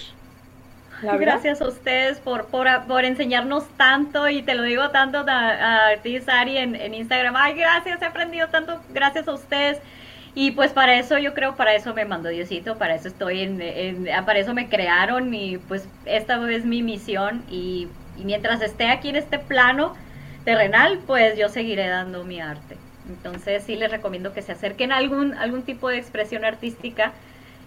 Gracias 1.00 1.62
a 1.62 1.68
ustedes 1.68 2.18
por, 2.18 2.46
por, 2.46 2.66
por, 2.88 3.04
enseñarnos 3.04 3.64
tanto 3.76 4.28
y 4.28 4.42
te 4.42 4.54
lo 4.54 4.64
digo 4.64 4.90
tanto 4.90 5.18
a, 5.28 5.90
a 5.90 5.96
ti, 6.02 6.18
Sari, 6.18 6.56
en, 6.56 6.74
en 6.74 6.92
Instagram. 6.92 7.36
Ay, 7.36 7.54
gracias, 7.54 8.02
he 8.02 8.04
aprendido 8.04 8.48
tanto 8.48 8.80
gracias 8.92 9.28
a 9.28 9.32
ustedes. 9.32 9.78
Y 10.34 10.52
pues 10.52 10.70
para 10.72 10.96
eso 10.96 11.18
yo 11.18 11.34
creo, 11.34 11.56
para 11.56 11.74
eso 11.74 11.94
me 11.94 12.04
mandó 12.04 12.28
Diosito, 12.28 12.78
para 12.78 12.94
eso 12.94 13.08
estoy 13.08 13.40
en, 13.42 14.06
para 14.24 14.38
eso 14.38 14.54
me 14.54 14.68
crearon 14.68 15.34
y 15.34 15.58
pues 15.58 15.88
esta 16.04 16.48
es 16.50 16.64
mi 16.64 16.82
misión 16.82 17.42
y, 17.50 17.88
mientras 18.24 18.60
esté 18.62 18.88
aquí 18.88 19.08
en 19.08 19.16
este 19.16 19.38
plano 19.38 19.94
terrenal, 20.48 20.98
pues 21.06 21.36
yo 21.36 21.50
seguiré 21.50 21.88
dando 21.88 22.24
mi 22.24 22.40
arte. 22.40 22.78
Entonces 23.06 23.64
sí 23.64 23.76
les 23.76 23.90
recomiendo 23.90 24.32
que 24.32 24.40
se 24.40 24.52
acerquen 24.52 24.92
a 24.92 24.96
algún, 24.96 25.34
algún 25.34 25.62
tipo 25.62 25.90
de 25.90 25.98
expresión 25.98 26.42
artística. 26.42 27.12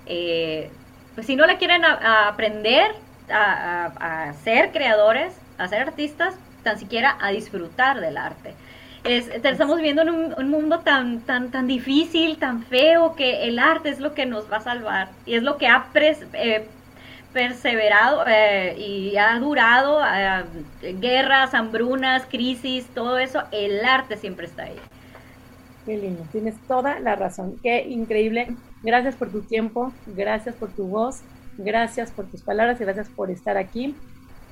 Eh, 0.07 0.71
pues 1.13 1.27
si 1.27 1.36
no 1.36 1.45
la 1.45 1.59
quieren 1.59 1.86
aprender 1.86 2.91
a, 3.32 3.91
a 4.29 4.34
ser 4.34 4.71
creadores, 4.71 5.32
a 5.59 5.67
ser 5.67 5.84
artistas, 5.84 6.34
tan 6.63 6.79
siquiera 6.79 7.19
a 7.21 7.29
disfrutar 7.29 8.01
del 8.01 8.17
arte 8.17 8.55
estamos 9.03 9.77
viviendo 9.77 10.03
en 10.03 10.09
un, 10.09 10.49
mundo 10.49 10.79
tan, 10.79 11.21
tan, 11.21 11.49
tan 11.49 11.65
difícil, 11.65 12.38
tan 12.38 12.63
feo, 12.63 13.15
que 13.15 13.47
el 13.47 13.57
arte 13.57 13.89
es 13.89 13.99
lo 13.99 14.13
que 14.13 14.25
nos 14.25 14.51
va 14.51 14.57
a 14.57 14.61
salvar 14.61 15.09
y 15.25 15.36
es 15.36 15.43
lo 15.43 15.57
que 15.57 15.67
ha 15.67 15.88
eh, 16.34 16.67
perseverado 17.34 18.23
eh, 18.27 18.75
y 18.77 19.17
ha 19.17 19.38
durado 19.39 20.01
eh, 20.03 20.43
guerras, 20.99 21.53
hambrunas, 21.53 22.25
crisis, 22.25 22.86
todo 22.93 23.17
eso, 23.17 23.43
el 23.51 23.84
arte 23.86 24.17
siempre 24.17 24.47
está 24.47 24.63
ahí. 24.63 24.75
Qué 25.86 25.97
lindo, 25.97 26.23
tienes 26.32 26.55
toda 26.67 26.99
la 26.99 27.15
razón, 27.15 27.55
qué 27.63 27.88
increíble. 27.88 28.55
Gracias 28.84 29.15
por 29.15 29.32
tu 29.32 29.41
tiempo, 29.41 29.91
gracias 30.07 30.55
por 30.55 30.69
tu 30.69 30.88
voz, 30.88 31.21
gracias 31.57 32.11
por 32.11 32.25
tus 32.25 32.41
palabras 32.41 32.79
y 32.79 32.84
gracias 32.84 33.09
por 33.09 33.32
estar 33.32 33.57
aquí. 33.57 33.95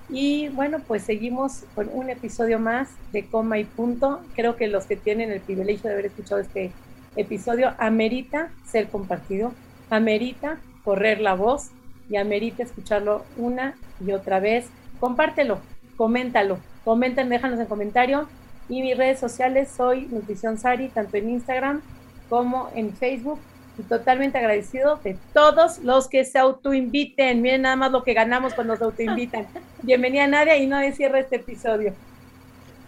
Y 0.10 0.50
bueno, 0.50 0.80
pues 0.88 1.04
seguimos 1.04 1.66
con 1.76 1.88
un 1.94 2.10
episodio 2.10 2.58
más 2.58 2.90
de 3.12 3.26
Coma 3.26 3.60
y 3.60 3.64
Punto. 3.64 4.22
Creo 4.36 4.56
que 4.56 4.68
los 4.68 4.86
que 4.86 4.96
tienen 4.96 5.32
el 5.32 5.40
privilegio 5.40 5.88
de 5.88 5.94
haber 5.94 6.06
escuchado 6.08 6.42
este 6.42 6.72
episodio 7.16 7.74
amerita 7.78 8.50
ser 8.66 8.88
compartido, 8.88 9.54
amerita 9.92 10.58
correr 10.84 11.22
la 11.22 11.36
voz 11.36 11.70
y 12.10 12.18
amerita 12.18 12.64
escucharlo 12.64 13.24
una 13.38 13.76
y 14.06 14.12
otra 14.12 14.40
vez. 14.40 14.68
Compártelo, 15.00 15.60
coméntalo, 15.96 16.58
comenten, 16.84 17.30
déjanos 17.30 17.60
en 17.60 17.66
comentario. 17.68 18.28
Y 18.68 18.82
mis 18.82 18.98
redes 18.98 19.20
sociales 19.20 19.70
soy 19.76 20.08
Nutrición 20.08 20.58
Sari, 20.58 20.90
tanto 20.90 21.18
en 21.18 21.30
Instagram 21.30 21.82
como 22.30 22.70
en 22.76 22.94
Facebook 22.94 23.40
totalmente 23.88 24.38
agradecido 24.38 25.00
de 25.04 25.18
todos 25.34 25.80
los 25.80 26.08
que 26.08 26.26
se 26.26 26.38
autoinviten. 26.38 27.42
Miren 27.42 27.64
nada 27.64 27.76
más 27.76 27.92
lo 27.92 28.04
que 28.04 28.14
ganamos 28.14 28.54
cuando 28.54 28.76
se 28.76 28.84
autoinvitan. 28.84 29.48
Bienvenida 29.84 30.28
Nadia 30.28 30.58
y 30.58 30.68
no 30.68 30.80
cierre 30.92 31.22
este 31.22 31.38
episodio. 31.38 31.94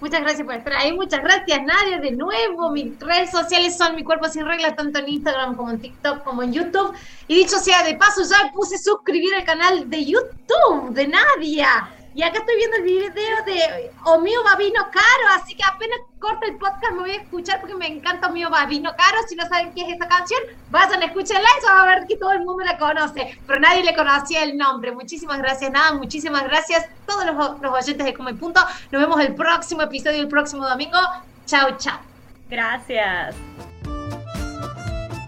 Muchas 0.01 0.21
gracias 0.21 0.45
por 0.45 0.55
estar 0.55 0.73
ahí. 0.73 0.91
Muchas 0.93 1.21
gracias, 1.21 1.61
Nadia. 1.63 1.99
De 1.99 2.11
nuevo, 2.11 2.71
mis 2.71 2.99
redes 2.99 3.29
sociales 3.29 3.77
son 3.77 3.95
Mi 3.95 4.03
Cuerpo 4.03 4.27
Sin 4.27 4.45
Reglas, 4.45 4.75
tanto 4.75 4.97
en 4.97 5.07
Instagram 5.07 5.55
como 5.55 5.69
en 5.69 5.79
TikTok, 5.79 6.23
como 6.23 6.41
en 6.41 6.51
YouTube. 6.51 6.93
Y 7.27 7.35
dicho 7.35 7.59
sea 7.59 7.83
de 7.83 7.93
paso, 7.93 8.23
ya 8.23 8.51
puse 8.51 8.79
suscribir 8.79 9.35
al 9.35 9.43
canal 9.43 9.87
de 9.89 10.03
YouTube 10.03 10.89
de 10.89 11.07
Nadia. 11.07 12.00
Y 12.13 12.23
acá 12.23 12.39
estoy 12.39 12.55
viendo 12.57 12.77
el 12.77 12.83
video 12.83 13.45
de 13.45 13.91
Omío 14.03 14.43
Babino 14.43 14.81
Caro, 14.91 15.41
así 15.41 15.55
que 15.55 15.63
apenas 15.63 15.99
corto 16.19 16.45
el 16.45 16.57
podcast 16.57 16.91
me 16.93 16.99
voy 16.99 17.11
a 17.11 17.21
escuchar 17.21 17.61
porque 17.61 17.75
me 17.75 17.87
encanta 17.87 18.27
Omío 18.27 18.49
Babino 18.49 18.91
Caro. 18.97 19.17
Si 19.29 19.35
no 19.35 19.47
saben 19.47 19.73
qué 19.73 19.81
es 19.83 19.95
esa 19.95 20.07
canción, 20.07 20.41
vayan 20.69 21.01
a 21.01 21.05
escucharla 21.05 21.47
y 21.47 21.65
van 21.65 21.77
a 21.77 21.85
ver 21.85 22.07
que 22.07 22.17
todo 22.17 22.33
el 22.33 22.41
mundo 22.41 22.63
la 22.65 22.77
conoce, 22.77 23.39
pero 23.47 23.59
nadie 23.61 23.83
le 23.83 23.95
conocía 23.95 24.43
el 24.43 24.57
nombre. 24.57 24.91
Muchísimas 24.91 25.37
gracias, 25.37 25.71
nada, 25.71 25.93
muchísimas 25.93 26.43
gracias 26.43 26.85
todos 27.05 27.25
los, 27.25 27.61
los 27.61 27.73
oyentes 27.73 28.05
de 28.05 28.13
Como 28.13 28.29
y 28.29 28.33
Punto. 28.33 28.61
Nos 28.91 29.01
vemos 29.01 29.19
el 29.21 29.33
próximo 29.33 29.81
episodio 29.81 30.19
el 30.21 30.27
próximo 30.27 30.67
domingo. 30.67 30.97
Chao, 31.45 31.77
chao. 31.77 31.99
Gracias. 32.49 33.35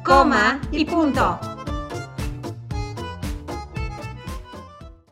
Coma 0.04 0.60
y 0.72 0.84
punto. 0.84 1.40